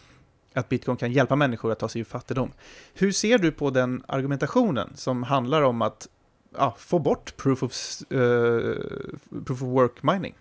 att 0.53 0.69
bitcoin 0.69 0.97
kan 0.97 1.11
hjälpa 1.11 1.35
människor 1.35 1.71
att 1.71 1.79
ta 1.79 1.89
sig 1.89 2.01
ur 2.01 2.05
fattigdom. 2.05 2.51
Hur 2.93 3.11
ser 3.11 3.37
du 3.37 3.51
på 3.51 3.69
den 3.69 4.03
argumentationen 4.07 4.91
som 4.95 5.23
handlar 5.23 5.61
om 5.61 5.81
att 5.81 6.07
ja, 6.57 6.75
få 6.77 6.99
bort 6.99 7.37
proof 7.37 7.63
of, 7.63 7.73
uh, 8.13 8.75
proof 9.45 9.61
of 9.61 9.67
work 9.67 10.03
mining? 10.03 10.35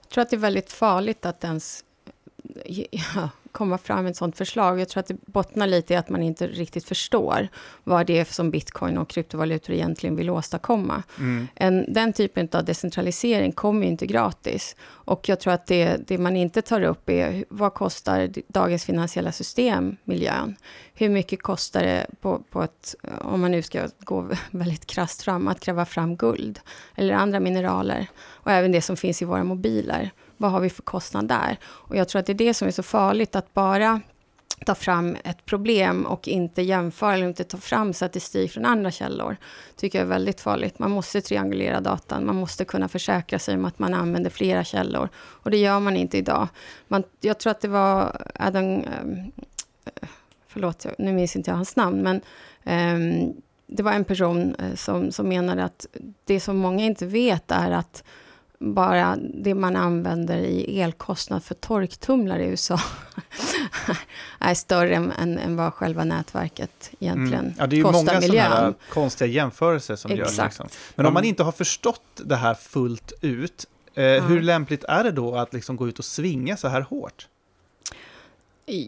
Jag 0.00 0.10
tror 0.10 0.22
att 0.22 0.30
det 0.30 0.36
är 0.36 0.38
väldigt 0.38 0.72
farligt 0.72 1.26
att 1.26 1.44
ens 1.44 1.84
ja, 3.14 3.28
komma 3.52 3.78
fram 3.78 4.04
med 4.04 4.10
ett 4.10 4.16
sådant 4.16 4.36
förslag. 4.36 4.80
Jag 4.80 4.88
tror 4.88 5.00
att 5.00 5.06
det 5.06 5.26
bottnar 5.26 5.66
lite 5.66 5.94
i 5.94 5.96
att 5.96 6.08
man 6.08 6.22
inte 6.22 6.46
riktigt 6.46 6.84
förstår 6.84 7.48
vad 7.84 8.06
det 8.06 8.18
är 8.18 8.24
som 8.24 8.50
bitcoin 8.50 8.98
och 8.98 9.08
kryptovalutor 9.08 9.74
egentligen 9.74 10.16
vill 10.16 10.30
åstadkomma. 10.30 11.02
Mm. 11.18 11.48
En, 11.54 11.92
den 11.92 12.12
typen 12.12 12.48
av 12.52 12.64
decentralisering 12.64 13.52
kommer 13.52 13.86
inte 13.86 14.06
gratis. 14.06 14.76
Och 14.82 15.28
jag 15.28 15.40
tror 15.40 15.52
att 15.52 15.66
det, 15.66 16.08
det 16.08 16.18
man 16.18 16.36
inte 16.36 16.62
tar 16.62 16.82
upp 16.82 17.10
är 17.10 17.44
vad 17.48 17.74
kostar 17.74 18.30
dagens 18.48 18.84
finansiella 18.84 19.32
system 19.32 19.96
miljön? 20.04 20.56
Hur 20.94 21.08
mycket 21.08 21.42
kostar 21.42 21.82
det 21.82 22.06
på, 22.20 22.42
på 22.50 22.62
ett, 22.62 22.94
om 23.20 23.40
man 23.40 23.50
nu 23.50 23.62
ska 23.62 23.88
gå 23.98 24.28
väldigt 24.50 24.86
krasst 24.86 25.22
fram, 25.22 25.48
att 25.48 25.60
gräva 25.60 25.84
fram 25.84 26.16
guld 26.16 26.60
eller 26.94 27.14
andra 27.14 27.40
mineraler 27.40 28.06
och 28.20 28.50
även 28.50 28.72
det 28.72 28.82
som 28.82 28.96
finns 28.96 29.22
i 29.22 29.24
våra 29.24 29.44
mobiler 29.44 30.10
vad 30.40 30.50
har 30.50 30.60
vi 30.60 30.70
för 30.70 30.82
kostnad 30.82 31.28
där? 31.28 31.58
Och 31.64 31.96
jag 31.96 32.08
tror 32.08 32.20
att 32.20 32.26
det 32.26 32.32
är 32.32 32.34
det 32.34 32.54
som 32.54 32.68
är 32.68 32.72
så 32.72 32.82
farligt, 32.82 33.36
att 33.36 33.54
bara 33.54 34.00
ta 34.66 34.74
fram 34.74 35.16
ett 35.24 35.44
problem 35.44 36.06
och 36.06 36.28
inte 36.28 36.62
jämföra 36.62 37.14
eller 37.14 37.26
inte 37.26 37.44
ta 37.44 37.58
fram 37.58 37.92
statistik 37.92 38.52
från 38.52 38.64
andra 38.64 38.90
källor, 38.90 39.36
tycker 39.76 39.98
jag 39.98 40.04
är 40.04 40.08
väldigt 40.08 40.40
farligt. 40.40 40.78
Man 40.78 40.90
måste 40.90 41.20
triangulera 41.20 41.80
datan, 41.80 42.26
man 42.26 42.36
måste 42.36 42.64
kunna 42.64 42.88
försäkra 42.88 43.38
sig 43.38 43.54
om 43.54 43.64
att 43.64 43.78
man 43.78 43.94
använder 43.94 44.30
flera 44.30 44.64
källor. 44.64 45.08
Och 45.14 45.50
det 45.50 45.56
gör 45.56 45.80
man 45.80 45.96
inte 45.96 46.18
idag. 46.18 46.48
Man, 46.88 47.02
jag 47.20 47.38
tror 47.38 47.50
att 47.50 47.60
det 47.60 47.68
var 47.68 48.26
Adam... 48.34 48.64
Ehm, 48.64 49.32
förlåt, 50.48 50.86
nu 50.98 51.12
minns 51.12 51.36
inte 51.36 51.50
jag 51.50 51.56
hans 51.56 51.76
namn, 51.76 52.02
men 52.02 52.20
um, 52.94 53.34
det 53.66 53.82
var 53.82 53.92
en 53.92 54.04
person 54.04 54.54
eh, 54.54 54.74
som, 54.74 55.12
som 55.12 55.28
menade 55.28 55.64
att 55.64 55.86
det 56.24 56.40
som 56.40 56.56
många 56.56 56.84
inte 56.84 57.06
vet 57.06 57.50
är 57.50 57.70
att 57.70 58.04
bara 58.60 59.16
det 59.34 59.54
man 59.54 59.76
använder 59.76 60.38
i 60.38 60.80
elkostnad 60.80 61.44
för 61.44 61.54
torktumlare 61.54 62.44
i 62.44 62.46
USA 62.46 62.80
är 64.38 64.54
större 64.54 64.94
än, 64.94 65.12
än, 65.12 65.38
än, 65.38 65.56
vad 65.56 65.74
själva 65.74 66.04
nätverket 66.04 66.90
egentligen 67.00 67.44
mm. 67.44 67.54
ja, 67.58 67.66
det 67.66 67.74
är 67.74 67.78
ju 67.78 67.82
kostar 67.82 68.04
många 68.04 68.20
miljön. 68.20 68.50
sådana 68.50 68.74
konstiga 68.90 69.30
jämförelser 69.30 69.96
som 69.96 70.10
Exakt. 70.10 70.38
gör 70.38 70.44
liksom. 70.44 70.68
Men 70.94 71.06
om 71.06 71.14
man 71.14 71.24
inte 71.24 71.42
har 71.42 71.52
förstått 71.52 72.02
det 72.24 72.36
här 72.36 72.54
fullt 72.54 73.12
ut, 73.20 73.66
eh, 73.94 74.04
mm. 74.04 74.24
hur 74.24 74.42
lämpligt 74.42 74.84
är 74.84 75.04
det 75.04 75.12
då 75.12 75.34
att 75.34 75.52
liksom 75.52 75.76
gå 75.76 75.88
ut 75.88 75.98
och 75.98 76.04
svinga 76.04 76.56
så 76.56 76.68
här 76.68 76.80
hårt? 76.80 77.28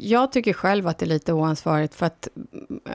Jag 0.00 0.32
tycker 0.32 0.52
själv 0.52 0.86
att 0.88 0.98
det 0.98 1.04
är 1.04 1.08
lite 1.08 1.32
oansvarigt 1.32 1.94
för 1.94 2.06
att 2.06 2.28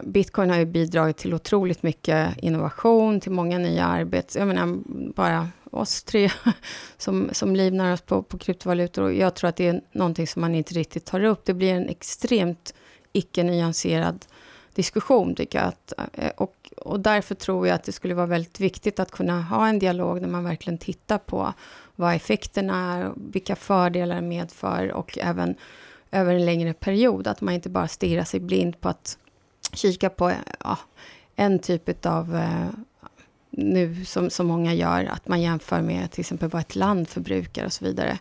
bitcoin 0.03 0.49
har 0.49 0.57
ju 0.57 0.65
bidragit 0.65 1.17
till 1.17 1.33
otroligt 1.33 1.83
mycket 1.83 2.37
innovation, 2.37 3.19
till 3.19 3.31
många 3.31 3.57
nya 3.57 3.85
arbets... 3.85 4.35
Jag 4.35 4.47
menar, 4.47 4.77
bara 5.13 5.49
oss 5.77 6.03
tre 6.03 6.31
som, 6.97 7.29
som 7.31 7.55
livnär 7.55 7.93
oss 7.93 8.01
på, 8.01 8.23
på 8.23 8.37
kryptovalutor. 8.37 9.03
Och 9.03 9.13
jag 9.13 9.35
tror 9.35 9.49
att 9.49 9.55
det 9.55 9.67
är 9.67 9.81
någonting 9.91 10.27
som 10.27 10.41
man 10.41 10.55
inte 10.55 10.73
riktigt 10.73 11.05
tar 11.05 11.23
upp. 11.23 11.45
Det 11.45 11.53
blir 11.53 11.73
en 11.73 11.89
extremt 11.89 12.73
icke-nyanserad 13.13 14.25
diskussion, 14.75 15.35
tycker 15.35 15.59
jag. 15.59 15.67
Att, 15.67 15.93
eh, 16.13 16.31
och, 16.37 16.71
och 16.77 16.99
därför 16.99 17.35
tror 17.35 17.67
jag 17.67 17.75
att 17.75 17.83
det 17.83 17.91
skulle 17.91 18.13
vara 18.13 18.25
väldigt 18.25 18.59
viktigt 18.59 18.99
att 18.99 19.11
kunna 19.11 19.41
ha 19.41 19.67
en 19.67 19.79
dialog 19.79 20.21
där 20.21 20.27
man 20.27 20.43
verkligen 20.43 20.77
tittar 20.77 21.17
på 21.17 21.53
vad 21.95 22.15
effekterna 22.15 22.95
är, 22.95 23.11
vilka 23.15 23.55
fördelar 23.55 24.15
det 24.15 24.21
medför 24.21 24.91
och 24.91 25.17
även 25.17 25.55
över 26.11 26.33
en 26.33 26.45
längre 26.45 26.73
period. 26.73 27.27
Att 27.27 27.41
man 27.41 27.53
inte 27.53 27.69
bara 27.69 27.87
stirrar 27.87 28.23
sig 28.23 28.39
blind 28.39 28.81
på 28.81 28.89
att 28.89 29.17
kika 29.73 30.09
på 30.09 30.33
ja, 30.59 30.77
en 31.35 31.59
typ 31.59 32.05
av 32.05 32.35
eh, 32.35 32.67
nu 33.57 34.05
som, 34.05 34.29
som 34.29 34.47
många 34.47 34.73
gör, 34.73 35.05
att 35.05 35.27
man 35.27 35.41
jämför 35.41 35.81
med 35.81 36.11
till 36.11 36.21
exempel 36.21 36.49
vad 36.49 36.61
ett 36.61 36.75
land 36.75 37.09
förbrukar 37.09 37.65
och 37.65 37.73
så 37.73 37.85
vidare. 37.85 38.19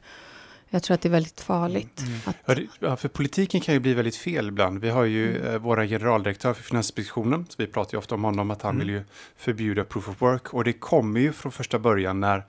Jag 0.68 0.82
tror 0.82 0.94
att 0.94 1.00
det 1.00 1.08
är 1.08 1.10
väldigt 1.10 1.40
farligt. 1.40 2.02
Mm. 2.06 2.18
Att... 2.24 2.58
Ja, 2.80 2.96
för 2.96 3.08
politiken 3.08 3.60
kan 3.60 3.74
ju 3.74 3.80
bli 3.80 3.94
väldigt 3.94 4.16
fel 4.16 4.48
ibland. 4.48 4.78
Vi 4.78 4.90
har 4.90 5.04
ju 5.04 5.36
mm. 5.36 5.54
eh, 5.54 5.58
våra 5.58 5.86
generaldirektör 5.86 6.54
för 6.54 6.62
Finansinspektionen, 6.62 7.46
så 7.48 7.54
vi 7.58 7.66
pratar 7.66 7.94
ju 7.94 7.98
ofta 7.98 8.14
om 8.14 8.24
honom, 8.24 8.50
att 8.50 8.62
han 8.62 8.74
mm. 8.74 8.86
vill 8.86 8.94
ju 8.94 9.02
förbjuda 9.36 9.84
proof 9.84 10.08
of 10.08 10.22
work. 10.22 10.54
Och 10.54 10.64
det 10.64 10.72
kommer 10.72 11.20
ju 11.20 11.32
från 11.32 11.52
första 11.52 11.78
början 11.78 12.20
när, 12.20 12.42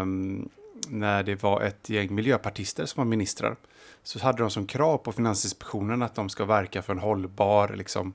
um, 0.00 0.48
när 0.88 1.22
det 1.22 1.42
var 1.42 1.62
ett 1.62 1.88
gäng 1.88 2.14
miljöpartister 2.14 2.86
som 2.86 3.00
var 3.00 3.08
ministrar. 3.08 3.56
Så 4.02 4.18
hade 4.18 4.38
de 4.38 4.50
som 4.50 4.66
krav 4.66 4.98
på 4.98 5.12
Finansinspektionen 5.12 6.02
att 6.02 6.14
de 6.14 6.28
ska 6.28 6.44
verka 6.44 6.82
för 6.82 6.92
en 6.92 6.98
hållbar 6.98 7.74
liksom, 7.76 8.12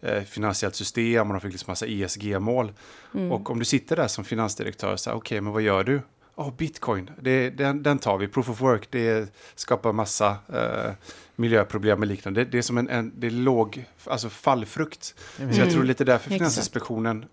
eh, 0.00 0.22
finansiellt 0.22 0.74
system 0.74 1.26
och 1.26 1.34
de 1.34 1.40
fick 1.40 1.52
liksom 1.52 1.70
massa 1.70 1.86
ESG-mål. 1.86 2.72
Mm. 3.14 3.32
Och 3.32 3.50
om 3.50 3.58
du 3.58 3.64
sitter 3.64 3.96
där 3.96 4.08
som 4.08 4.24
finansdirektör, 4.24 4.96
så 4.96 5.10
okej, 5.10 5.18
okay, 5.18 5.40
men 5.40 5.52
vad 5.52 5.62
gör 5.62 5.84
du? 5.84 6.00
Oh, 6.34 6.54
bitcoin, 6.56 7.10
det, 7.20 7.50
den, 7.50 7.82
den 7.82 7.98
tar 7.98 8.18
vi. 8.18 8.28
Proof 8.28 8.50
of 8.50 8.60
work, 8.60 8.88
det 8.90 9.34
skapar 9.54 9.92
massa 9.92 10.36
eh, 10.52 10.92
miljöproblem 11.36 12.00
och 12.00 12.06
liknande. 12.06 12.44
Det, 12.44 12.50
det, 12.50 12.58
är 12.58 12.62
som 12.62 12.78
en, 12.78 12.88
en 12.88 13.12
det 13.16 13.26
är 13.26 13.30
låg, 13.30 13.84
alltså 14.04 14.28
fallfrukt. 14.28 15.14
Mm. 15.38 15.54
Så 15.54 15.60
jag 15.60 15.70
tror 15.70 15.84
lite 15.84 16.04
därför 16.04 16.30
Finansinspektionen 16.30 17.24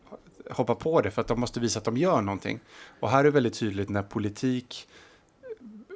hoppar 0.49 0.75
på 0.75 1.01
det, 1.01 1.11
för 1.11 1.21
att 1.21 1.27
de 1.27 1.39
måste 1.39 1.59
visa 1.59 1.79
att 1.79 1.85
de 1.85 1.97
gör 1.97 2.21
någonting. 2.21 2.59
Och 2.99 3.09
här 3.09 3.19
är 3.19 3.23
det 3.23 3.31
väldigt 3.31 3.53
tydligt 3.53 3.89
när 3.89 4.03
politik 4.03 4.87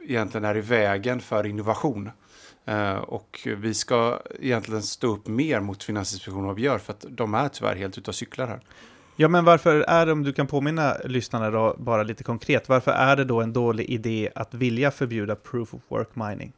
egentligen 0.07 0.45
är 0.45 0.57
i 0.57 0.61
vägen 0.61 1.19
för 1.19 1.45
innovation. 1.45 2.09
Uh, 2.69 2.95
och 2.95 3.47
vi 3.57 3.73
ska 3.73 4.19
egentligen 4.39 4.81
stå 4.81 5.07
upp 5.07 5.27
mer 5.27 5.59
mot 5.59 5.83
Finansinspektionen 5.83 6.43
än 6.43 6.47
vad 6.47 6.55
vi 6.55 6.61
gör, 6.61 6.77
för 6.77 6.93
att 6.93 7.05
de 7.09 7.33
är 7.33 7.49
tyvärr 7.49 7.75
helt 7.75 7.97
ute 7.97 8.11
och 8.11 8.15
cyklar 8.15 8.47
här. 8.47 8.59
Ja, 9.15 9.27
men 9.27 9.45
varför 9.45 9.79
är 9.79 10.05
det, 10.05 10.11
om 10.11 10.23
du 10.23 10.33
kan 10.33 10.47
påminna 10.47 10.97
lyssnarna 11.05 11.51
då, 11.51 11.75
bara 11.79 12.03
lite 12.03 12.23
konkret, 12.23 12.69
varför 12.69 12.91
är 12.91 13.15
det 13.15 13.23
då 13.23 13.41
en 13.41 13.53
dålig 13.53 13.89
idé 13.89 14.29
att 14.35 14.53
vilja 14.53 14.91
förbjuda 14.91 15.35
proof 15.35 15.73
of 15.73 15.81
work 15.87 16.15
mining? 16.15 16.53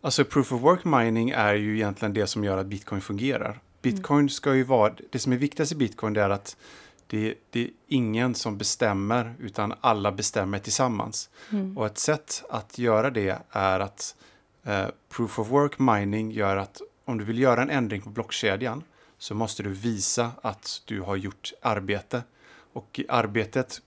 Alltså 0.00 0.24
proof 0.24 0.52
of 0.52 0.60
work 0.60 0.84
mining 0.84 1.30
är 1.30 1.54
ju 1.54 1.74
egentligen 1.74 2.14
det 2.14 2.26
som 2.26 2.44
gör 2.44 2.58
att 2.58 2.66
bitcoin 2.66 3.00
fungerar. 3.00 3.60
Bitcoin 3.82 4.18
mm. 4.18 4.28
ska 4.28 4.54
ju 4.54 4.64
vara, 4.64 4.92
det 5.10 5.18
som 5.18 5.32
är 5.32 5.36
viktigast 5.36 5.72
i 5.72 5.74
bitcoin 5.74 6.16
är 6.16 6.30
att 6.30 6.56
det, 7.12 7.34
det, 7.50 7.60
är 7.60 7.70
ingen 7.86 8.34
som 8.34 8.58
bestämmer, 8.58 9.34
utan 9.38 9.74
alla 9.80 10.12
bestämmer 10.12 10.58
tillsammans. 10.58 11.30
Mm. 11.50 11.78
Och 11.78 11.86
ett 11.86 11.98
sätt 11.98 12.44
att 12.50 12.78
göra 12.78 13.10
det 13.10 13.38
är 13.50 13.80
att 13.80 14.16
eh, 14.64 14.86
proof 15.08 15.38
of 15.38 15.48
work 15.48 15.78
mining 15.78 16.30
gör 16.30 16.56
att 16.56 16.80
om 17.04 17.18
du 17.18 17.24
vill 17.24 17.38
göra 17.38 17.62
en 17.62 17.70
ändring 17.70 18.02
på 18.02 18.10
blockkedjan 18.10 18.82
så 19.18 19.34
måste 19.34 19.62
du 19.62 19.70
visa 19.70 20.30
att 20.42 20.82
du 20.84 21.00
har 21.00 21.16
gjort 21.16 21.52
arbete. 21.62 22.22
Och 22.72 23.00
arbetet 23.08 23.82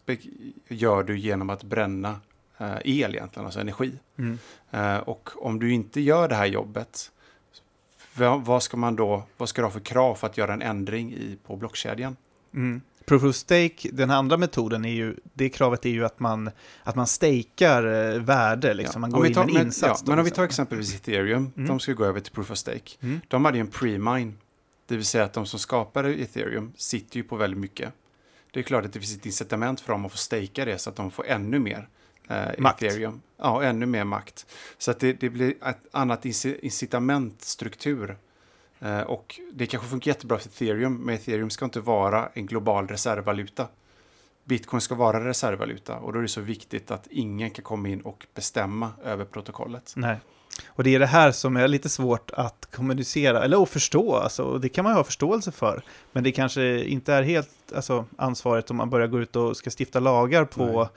gör 0.68 1.04
du 1.04 1.18
genom 1.18 1.50
att 1.50 1.64
bränna 1.64 2.20
eh, 2.58 2.78
el 2.86 3.16
egentligen, 3.16 3.46
alltså 3.46 3.60
energi. 3.60 3.92
Mm. 4.18 4.38
Eh, 4.72 4.98
och 4.98 5.30
om 5.46 5.60
du 5.60 5.72
inte 5.72 6.02
gör 6.02 6.28
det 6.28 6.36
här 6.36 6.46
jobbet, 6.46 7.12
vad 8.44 8.64
ska 8.64 8.78
man 8.78 8.96
då, 8.96 9.24
vad 9.38 9.50
ska 9.50 9.62
du 9.62 9.66
ha 9.66 9.72
för 9.72 9.80
krav 9.80 10.16
för 10.16 10.28
att 10.28 10.38
göra 10.38 10.54
en 10.54 10.62
ändring 10.62 11.14
i, 11.14 11.38
på 11.44 11.56
blockkedjan? 11.56 12.16
Mm. 12.54 12.82
Proof 13.06 13.24
of 13.24 13.36
stake, 13.36 13.90
den 13.92 14.12
andra 14.12 14.38
metoden 14.38 14.86
är 14.86 14.94
ju, 14.94 15.16
det 15.34 15.50
kravet 15.50 15.86
är 15.86 15.90
ju 15.90 16.06
att 16.06 16.20
man, 16.20 16.52
att 16.84 16.96
man 16.96 17.08
stakar 17.08 18.14
eh, 18.14 18.22
värde, 18.22 18.74
liksom. 18.74 19.02
man 19.02 19.12
går 19.12 19.28
in 19.28 19.34
med 19.34 19.44
en 19.44 19.50
insats. 19.50 20.04
Ja, 20.06 20.10
men 20.10 20.20
om 20.20 20.26
vi 20.26 20.32
tar 20.32 20.44
exempelvis 20.44 20.96
ethereum, 20.96 21.52
mm. 21.58 21.68
de 21.68 21.80
ska 21.80 21.94
gå 21.94 22.06
över 22.06 22.20
till 22.20 22.34
proof 22.34 22.52
of 22.52 22.58
stake. 22.58 22.92
Mm. 23.02 23.22
De 23.28 23.46
hade 23.46 23.58
ju 23.58 23.62
en 23.62 23.72
pre-mine, 23.72 24.34
det 24.88 24.96
vill 24.96 25.06
säga 25.06 25.24
att 25.24 25.34
de 25.34 25.46
som 25.46 25.60
skapade 25.60 26.14
ethereum 26.14 26.74
sitter 26.78 27.18
ju 27.18 27.24
på 27.24 27.36
väldigt 27.36 27.60
mycket. 27.60 27.94
Det 28.52 28.60
är 28.60 28.64
klart 28.64 28.86
att 28.86 28.94
det 28.94 29.00
finns 29.00 29.16
ett 29.16 29.26
incitament 29.26 29.82
för 29.82 29.92
dem 29.92 30.06
att 30.06 30.12
få 30.12 30.18
stakea 30.18 30.66
det 30.66 30.78
så 30.78 30.90
att 30.90 30.96
de 30.96 31.12
får 31.12 31.28
ännu 31.28 31.60
mer 31.60 31.88
eh, 32.30 32.46
makt. 32.58 32.84
ethereum. 32.84 33.22
Ja, 33.38 33.64
ännu 33.64 33.86
mer 33.86 34.04
makt. 34.04 34.46
Så 34.78 34.92
att 34.92 35.00
det, 35.00 35.14
det 35.14 35.30
blir 35.30 35.54
ett 35.66 35.78
annat 35.92 36.26
incitamentstruktur 36.26 38.18
och 39.06 39.40
det 39.54 39.66
kanske 39.66 39.90
funkar 39.90 40.10
jättebra 40.12 40.38
för 40.38 40.50
ethereum, 40.50 40.96
men 40.96 41.16
ethereum 41.16 41.50
ska 41.50 41.66
inte 41.66 41.80
vara 41.80 42.30
en 42.34 42.46
global 42.46 42.88
reservvaluta. 42.88 43.68
Bitcoin 44.44 44.82
ska 44.82 44.96
vara 44.96 45.26
reservvaluta 45.26 45.96
och 45.96 46.14
då 46.14 46.20
är 46.20 46.24
det 46.24 46.28
så 46.28 46.42
viktigt 46.42 46.92
att 46.92 47.08
ingen 47.08 47.52
kan 47.52 47.64
komma 47.64 47.90
in 47.90 48.02
och 48.02 48.26
bestämma 48.34 48.92
över 49.04 49.26
protokollet. 49.26 49.94
Nej. 49.96 50.18
Och 50.68 50.84
det 50.84 50.96
är 50.96 51.00
det 51.00 51.06
här 51.06 51.32
som 51.32 51.58
är 51.58 51.68
lite 51.68 51.90
svårt 51.90 52.32
att 52.32 52.68
kommunicera, 52.72 53.44
eller 53.44 53.64
att 53.64 53.70
förstå, 53.70 54.16
alltså, 54.16 54.44
och 54.44 54.62
det 54.62 54.70
kan 54.70 54.84
man 54.84 54.94
ju 54.94 54.98
ha 54.98 55.04
förståelse 55.04 55.52
för. 55.52 55.84
Men 56.12 56.24
det 56.24 56.32
kanske 56.32 56.84
inte 56.84 57.14
är 57.14 57.24
helt 57.24 57.74
alltså, 57.76 58.06
ansvaret 58.18 58.72
om 58.72 58.78
man 58.78 58.90
börjar 58.90 59.08
gå 59.08 59.20
ut 59.20 59.36
och 59.36 59.58
ska 59.58 59.70
stifta 59.80 60.00
lagar 60.00 60.46
på 60.46 60.66
Nej. 60.66 60.88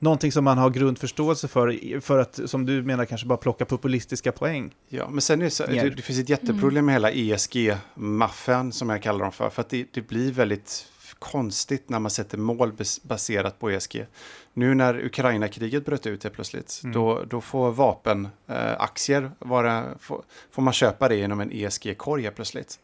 Någonting 0.00 0.32
som 0.32 0.44
man 0.44 0.58
har 0.58 0.70
grundförståelse 0.70 1.48
för, 1.48 2.00
för 2.00 2.18
att, 2.18 2.40
som 2.46 2.66
du 2.66 2.82
menar, 2.82 3.04
kanske 3.04 3.26
bara 3.26 3.38
plocka 3.38 3.64
populistiska 3.64 4.32
poäng. 4.32 4.74
Ja, 4.88 5.08
men 5.10 5.20
sen 5.20 5.40
är 5.40 5.44
det, 5.44 5.50
så, 5.50 5.66
det, 5.66 5.90
det 5.90 6.02
finns 6.02 6.18
ett 6.18 6.28
jätteproblem 6.28 6.86
med 6.86 6.94
hela 6.94 7.10
ESG-maffen 7.10 8.72
som 8.72 8.88
jag 8.88 9.02
kallar 9.02 9.20
dem 9.20 9.32
för. 9.32 9.50
För 9.50 9.60
att 9.62 9.68
det, 9.68 9.86
det 9.92 10.08
blir 10.08 10.32
väldigt 10.32 10.86
konstigt 11.18 11.88
när 11.88 11.98
man 11.98 12.10
sätter 12.10 12.38
mål 12.38 12.72
bas, 12.72 13.02
baserat 13.02 13.58
på 13.58 13.70
ESG. 13.70 14.06
Nu 14.54 14.74
när 14.74 15.04
Ukraina-kriget 15.04 15.84
bröt 15.84 16.06
ut 16.06 16.22
helt 16.22 16.34
plötsligt, 16.34 16.80
Mm. 16.84 16.94
då, 16.94 17.22
då 17.30 17.40
får 17.40 17.70
vapenaktier 17.70 18.72
eh, 18.72 18.80
aktier 18.82 19.30
vara, 19.38 19.98
får, 19.98 20.22
får 20.50 20.62
man 20.62 20.72
köpa 20.72 21.08
det 21.08 21.16
genom 21.16 21.40
en 21.40 21.50
ESG-korg 21.52 22.22
helt 22.22 22.36
plötsligt. 22.36 22.78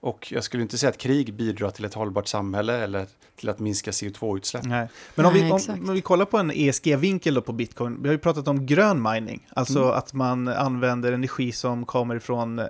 Och 0.00 0.32
jag 0.32 0.44
skulle 0.44 0.62
inte 0.62 0.78
säga 0.78 0.90
att 0.90 0.98
krig 0.98 1.34
bidrar 1.34 1.70
till 1.70 1.84
ett 1.84 1.94
hållbart 1.94 2.26
samhälle 2.28 2.76
eller 2.76 3.06
till 3.36 3.48
att 3.48 3.58
minska 3.58 3.90
CO2-utsläpp. 3.90 4.64
Nej. 4.64 4.88
Men 5.14 5.26
om, 5.26 5.32
Nej, 5.32 5.42
vi, 5.42 5.50
om, 5.50 5.88
om 5.88 5.94
vi 5.94 6.00
kollar 6.00 6.24
på 6.24 6.38
en 6.38 6.50
ESG-vinkel 6.50 7.42
på 7.42 7.52
bitcoin, 7.52 8.02
vi 8.02 8.08
har 8.08 8.12
ju 8.12 8.18
pratat 8.18 8.48
om 8.48 8.66
grön 8.66 9.02
mining, 9.02 9.46
alltså 9.50 9.78
Mm. 9.78 9.90
att 9.90 10.12
man 10.12 10.48
använder 10.48 11.12
energi 11.12 11.52
som 11.52 11.86
kommer 11.86 12.14
ifrån 12.16 12.58
eh, 12.58 12.66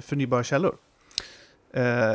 förnybara 0.00 0.44
källor. 0.44 0.76
Eh, 1.74 2.12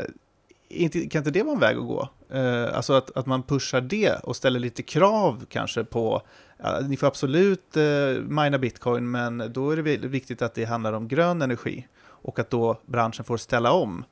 inte, 0.70 1.08
kan 1.08 1.20
inte 1.20 1.32
det 1.32 1.44
vara 1.44 1.54
en 1.54 1.60
väg 1.60 1.78
att 1.78 1.84
gå? 1.88 2.10
Eh, 2.30 2.76
alltså 2.78 2.94
att, 2.94 3.18
att 3.18 3.26
man 3.26 3.44
pushar 3.44 3.82
det 3.82 4.12
och 4.24 4.36
ställer 4.36 4.60
lite 4.60 4.84
krav 4.84 5.46
kanske 5.50 5.84
på, 5.84 6.22
ja, 6.58 6.80
ni 6.88 6.98
får 6.98 7.08
absolut 7.08 7.78
eh, 7.78 7.84
mina 8.28 8.58
bitcoin, 8.58 9.12
men 9.12 9.44
då 9.54 9.72
är 9.72 9.76
det 9.76 9.82
vi- 9.82 9.98
viktigt 9.98 10.42
att 10.42 10.54
det 10.54 10.66
handlar 10.66 10.94
om 10.94 11.08
grön 11.08 11.42
energi 11.42 11.88
och 12.04 12.39
att 12.39 12.50
då 12.50 12.80
branschen 12.86 13.26
får 13.26 13.38
ställa 13.38 13.72
om. 13.72 14.04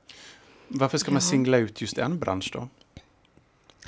Varför 0.70 0.97
ska 0.97 1.11
man 1.11 1.15
Ja. 1.15 1.22
singla 1.22 1.57
ut 1.57 1.82
just 1.82 1.97
en 1.97 2.20
bransch 2.20 2.49
då? 2.53 2.67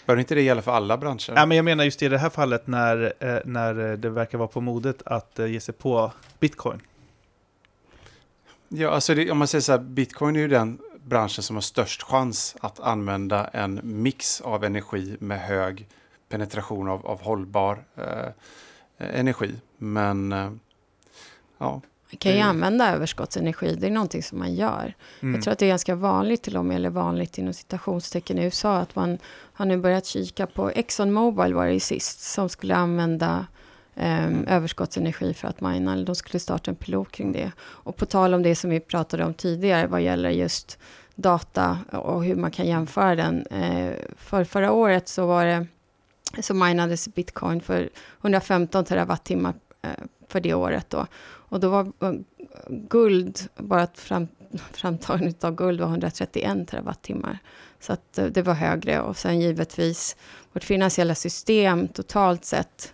Bör 0.05 0.17
inte 0.17 0.35
det 0.35 0.41
gälla 0.41 0.61
för 0.61 0.71
alla 0.71 0.97
branscher? 0.97 1.33
Ja, 1.35 1.45
men 1.45 1.55
jag 1.57 1.65
menar 1.65 1.83
just 1.83 2.01
i 2.01 2.07
det 2.09 2.17
här 2.17 2.29
fallet 2.29 2.67
när, 2.67 3.13
eh, 3.19 3.39
när 3.45 3.73
det 3.97 4.09
verkar 4.09 4.37
vara 4.37 4.47
på 4.47 4.61
modet 4.61 5.01
att 5.05 5.39
eh, 5.39 5.45
ge 5.45 5.59
sig 5.59 5.73
på 5.73 6.11
bitcoin. 6.39 6.81
Ja, 8.69 8.89
alltså 8.89 9.15
det, 9.15 9.31
om 9.31 9.37
man 9.37 9.47
säger 9.47 9.61
så 9.61 9.71
här, 9.71 9.79
bitcoin 9.79 10.35
är 10.35 10.39
ju 10.39 10.47
den 10.47 10.77
branschen 11.03 11.43
som 11.43 11.55
har 11.55 11.61
störst 11.61 12.03
chans 12.03 12.55
att 12.59 12.79
använda 12.79 13.47
en 13.47 13.79
mix 13.83 14.41
av 14.41 14.63
energi 14.63 15.17
med 15.19 15.39
hög 15.41 15.87
penetration 16.29 16.89
av, 16.89 17.05
av 17.05 17.21
hållbar 17.21 17.83
eh, 17.95 18.27
energi. 18.97 19.55
Men 19.77 20.31
eh, 20.31 20.51
ja, 21.57 21.81
Man 22.11 22.17
kan 22.17 22.31
ju 22.31 22.37
Det- 22.37 22.43
använda 22.43 22.89
överskottsenergi, 22.91 23.75
det 23.75 23.87
är 23.87 23.91
någonting 23.91 24.23
som 24.23 24.39
man 24.39 24.53
gör. 24.55 24.93
Mm. 25.21 25.35
Jag 25.35 25.43
tror 25.43 25.51
att 25.51 25.59
det 25.59 25.65
är 25.65 25.69
ganska 25.69 25.95
vanligt 25.95 26.41
till 26.43 26.57
och 26.57 26.65
med, 26.65 26.75
eller 26.75 26.89
vanligt 26.89 27.37
inom 27.37 27.53
citationstecken 27.53 28.37
i 28.39 28.43
USA, 28.43 28.77
att 28.77 28.95
man 28.95 29.17
har 29.53 29.65
nu 29.65 29.77
börjat 29.77 30.05
kika 30.05 30.47
på 30.47 30.69
Exxon 30.69 31.11
Mobil 31.13 31.53
var 31.53 31.65
det 31.65 31.73
ju 31.73 31.79
sist, 31.79 32.19
som 32.21 32.49
skulle 32.49 32.75
använda 32.75 33.45
ehm, 33.95 34.45
överskottsenergi 34.47 35.33
för 35.33 35.47
att 35.47 35.61
mina, 35.61 35.93
eller 35.93 36.05
de 36.05 36.15
skulle 36.15 36.39
starta 36.39 36.71
en 36.71 36.75
pilot 36.75 37.11
kring 37.11 37.31
det. 37.31 37.51
Och 37.61 37.95
på 37.95 38.05
tal 38.05 38.33
om 38.33 38.43
det 38.43 38.55
som 38.55 38.69
vi 38.69 38.79
pratade 38.79 39.25
om 39.25 39.33
tidigare, 39.33 39.87
vad 39.87 40.01
gäller 40.01 40.29
just 40.29 40.79
data 41.15 41.77
och 41.91 42.23
hur 42.23 42.35
man 42.35 42.51
kan 42.51 42.65
jämföra 42.65 43.15
den. 43.15 43.47
Eh, 43.47 43.93
för 44.17 44.43
förra 44.43 44.71
året 44.71 45.07
så 45.07 45.25
var 45.27 45.45
det, 45.45 45.67
så 46.41 46.53
minades 46.53 47.07
bitcoin 47.13 47.61
för 47.61 47.89
115 48.21 48.85
terawattimmar 48.85 49.53
eh, 49.81 49.89
för 50.27 50.39
det 50.39 50.53
året 50.53 50.89
då. 50.89 51.07
Och 51.51 51.59
då 51.59 51.69
var 51.69 51.91
guld, 52.69 53.39
bara 53.57 53.87
fram, 53.93 54.27
framtagandet 54.71 55.43
av 55.43 55.55
guld 55.55 55.81
var 55.81 55.87
131 55.87 56.67
terawattimmar. 56.67 57.37
Så 57.79 57.93
att 57.93 58.17
eh, 58.17 58.25
det 58.25 58.41
var 58.41 58.53
högre 58.53 59.01
och 59.01 59.17
sen 59.17 59.39
givetvis 59.41 60.15
vårt 60.53 60.63
finansiella 60.63 61.15
system 61.15 61.87
totalt 61.87 62.45
sett 62.45 62.93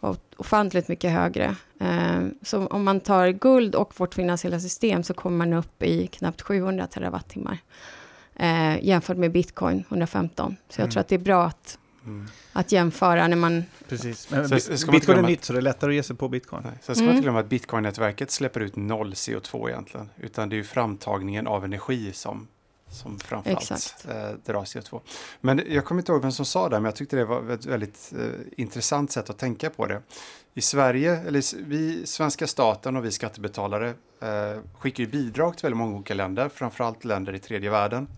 var 0.00 0.16
ofantligt 0.36 0.88
mycket 0.88 1.10
högre. 1.12 1.56
Eh, 1.80 2.20
Så 2.42 2.66
om 2.66 2.84
man 2.84 3.00
tar 3.00 3.28
guld 3.28 3.74
och 3.74 4.00
vårt 4.00 4.14
finansiella 4.14 4.60
system 4.60 5.02
så 5.02 5.14
kommer 5.14 5.36
man 5.38 5.52
upp 5.52 5.82
i 5.82 6.06
knappt 6.06 6.42
700 6.42 6.86
terawattimmar. 6.86 7.58
Eh, 8.36 8.84
jämfört 8.84 9.16
med 9.16 9.32
bitcoin 9.32 9.84
115. 9.88 10.56
Så 10.68 10.80
jag 10.80 10.84
Mm. 10.84 10.90
tror 10.90 11.00
att 11.00 11.08
det 11.08 11.14
är 11.14 11.18
bra 11.18 11.44
att, 11.46 11.78
mm. 12.06 12.26
att 12.52 12.72
jämföra 12.72 13.28
när 13.28 13.36
man... 13.36 13.64
Precis. 13.88 14.30
Men 14.30 14.40
man 14.40 14.60
bitcoin 14.92 15.18
är 15.18 15.22
nytt 15.22 15.44
så 15.44 15.52
det 15.52 15.58
är 15.58 15.62
lättare 15.62 15.90
att 15.90 15.94
ge 15.94 16.02
sig 16.02 16.16
på 16.16 16.28
bitcoin. 16.28 16.62
Nej. 16.64 16.72
Sen 16.82 16.94
ska 16.94 17.02
man 17.02 17.08
Mm. 17.08 17.16
inte 17.16 17.22
glömma 17.24 17.40
att 17.40 17.46
bitcoin-nätverket 17.46 18.30
släpper 18.30 18.60
ut 18.60 18.76
noll 18.76 19.12
CO2 19.12 19.68
egentligen. 19.70 20.10
Utan 20.16 20.48
det 20.48 20.54
är 20.54 20.58
ju 20.58 20.64
framtagningen 20.64 21.46
av 21.46 21.64
energi 21.64 22.12
som, 22.12 22.48
som 22.90 23.18
framförallt 23.18 23.60
Exakt. 23.70 24.06
eh, 24.08 24.30
drar 24.44 24.64
CO2. 24.64 25.00
Men 25.40 25.62
jag 25.68 25.84
kommer 25.84 26.00
inte 26.00 26.12
ihåg 26.12 26.22
vem 26.22 26.32
som 26.32 26.44
sa 26.46 26.68
det, 26.68 26.76
men 26.76 26.84
jag 26.84 26.96
tyckte 26.96 27.16
det 27.16 27.24
var 27.24 27.50
ett 27.50 27.66
väldigt 27.66 28.12
eh, 28.18 28.62
intressant 28.62 29.12
sätt 29.12 29.30
att 29.30 29.38
tänka 29.38 29.70
på 29.70 29.86
det. 29.86 30.02
I 30.54 30.60
Sverige, 30.60 31.16
eller 31.16 31.64
vi, 31.64 32.06
svenska 32.06 32.46
staten 32.46 32.96
och 32.96 33.04
vi 33.04 33.10
skattebetalare 33.12 33.88
eh, 34.20 34.60
skickar 34.78 35.04
ju 35.04 35.10
bidrag 35.10 35.56
till 35.56 35.62
väldigt 35.62 35.78
många 35.78 35.94
olika 35.96 36.14
länder, 36.14 36.48
framförallt 36.48 37.04
länder 37.04 37.34
i 37.34 37.38
tredje 37.38 37.70
världen. 37.70 38.08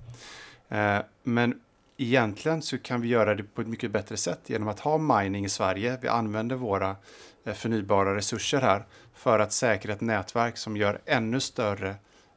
Eh, 0.68 0.99
men 1.22 1.61
egentligen 1.99 2.62
så 2.62 2.78
kan 2.78 3.01
vi 3.01 3.09
göra 3.09 3.34
det 3.34 3.42
på 3.42 3.61
ett 3.61 3.68
mycket 3.68 3.90
bättre 3.90 4.16
sätt 4.16 4.40
genom 4.46 4.68
att 4.68 4.80
ha 4.80 4.99
mining 4.99 5.44
i 5.44 5.49
Sverige. 5.49 5.99
Vi 6.03 6.09
använder 6.09 6.57
våra 6.57 6.96
eh, 7.44 7.55
förnybara 7.55 8.16
resurser 8.16 8.61
här 8.61 8.86
för 9.14 9.38
att 9.38 9.53
säkra 9.53 9.92
ett 9.92 10.01
nätverk 10.01 10.57
som 10.57 10.76
gör 10.76 11.01
ännu 11.05 11.40
större, 11.40 11.94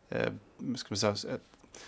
eh, 0.10 0.32
säga, 0.94 1.12
eh, 1.12 1.36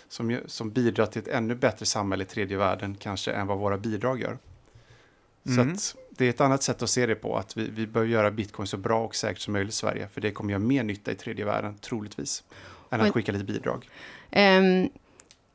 som, 0.08 0.38
som 0.46 0.70
bidrar 0.70 1.06
till 1.06 1.22
ett 1.22 1.28
ännu 1.28 1.54
bättre 1.54 1.86
samhälle 1.86 2.24
i 2.24 2.26
tredje 2.26 2.56
världen 2.56 2.94
kanske 2.94 3.32
än 3.32 3.46
vad 3.46 3.58
våra 3.58 3.78
bidrag 3.78 4.20
gör. 4.20 4.38
Mm. 5.46 5.76
Så 5.76 5.98
det 6.10 6.24
är 6.24 6.30
ett 6.30 6.40
annat 6.40 6.62
sätt 6.62 6.82
att 6.82 6.90
se 6.90 7.06
det 7.06 7.14
på, 7.14 7.36
att 7.36 7.56
vi, 7.56 7.70
vi 7.70 7.86
bör 7.86 8.04
göra 8.04 8.30
bitcoin 8.30 8.66
så 8.66 8.76
bra 8.76 9.04
och 9.04 9.14
säkert 9.14 9.42
som 9.42 9.52
möjligt 9.52 9.74
i 9.74 9.76
Sverige, 9.76 10.08
för 10.08 10.20
det 10.20 10.30
kommer 10.30 10.50
göra 10.50 10.62
mer 10.62 10.82
nytta 10.82 11.12
i 11.12 11.14
tredje 11.14 11.44
världen, 11.44 11.78
troligtvis, 11.78 12.44
än 12.90 13.00
att 13.00 13.12
skicka 13.12 13.32
lite 13.32 13.44
bidrag. 13.44 13.88
Ehm, 14.30 14.88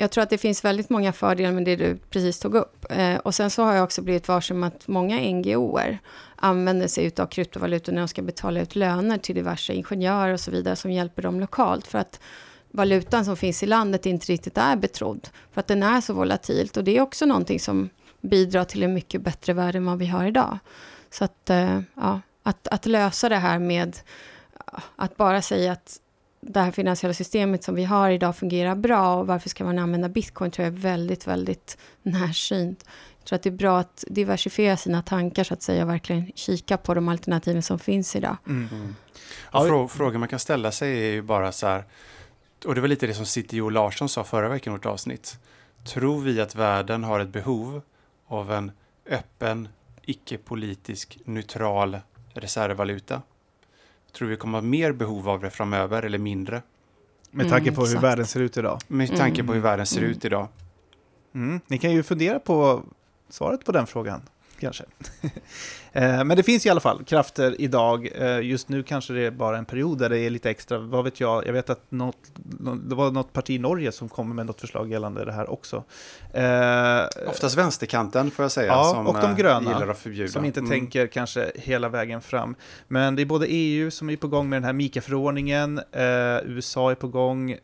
jag 0.02 0.12
tror 0.12 0.24
att 0.24 0.30
det 0.30 0.38
finns 0.38 0.66
väldigt 0.66 0.90
många 0.90 1.14
fördelar 1.14 1.52
med 1.52 1.66
det 1.66 1.76
du 1.76 1.98
precis 2.10 2.40
tog 2.40 2.56
upp. 2.56 2.86
Eh, 2.90 3.18
och 3.18 3.36
sen 3.36 3.50
så 3.50 3.64
har 3.64 3.76
jag 3.76 3.84
också 3.84 4.02
blivit 4.02 4.28
varse 4.28 4.54
om 4.54 4.64
att 4.64 4.88
många 4.88 5.18
NGOer 5.20 6.00
använder 6.36 6.88
sig 6.88 7.12
av 7.18 7.26
kryptovalutor 7.26 7.94
när 7.94 8.02
de 8.02 8.08
ska 8.08 8.22
betala 8.22 8.62
ut 8.62 8.76
löner 8.76 9.18
till 9.18 9.36
diverse 9.36 9.74
ingenjörer 9.74 10.34
och 10.34 10.40
så 10.40 10.52
vidare 10.52 10.76
som 10.76 10.92
hjälper 10.92 11.22
dem 11.22 11.40
lokalt. 11.40 11.88
För 11.88 12.00
att 12.00 12.20
valutan 12.72 13.26
som 13.26 13.38
finns 13.38 13.64
i 13.64 13.66
landet 13.66 14.06
inte 14.06 14.32
riktigt 14.32 14.58
är 14.58 14.76
betrodd. 14.76 15.30
För 15.52 15.60
att 15.60 15.68
den 15.68 15.84
är 15.84 16.02
så 16.02 16.14
volatilt. 16.14 16.78
Och 16.78 16.84
det 16.84 16.98
är 16.98 17.02
också 17.02 17.26
någonting 17.26 17.60
som 17.60 17.90
bidrar 18.22 18.64
till 18.64 18.84
en 18.84 18.94
mycket 18.94 19.22
bättre 19.22 19.54
värld 19.54 19.76
än 19.76 19.86
vad 19.86 19.98
vi 19.98 20.06
har 20.06 20.26
idag. 20.26 20.60
Så 21.10 21.24
att, 21.24 21.50
eh, 21.50 21.82
ja, 21.96 22.22
att, 22.44 22.68
att 22.68 22.86
lösa 22.86 23.30
det 23.30 23.36
här 23.36 23.60
med 23.60 23.98
att 24.96 25.18
bara 25.18 25.42
säga 25.42 25.72
att 25.72 26.00
det 26.42 26.60
här 26.60 26.72
finansiella 26.72 27.14
systemet 27.14 27.64
som 27.64 27.76
vi 27.76 27.84
har 27.84 28.10
idag 28.10 28.36
fungerar 28.36 28.76
bra 28.76 29.16
och 29.16 29.28
varför 29.28 29.50
ska 29.50 29.64
man 29.64 29.80
använda 29.80 30.10
bitcoin 30.10 30.52
tror 30.52 30.66
jag 30.66 30.74
är 30.74 30.78
väldigt, 30.78 31.28
väldigt 31.28 31.78
närsynt. 32.04 32.86
Jag 33.20 33.26
tror 33.26 33.36
att 33.36 33.44
det 33.44 33.50
är 33.50 33.52
bra 33.52 33.80
att 33.80 34.04
diversifiera 34.08 34.78
sina 34.78 35.02
tankar 35.02 35.44
så 35.44 35.54
att 35.54 35.62
säga 35.62 35.84
och 35.84 35.90
verkligen 35.90 36.32
kika 36.36 36.78
på 36.78 36.94
de 36.94 37.10
alternativen 37.10 37.64
som 37.64 37.80
finns 37.80 38.16
idag. 38.16 38.38
Mm. 38.48 38.96
Ja, 39.52 39.64
frå 39.64 39.88
frågan 39.88 40.20
man 40.20 40.30
kan 40.30 40.40
ställa 40.40 40.72
sig 40.72 41.08
är 41.08 41.12
ju 41.12 41.22
bara 41.22 41.52
så 41.52 41.68
här, 41.68 41.84
och 42.66 42.76
det 42.76 42.82
var 42.82 42.88
lite 42.88 43.08
det 43.08 43.14
som 43.14 43.62
och 43.64 43.72
Larsson 43.72 44.10
sa 44.10 44.24
förra 44.24 44.50
veckan 44.50 44.74
i 44.74 44.76
vårt 44.76 44.86
avsnitt. 44.86 45.40
Tror 45.84 46.22
vi 46.22 46.42
att 46.42 46.56
världen 46.56 47.04
har 47.04 47.20
ett 47.20 47.30
behov 47.30 47.82
av 48.28 48.52
en 48.52 48.72
öppen, 49.10 49.68
icke-politisk, 50.02 51.18
neutral 51.26 52.00
reservvaluta? 52.34 53.22
Tror 54.14 54.28
vi 54.30 54.36
kommer 54.38 54.58
ha 54.58 54.62
mer 54.68 54.92
behov 54.92 55.30
av 55.30 55.42
det 55.42 55.50
framöver 55.50 56.04
eller 56.04 56.18
mindre? 56.18 56.62
Med 57.32 57.50
tanke 57.50 57.64
Mm, 57.70 57.76
på 57.76 57.82
hur 57.82 57.88
exakt. 57.88 58.04
världen 58.04 58.26
ser 58.26 58.40
ut 58.40 58.58
idag. 58.58 58.80
Med 58.88 59.18
tanke 59.18 59.42
på 59.44 59.48
hur 59.48 59.60
Mm. 59.60 59.64
världen 59.64 59.86
ser 59.86 59.98
Mm. 60.00 60.12
ut 60.12 60.26
idag. 60.26 60.48
Mm. 61.36 61.60
Ni 61.68 61.78
kan 61.78 61.92
ju 61.92 62.04
fundera 62.04 62.40
på 62.40 62.84
svaret 63.30 63.66
på 63.66 63.72
den 63.72 63.88
frågan, 63.88 64.22
kanske. 64.60 64.84
Eh, 65.92 66.24
Men 66.24 66.38
det 66.38 66.44
finns 66.44 66.66
i 66.66 66.70
alla 66.70 66.80
fall 66.80 67.04
krafter 67.04 67.56
idag. 67.62 68.10
Eh, 68.16 68.40
Just 68.40 68.70
nu 68.70 68.84
kanske 68.84 69.14
det 69.14 69.22
är 69.26 69.32
bara 69.32 69.58
en 69.58 69.66
period 69.66 69.98
där 70.00 70.10
det 70.10 70.20
är 70.20 70.30
lite 70.30 70.50
extra, 70.50 70.78
vad 70.80 71.04
vet 71.04 71.20
jag. 71.20 71.48
Jag 71.48 71.54
vet 71.54 71.70
att 71.70 71.92
något, 71.92 72.18
nå- 72.60 72.76
det 72.76 72.96
var 72.96 73.12
något 73.12 73.34
parti 73.34 73.50
i 73.50 73.58
Norge 73.60 73.92
som 73.92 74.10
kom 74.10 74.36
med 74.36 74.46
något 74.46 74.62
förslag 74.62 74.92
gällande 74.92 75.26
det 75.26 75.32
här 75.32 75.50
också. 75.50 75.84
Eh, 76.34 77.30
Oftast 77.30 77.58
vänsterkanten 77.58 78.32
får 78.32 78.44
jag 78.44 78.52
säga. 78.52 78.68
Ja, 78.68 78.84
som 78.84 79.08
och 79.08 79.22
de 79.22 79.36
gröna, 79.36 79.74
gillar 79.74 79.88
att 79.88 80.00
förbjuda. 80.00 80.32
Som 80.32 80.46
inte 80.46 80.60
Mm. 80.60 80.70
tänker 80.72 81.08
kanske 81.08 81.52
hela 81.56 81.90
vägen 81.90 82.22
fram. 82.22 82.56
Men 82.88 83.16
det 83.16 83.22
är 83.22 83.26
både 83.26 83.46
EU 83.48 83.92
som 83.92 84.10
är 84.10 84.16
på 84.18 84.28
gång 84.28 84.50
med 84.50 84.58
den 84.58 84.64
här 84.66 84.74
MIKA-förordningen, 84.74 85.82
USA 86.46 86.92
är 86.92 86.96
på 86.96 87.08
gång, 87.08 87.56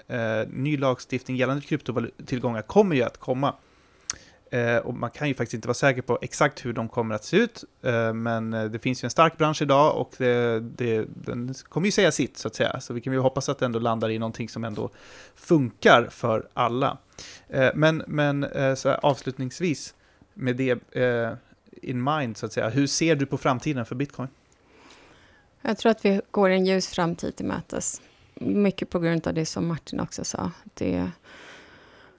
ny 0.48 0.78
lagstiftning 0.78 1.38
gällande 1.38 1.62
kryptotillgångar 1.62 2.62
kommer 2.62 2.96
ju 2.96 3.04
att 3.04 3.18
komma. 3.18 3.54
Eh, 4.56 4.78
och 4.78 4.94
man 4.94 5.10
kan 5.10 5.28
ju 5.28 5.34
faktiskt 5.34 5.54
inte 5.54 5.68
vara 5.68 5.74
säker 5.74 6.02
på 6.02 6.20
exakt 6.22 6.66
hur 6.66 6.74
de 6.74 6.90
kommer 6.90 7.16
att 7.16 7.24
se 7.24 7.38
ut, 7.38 7.64
eh, 7.82 8.14
men 8.14 8.54
eh, 8.54 8.66
det 8.66 8.80
finns 8.80 9.04
ju 9.04 9.06
en 9.06 9.10
stark 9.10 9.38
bransch 9.38 9.62
idag 9.62 9.98
och 9.98 10.14
det, 10.18 10.60
det, 10.60 11.06
den 11.08 11.54
kommer 11.70 11.88
ju 11.88 11.92
säga 11.92 12.12
sitt 12.12 12.38
så 12.38 12.48
att 12.48 12.56
säga. 12.56 12.80
Så 12.80 12.94
vi 12.94 13.02
kan 13.02 13.14
ju 13.14 13.20
hoppas 13.20 13.50
att 13.50 13.60
det 13.60 13.66
ändå 13.66 13.80
landar 13.80 14.10
i 14.10 14.20
någonting 14.20 14.50
som 14.50 14.64
ändå 14.64 14.90
funkar 15.36 16.08
för 16.10 16.48
alla. 16.54 16.98
Eh, 17.50 17.70
men 17.76 18.04
men 18.08 18.44
eh, 18.44 18.76
så 18.76 18.90
här, 18.90 19.00
avslutningsvis, 19.06 19.96
med 20.34 20.56
det 20.56 20.96
eh, 20.96 21.34
in 21.82 22.04
mind 22.04 22.38
så 22.38 22.46
att 22.46 22.54
säga, 22.54 22.70
hur 22.70 22.88
ser 22.88 23.16
du 23.16 23.26
på 23.26 23.38
framtiden 23.38 23.86
för 23.86 23.96
bitcoin? 23.96 24.30
Jag 25.62 25.78
tror 25.78 25.92
att 25.92 26.06
vi 26.06 26.22
går 26.32 26.50
en 26.50 26.66
ljus 26.66 26.88
framtid 26.88 27.36
till 27.36 27.46
mötes. 27.46 28.02
Mycket 28.36 28.90
på 28.90 29.00
grund 29.00 29.28
av 29.28 29.34
det 29.34 29.46
som 29.46 29.68
Martin 29.68 30.00
också 30.00 30.24
sa. 30.24 30.52
Det, 30.74 31.12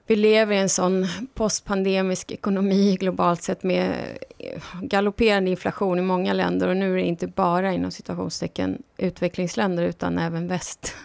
vi 0.07 0.17
lever 0.17 0.55
i 0.55 0.59
en 0.59 0.69
sån 0.69 1.07
postpandemisk 1.35 2.31
ekonomi 2.33 2.97
globalt 3.01 3.43
sett 3.43 3.63
med 3.63 3.95
galopperande 4.83 5.51
inflation 5.51 5.99
i 5.99 6.03
många 6.03 6.33
länder 6.33 6.69
och 6.69 6.77
nu 6.77 6.93
är 6.93 6.97
det 6.97 7.03
inte 7.03 7.27
bara 7.27 7.73
inom 7.73 7.91
situationstecken 7.91 8.83
utvecklingsländer 8.97 9.83
utan 9.83 10.19
även 10.19 10.49
väst. 10.49 10.95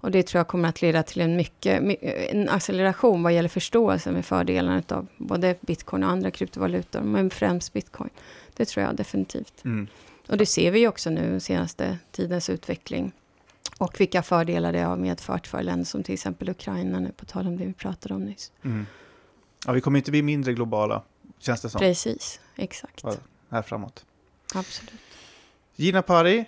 Och 0.00 0.10
det 0.10 0.22
tror 0.22 0.38
jag 0.38 0.48
kommer 0.48 0.68
att 0.68 0.82
leda 0.82 1.02
till 1.02 1.20
en, 1.20 1.36
mycket, 1.36 1.82
en 2.30 2.48
acceleration 2.48 3.22
vad 3.22 3.32
gäller 3.32 3.48
förståelse 3.48 4.10
med 4.10 4.24
fördelarna 4.24 4.82
av 4.88 5.06
både 5.16 5.54
bitcoin 5.60 6.04
och 6.04 6.10
andra 6.10 6.30
kryptovalutor, 6.30 7.00
men 7.00 7.30
främst 7.30 7.72
bitcoin. 7.72 8.10
Det 8.56 8.64
tror 8.64 8.86
jag 8.86 8.96
definitivt. 8.96 9.64
Mm. 9.64 9.86
Och 10.28 10.36
det 10.36 10.46
ser 10.46 10.70
vi 10.70 10.88
också 10.88 11.10
nu, 11.10 11.40
senaste 11.40 11.98
tidens 12.12 12.50
utveckling. 12.50 13.12
Och 13.78 14.00
vilka 14.00 14.22
fördelar 14.22 14.72
det 14.72 14.80
har 14.80 14.96
medfört 14.96 15.46
för 15.46 15.62
länder 15.62 15.84
som 15.84 16.02
till 16.02 16.14
exempel 16.14 16.48
Ukraina, 16.48 17.00
nu 17.00 17.12
på 17.12 17.24
tal 17.24 17.46
om 17.46 17.56
det 17.56 17.64
vi 17.64 17.72
pratade 17.72 18.14
om 18.14 18.24
nyss. 18.24 18.52
Mm. 18.64 18.86
Ja, 19.66 19.72
vi 19.72 19.80
kommer 19.80 19.98
inte 19.98 20.10
bli 20.10 20.22
mindre 20.22 20.52
globala, 20.52 21.02
känns 21.38 21.60
det 21.60 21.70
som. 21.70 21.78
Precis, 21.78 22.40
exakt. 22.56 23.00
Ja, 23.02 23.12
här 23.50 23.62
framåt. 23.62 24.04
Absolut. 24.54 25.00
Gina 25.76 26.02
Pari, 26.02 26.44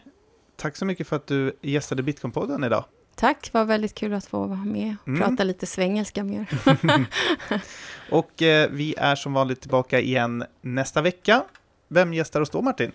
tack 0.57 0.77
så 0.77 0.85
mycket 0.85 1.09
för 1.09 1.17
att 1.17 1.27
du 1.27 1.57
gästade 1.61 2.03
Bitcoin-podden 2.03 2.67
idag. 2.67 2.85
Tack, 3.15 3.53
det 3.53 3.59
var 3.59 3.65
väldigt 3.65 3.95
kul 3.95 4.13
att 4.15 4.27
få 4.27 4.47
vara 4.47 4.65
med 4.65 4.97
och 5.03 5.09
mm. 5.09 5.21
prata 5.21 5.45
lite 5.45 5.67
svengelska 5.67 6.25
mer. 6.25 6.47
och 8.11 8.43
eh, 8.43 8.71
vi 8.71 8.95
är 8.99 9.15
som 9.15 9.33
vanligt 9.33 9.61
tillbaka 9.61 10.01
igen 10.01 10.45
nästa 10.61 11.03
vecka. 11.03 11.45
Vem 11.89 12.15
gästar 12.15 12.41
oss 12.41 12.51
då, 12.51 12.63
Martin? 12.63 12.93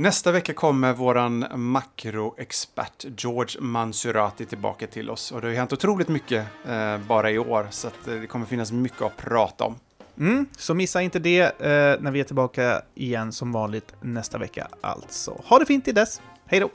Nästa 0.00 0.32
vecka 0.32 0.54
kommer 0.54 0.92
våran 0.92 1.46
makroexpert 1.54 3.04
George 3.16 3.60
Mansurati 3.60 4.46
tillbaka 4.46 4.86
till 4.86 5.10
oss. 5.10 5.32
Och 5.32 5.40
det 5.40 5.46
har 5.46 5.54
hänt 5.54 5.72
otroligt 5.72 6.08
mycket 6.08 6.46
eh, 6.68 6.98
bara 6.98 7.30
i 7.30 7.38
år, 7.38 7.66
så 7.70 7.88
att, 7.88 8.08
eh, 8.08 8.14
det 8.14 8.26
kommer 8.26 8.46
finnas 8.46 8.72
mycket 8.72 9.02
att 9.02 9.16
prata 9.16 9.64
om. 9.64 9.74
Mm, 10.18 10.46
så 10.58 10.74
missa 10.74 11.02
inte 11.02 11.18
det 11.18 11.40
eh, 11.40 12.00
när 12.00 12.10
vi 12.10 12.20
är 12.20 12.24
tillbaka 12.24 12.82
igen 12.94 13.32
som 13.32 13.52
vanligt 13.52 13.94
nästa 14.00 14.38
vecka 14.38 14.68
alltså. 14.80 15.40
Ha 15.44 15.58
det 15.58 15.66
fint 15.66 15.84
till 15.84 15.94
dess. 15.94 16.20
Hej 16.46 16.60
då! 16.60 16.70